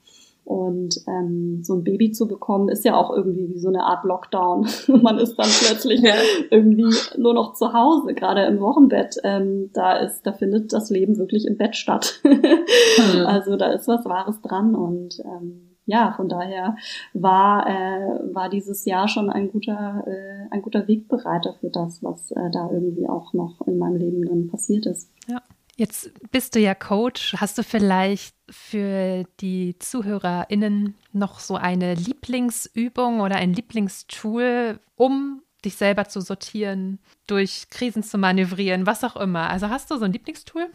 Und 0.45 1.01
ähm, 1.05 1.63
so 1.63 1.75
ein 1.75 1.83
Baby 1.83 2.11
zu 2.11 2.27
bekommen, 2.27 2.69
ist 2.69 2.83
ja 2.83 2.95
auch 2.95 3.15
irgendwie 3.15 3.49
wie 3.49 3.59
so 3.59 3.67
eine 3.67 3.83
Art 3.83 4.03
Lockdown. 4.03 4.67
Man 5.03 5.19
ist 5.19 5.35
dann 5.35 5.47
plötzlich 5.47 6.01
ja. 6.01 6.15
irgendwie 6.49 6.91
nur 7.17 7.35
noch 7.35 7.53
zu 7.53 7.71
Hause, 7.73 8.15
gerade 8.15 8.45
im 8.45 8.59
Wochenbett. 8.59 9.17
Ähm, 9.23 9.69
da 9.73 9.97
ist, 9.97 10.23
da 10.23 10.31
findet 10.33 10.73
das 10.73 10.89
Leben 10.89 11.17
wirklich 11.19 11.45
im 11.45 11.57
Bett 11.57 11.75
statt. 11.75 12.19
mhm. 12.23 12.39
Also 13.25 13.57
da 13.57 13.71
ist 13.73 13.87
was 13.87 14.05
Wahres 14.05 14.41
dran 14.41 14.73
und 14.73 15.19
ähm, 15.23 15.69
ja, 15.85 16.13
von 16.15 16.29
daher 16.29 16.75
war, 17.13 17.67
äh, 17.67 18.33
war 18.33 18.49
dieses 18.49 18.85
Jahr 18.85 19.07
schon 19.07 19.29
ein 19.29 19.51
guter, 19.51 20.03
äh, 20.05 20.47
ein 20.51 20.61
guter 20.61 20.87
Wegbereiter 20.87 21.55
für 21.59 21.69
das, 21.69 22.03
was 22.03 22.31
äh, 22.31 22.49
da 22.51 22.69
irgendwie 22.71 23.07
auch 23.07 23.33
noch 23.33 23.65
in 23.65 23.79
meinem 23.79 23.95
Leben 23.95 24.23
dann 24.23 24.47
passiert 24.49 24.85
ist. 24.85 25.11
Ja. 25.27 25.41
Jetzt 25.79 26.11
bist 26.31 26.55
du 26.55 26.59
ja 26.59 26.75
Coach. 26.75 27.35
Hast 27.37 27.57
du 27.57 27.63
vielleicht 27.63 28.35
für 28.49 29.23
die 29.39 29.79
ZuhörerInnen 29.79 30.93
noch 31.13 31.39
so 31.39 31.55
eine 31.55 31.93
Lieblingsübung 31.95 33.21
oder 33.21 33.37
ein 33.37 33.53
Lieblingstool, 33.53 34.77
um 34.97 35.41
dich 35.63 35.77
selber 35.77 36.03
zu 36.09 36.19
sortieren, 36.19 36.99
durch 37.27 37.69
Krisen 37.69 38.03
zu 38.03 38.17
manövrieren, 38.17 38.85
was 38.85 39.05
auch 39.05 39.15
immer? 39.15 39.49
Also 39.49 39.69
hast 39.69 39.89
du 39.89 39.95
so 39.95 40.03
ein 40.03 40.11
Lieblingstool? 40.11 40.67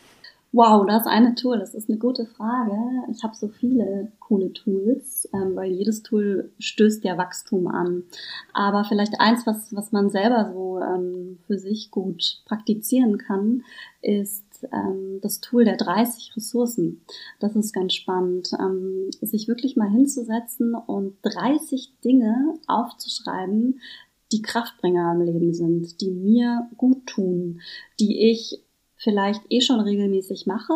Wow, 0.52 0.86
das 0.86 1.06
eine 1.06 1.34
Tool, 1.34 1.58
das 1.58 1.74
ist 1.74 1.90
eine 1.90 1.98
gute 1.98 2.24
Frage. 2.26 2.72
Ich 3.10 3.24
habe 3.24 3.34
so 3.34 3.48
viele 3.48 4.12
coole 4.20 4.52
Tools, 4.52 5.28
ähm, 5.34 5.56
weil 5.56 5.72
jedes 5.72 6.02
Tool 6.04 6.52
stößt 6.60 7.04
ja 7.04 7.18
Wachstum 7.18 7.66
an. 7.66 8.04
Aber 8.52 8.84
vielleicht 8.84 9.20
eins, 9.20 9.46
was, 9.46 9.74
was 9.74 9.90
man 9.92 10.10
selber 10.10 10.52
so 10.54 10.78
ähm, 10.78 11.38
für 11.46 11.58
sich 11.58 11.90
gut 11.90 12.40
praktizieren 12.46 13.18
kann, 13.18 13.64
ist 14.00 14.44
ähm, 14.72 15.20
das 15.20 15.40
Tool 15.40 15.64
der 15.64 15.76
30 15.76 16.36
Ressourcen. 16.36 17.02
Das 17.40 17.56
ist 17.56 17.72
ganz 17.72 17.94
spannend, 17.94 18.50
ähm, 18.58 19.10
sich 19.20 19.48
wirklich 19.48 19.76
mal 19.76 19.90
hinzusetzen 19.90 20.74
und 20.74 21.16
30 21.22 21.92
Dinge 22.04 22.54
aufzuschreiben, 22.66 23.80
die 24.32 24.42
Kraftbringer 24.42 25.12
im 25.14 25.22
Leben 25.22 25.54
sind, 25.54 26.00
die 26.00 26.10
mir 26.10 26.68
gut 26.76 27.06
tun, 27.06 27.60
die 28.00 28.30
ich 28.30 28.60
vielleicht 28.96 29.42
eh 29.50 29.60
schon 29.60 29.80
regelmäßig 29.80 30.46
mache 30.46 30.72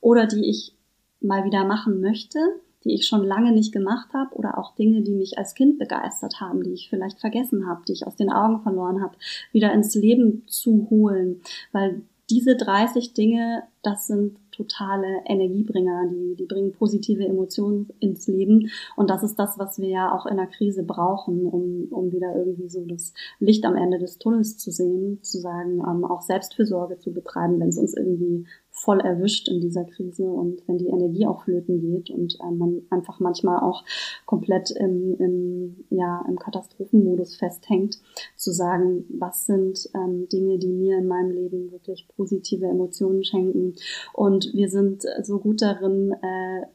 oder 0.00 0.26
die 0.26 0.48
ich 0.48 0.74
mal 1.20 1.44
wieder 1.44 1.64
machen 1.64 2.00
möchte, 2.00 2.38
die 2.84 2.94
ich 2.94 3.06
schon 3.06 3.24
lange 3.24 3.52
nicht 3.52 3.72
gemacht 3.72 4.12
habe 4.14 4.34
oder 4.34 4.58
auch 4.58 4.74
Dinge, 4.74 5.02
die 5.02 5.14
mich 5.14 5.38
als 5.38 5.54
Kind 5.54 5.78
begeistert 5.78 6.40
haben, 6.40 6.62
die 6.62 6.72
ich 6.72 6.88
vielleicht 6.88 7.20
vergessen 7.20 7.66
habe, 7.66 7.82
die 7.86 7.92
ich 7.92 8.06
aus 8.06 8.16
den 8.16 8.30
Augen 8.30 8.62
verloren 8.62 9.02
habe, 9.02 9.16
wieder 9.52 9.72
ins 9.72 9.94
Leben 9.94 10.44
zu 10.46 10.88
holen, 10.90 11.40
weil 11.72 12.02
diese 12.30 12.56
30 12.56 13.14
Dinge, 13.14 13.62
das 13.82 14.06
sind 14.06 14.36
totale 14.52 15.22
Energiebringer, 15.24 16.08
die, 16.10 16.34
die 16.36 16.46
bringen 16.46 16.72
positive 16.72 17.24
Emotionen 17.24 17.88
ins 18.00 18.26
Leben. 18.26 18.70
Und 18.96 19.08
das 19.08 19.22
ist 19.22 19.38
das, 19.38 19.58
was 19.58 19.78
wir 19.78 19.88
ja 19.88 20.12
auch 20.12 20.26
in 20.26 20.36
der 20.36 20.48
Krise 20.48 20.82
brauchen, 20.82 21.46
um, 21.46 21.88
um 21.90 22.12
wieder 22.12 22.34
irgendwie 22.36 22.68
so 22.68 22.84
das 22.84 23.14
Licht 23.38 23.64
am 23.64 23.76
Ende 23.76 23.98
des 23.98 24.18
Tunnels 24.18 24.58
zu 24.58 24.70
sehen, 24.70 25.22
zu 25.22 25.38
sagen, 25.38 25.78
ähm, 25.78 26.04
auch 26.04 26.22
Selbstfürsorge 26.22 26.98
zu 26.98 27.12
betreiben, 27.12 27.60
wenn 27.60 27.68
es 27.68 27.78
uns 27.78 27.94
irgendwie 27.94 28.46
voll 28.82 29.00
erwischt 29.00 29.48
in 29.48 29.60
dieser 29.60 29.84
Krise 29.84 30.24
und 30.24 30.62
wenn 30.66 30.78
die 30.78 30.88
Energie 30.88 31.26
auch 31.26 31.42
flöten 31.42 31.80
geht 31.80 32.10
und 32.10 32.38
äh, 32.40 32.50
man 32.50 32.82
einfach 32.90 33.20
manchmal 33.20 33.60
auch 33.60 33.84
komplett 34.26 34.70
im, 34.70 35.16
im, 35.18 35.84
ja, 35.90 36.24
im 36.28 36.38
Katastrophenmodus 36.38 37.36
festhängt, 37.36 37.98
zu 38.36 38.52
sagen, 38.52 39.04
was 39.08 39.46
sind 39.46 39.90
ähm, 39.94 40.28
Dinge, 40.28 40.58
die 40.58 40.72
mir 40.72 40.98
in 40.98 41.08
meinem 41.08 41.30
Leben 41.30 41.72
wirklich 41.72 42.06
positive 42.16 42.66
Emotionen 42.66 43.24
schenken. 43.24 43.74
Und 44.12 44.52
wir 44.54 44.68
sind 44.68 45.04
so 45.22 45.38
gut 45.38 45.62
darin, 45.62 46.12
äh, 46.22 46.66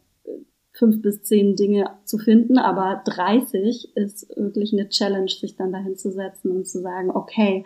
fünf 0.74 1.02
bis 1.02 1.22
zehn 1.24 1.56
Dinge 1.56 1.86
zu 2.04 2.18
finden, 2.18 2.58
aber 2.58 3.04
30 3.06 3.96
ist 3.96 4.36
wirklich 4.36 4.74
eine 4.74 4.90
Challenge, 4.90 5.30
sich 5.30 5.56
dann 5.56 5.72
dahin 5.72 5.96
zu 5.96 6.12
setzen 6.12 6.52
und 6.52 6.68
zu 6.68 6.82
sagen, 6.82 7.12
okay, 7.12 7.64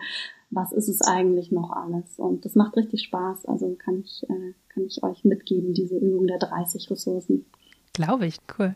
was 0.50 0.72
ist 0.72 0.88
es 0.88 1.02
eigentlich 1.02 1.52
noch 1.52 1.70
alles? 1.70 2.18
Und 2.18 2.44
das 2.44 2.54
macht 2.54 2.76
richtig 2.76 3.02
Spaß. 3.02 3.46
Also 3.46 3.76
kann 3.76 4.00
ich, 4.00 4.22
äh, 4.24 4.54
kann 4.68 4.84
ich 4.84 5.02
euch 5.02 5.24
mitgeben, 5.24 5.74
diese 5.74 5.96
Übung 5.96 6.26
der 6.26 6.38
30 6.38 6.90
Ressourcen. 6.90 7.46
Glaube 7.92 8.26
ich, 8.26 8.36
cool. 8.58 8.74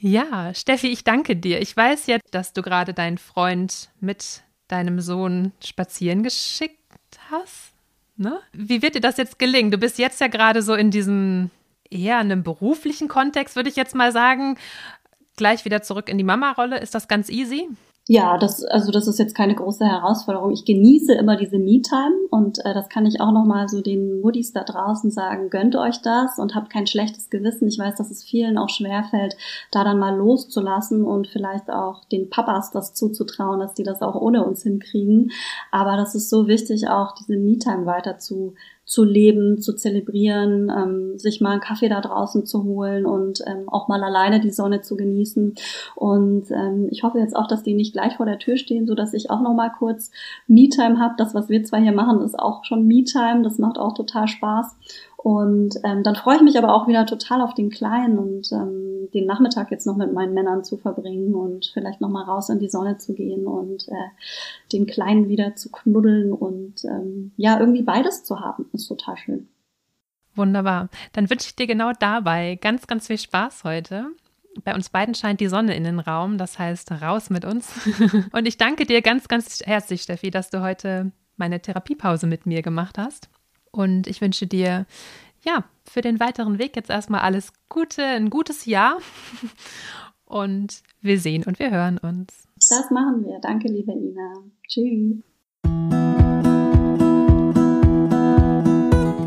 Ja, 0.00 0.52
Steffi, 0.54 0.88
ich 0.88 1.04
danke 1.04 1.36
dir. 1.36 1.60
Ich 1.60 1.76
weiß 1.76 2.06
jetzt, 2.06 2.34
dass 2.34 2.52
du 2.52 2.62
gerade 2.62 2.92
deinen 2.92 3.18
Freund 3.18 3.90
mit 4.00 4.42
deinem 4.66 5.00
Sohn 5.00 5.52
spazieren 5.62 6.22
geschickt 6.22 6.78
hast. 7.30 7.72
Ne? 8.16 8.40
Wie 8.52 8.82
wird 8.82 8.96
dir 8.96 9.00
das 9.00 9.16
jetzt 9.16 9.38
gelingen? 9.38 9.70
Du 9.70 9.78
bist 9.78 9.98
jetzt 9.98 10.20
ja 10.20 10.26
gerade 10.26 10.62
so 10.62 10.74
in 10.74 10.90
diesem 10.90 11.50
eher 11.88 12.18
einem 12.18 12.42
beruflichen 12.42 13.06
Kontext, 13.06 13.54
würde 13.54 13.68
ich 13.68 13.76
jetzt 13.76 13.94
mal 13.94 14.10
sagen. 14.12 14.56
Gleich 15.36 15.64
wieder 15.64 15.82
zurück 15.82 16.08
in 16.08 16.18
die 16.18 16.24
Mama-Rolle. 16.24 16.80
Ist 16.80 16.94
das 16.94 17.06
ganz 17.06 17.28
easy? 17.28 17.68
Ja, 18.08 18.36
das, 18.36 18.64
also 18.64 18.90
das 18.90 19.06
ist 19.06 19.20
jetzt 19.20 19.36
keine 19.36 19.54
große 19.54 19.84
Herausforderung. 19.84 20.50
Ich 20.50 20.64
genieße 20.64 21.12
immer 21.12 21.36
diese 21.36 21.58
Me-Time 21.58 22.26
und 22.30 22.58
äh, 22.64 22.74
das 22.74 22.88
kann 22.88 23.06
ich 23.06 23.20
auch 23.20 23.30
nochmal 23.30 23.68
so 23.68 23.80
den 23.80 24.20
Muddis 24.20 24.52
da 24.52 24.64
draußen 24.64 25.12
sagen, 25.12 25.50
gönnt 25.50 25.76
euch 25.76 26.02
das 26.02 26.36
und 26.40 26.56
habt 26.56 26.68
kein 26.68 26.88
schlechtes 26.88 27.30
Gewissen. 27.30 27.68
Ich 27.68 27.78
weiß, 27.78 27.94
dass 27.94 28.10
es 28.10 28.24
vielen 28.24 28.58
auch 28.58 28.70
schwerfällt, 28.70 29.36
da 29.70 29.84
dann 29.84 30.00
mal 30.00 30.16
loszulassen 30.16 31.04
und 31.04 31.28
vielleicht 31.28 31.70
auch 31.70 32.04
den 32.06 32.28
Papas 32.28 32.72
das 32.72 32.92
zuzutrauen, 32.92 33.60
dass 33.60 33.74
die 33.74 33.84
das 33.84 34.02
auch 34.02 34.16
ohne 34.16 34.44
uns 34.44 34.64
hinkriegen. 34.64 35.30
Aber 35.70 35.96
das 35.96 36.16
ist 36.16 36.28
so 36.28 36.48
wichtig, 36.48 36.88
auch 36.88 37.14
diese 37.14 37.36
Me-Time 37.36 37.86
weiter 37.86 38.18
zu 38.18 38.54
zu 38.92 39.04
leben, 39.04 39.58
zu 39.58 39.72
zelebrieren, 39.72 40.70
ähm, 40.70 41.18
sich 41.18 41.40
mal 41.40 41.52
einen 41.52 41.62
Kaffee 41.62 41.88
da 41.88 42.02
draußen 42.02 42.44
zu 42.44 42.64
holen 42.64 43.06
und 43.06 43.42
ähm, 43.46 43.66
auch 43.66 43.88
mal 43.88 44.04
alleine 44.04 44.38
die 44.38 44.50
Sonne 44.50 44.82
zu 44.82 44.98
genießen. 44.98 45.54
Und 45.94 46.50
ähm, 46.50 46.88
ich 46.90 47.02
hoffe 47.02 47.18
jetzt 47.18 47.34
auch, 47.34 47.46
dass 47.46 47.62
die 47.62 47.72
nicht 47.72 47.94
gleich 47.94 48.18
vor 48.18 48.26
der 48.26 48.38
Tür 48.38 48.58
stehen, 48.58 48.86
so 48.86 48.94
dass 48.94 49.14
ich 49.14 49.30
auch 49.30 49.40
noch 49.40 49.54
mal 49.54 49.70
kurz 49.70 50.10
Me-Time 50.46 50.98
habe. 50.98 51.14
Das, 51.16 51.34
was 51.34 51.48
wir 51.48 51.64
zwar 51.64 51.80
hier 51.80 51.92
machen, 51.92 52.20
ist 52.20 52.38
auch 52.38 52.66
schon 52.66 52.86
Me-Time. 52.86 53.40
Das 53.42 53.56
macht 53.56 53.78
auch 53.78 53.94
total 53.94 54.28
Spaß. 54.28 54.76
Und 55.22 55.76
ähm, 55.84 56.02
dann 56.02 56.16
freue 56.16 56.34
ich 56.34 56.42
mich 56.42 56.58
aber 56.58 56.74
auch 56.74 56.88
wieder 56.88 57.06
total 57.06 57.42
auf 57.42 57.54
den 57.54 57.70
Kleinen 57.70 58.18
und 58.18 58.50
ähm, 58.50 59.08
den 59.14 59.24
Nachmittag 59.24 59.70
jetzt 59.70 59.86
noch 59.86 59.96
mit 59.96 60.12
meinen 60.12 60.34
Männern 60.34 60.64
zu 60.64 60.78
verbringen 60.78 61.32
und 61.36 61.70
vielleicht 61.72 62.00
noch 62.00 62.08
mal 62.08 62.24
raus 62.24 62.48
in 62.48 62.58
die 62.58 62.68
Sonne 62.68 62.98
zu 62.98 63.14
gehen 63.14 63.46
und 63.46 63.86
äh, 63.86 64.10
den 64.72 64.84
Kleinen 64.84 65.28
wieder 65.28 65.54
zu 65.54 65.70
knuddeln 65.70 66.32
und 66.32 66.84
ähm, 66.84 67.30
ja, 67.36 67.60
irgendwie 67.60 67.82
beides 67.82 68.24
zu 68.24 68.40
haben, 68.40 68.66
ist 68.72 68.88
total 68.88 69.16
schön. 69.16 69.48
Wunderbar. 70.34 70.88
Dann 71.12 71.30
wünsche 71.30 71.46
ich 71.46 71.54
dir 71.54 71.68
genau 71.68 71.92
dabei 71.96 72.58
ganz, 72.60 72.88
ganz 72.88 73.06
viel 73.06 73.18
Spaß 73.18 73.62
heute. 73.62 74.08
Bei 74.64 74.74
uns 74.74 74.90
beiden 74.90 75.14
scheint 75.14 75.38
die 75.38 75.46
Sonne 75.46 75.76
in 75.76 75.84
den 75.84 76.00
Raum, 76.00 76.36
das 76.36 76.58
heißt 76.58 76.90
raus 77.00 77.30
mit 77.30 77.44
uns. 77.44 77.72
Und 78.32 78.48
ich 78.48 78.58
danke 78.58 78.86
dir 78.86 79.02
ganz, 79.02 79.28
ganz 79.28 79.60
herzlich, 79.64 80.02
Steffi, 80.02 80.32
dass 80.32 80.50
du 80.50 80.62
heute 80.62 81.12
meine 81.36 81.60
Therapiepause 81.60 82.26
mit 82.26 82.44
mir 82.44 82.62
gemacht 82.62 82.98
hast. 82.98 83.28
Und 83.72 84.06
ich 84.06 84.20
wünsche 84.20 84.46
dir, 84.46 84.86
ja, 85.44 85.64
für 85.84 86.02
den 86.02 86.20
weiteren 86.20 86.58
Weg 86.58 86.76
jetzt 86.76 86.90
erstmal 86.90 87.22
alles 87.22 87.52
Gute, 87.68 88.04
ein 88.04 88.30
gutes 88.30 88.66
Jahr. 88.66 88.98
Und 90.24 90.82
wir 91.02 91.20
sehen 91.20 91.44
und 91.44 91.58
wir 91.58 91.70
hören 91.70 91.98
uns. 91.98 92.48
Das 92.70 92.90
machen 92.90 93.22
wir. 93.26 93.38
Danke, 93.42 93.68
liebe 93.68 93.92
Ina. 93.92 94.32
Tschüss. 94.66 95.22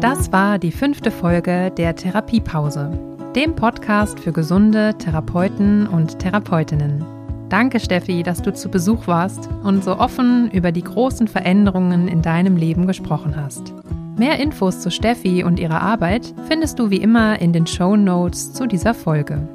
Das 0.01 0.31
war 0.31 0.57
die 0.57 0.71
fünfte 0.71 1.11
Folge 1.11 1.71
der 1.77 1.95
Therapiepause, 1.95 2.89
dem 3.35 3.55
Podcast 3.55 4.19
für 4.19 4.31
gesunde 4.31 4.97
Therapeuten 4.97 5.85
und 5.85 6.17
Therapeutinnen. 6.17 7.05
Danke, 7.49 7.79
Steffi, 7.79 8.23
dass 8.23 8.41
du 8.41 8.51
zu 8.51 8.69
Besuch 8.69 9.05
warst 9.05 9.47
und 9.63 9.83
so 9.83 9.99
offen 9.99 10.49
über 10.49 10.71
die 10.71 10.83
großen 10.83 11.27
Veränderungen 11.27 12.07
in 12.07 12.23
deinem 12.23 12.57
Leben 12.57 12.87
gesprochen 12.87 13.35
hast. 13.35 13.73
Mehr 14.17 14.39
Infos 14.39 14.79
zu 14.79 14.91
Steffi 14.91 15.43
und 15.43 15.59
ihrer 15.59 15.81
Arbeit 15.81 16.33
findest 16.47 16.79
du 16.79 16.89
wie 16.89 17.01
immer 17.01 17.41
in 17.41 17.51
den 17.51 17.67
Show 17.67 17.97
Notes 17.97 18.53
zu 18.53 18.65
dieser 18.65 18.93
Folge. 18.93 19.47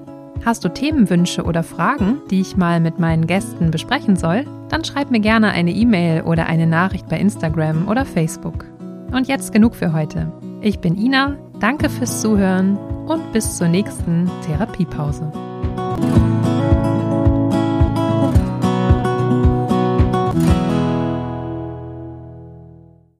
Hast 0.44 0.64
du 0.64 0.68
Themenwünsche 0.68 1.44
oder 1.44 1.62
Fragen, 1.62 2.18
die 2.30 2.42
ich 2.42 2.56
mal 2.58 2.78
mit 2.80 2.98
meinen 2.98 3.26
Gästen 3.26 3.70
besprechen 3.70 4.16
soll? 4.16 4.44
Dann 4.68 4.84
schreib 4.84 5.10
mir 5.10 5.20
gerne 5.20 5.52
eine 5.52 5.72
E-Mail 5.72 6.22
oder 6.22 6.46
eine 6.46 6.66
Nachricht 6.66 7.08
bei 7.08 7.18
Instagram 7.18 7.88
oder 7.88 8.04
Facebook. 8.04 8.66
Und 9.12 9.28
jetzt 9.28 9.52
genug 9.52 9.74
für 9.74 9.94
heute. 9.94 10.30
Ich 10.60 10.78
bin 10.78 10.96
Ina, 10.96 11.36
danke 11.58 11.88
fürs 11.88 12.20
Zuhören 12.20 12.76
und 13.06 13.32
bis 13.32 13.56
zur 13.56 13.68
nächsten 13.68 14.30
Therapiepause. 14.46 15.32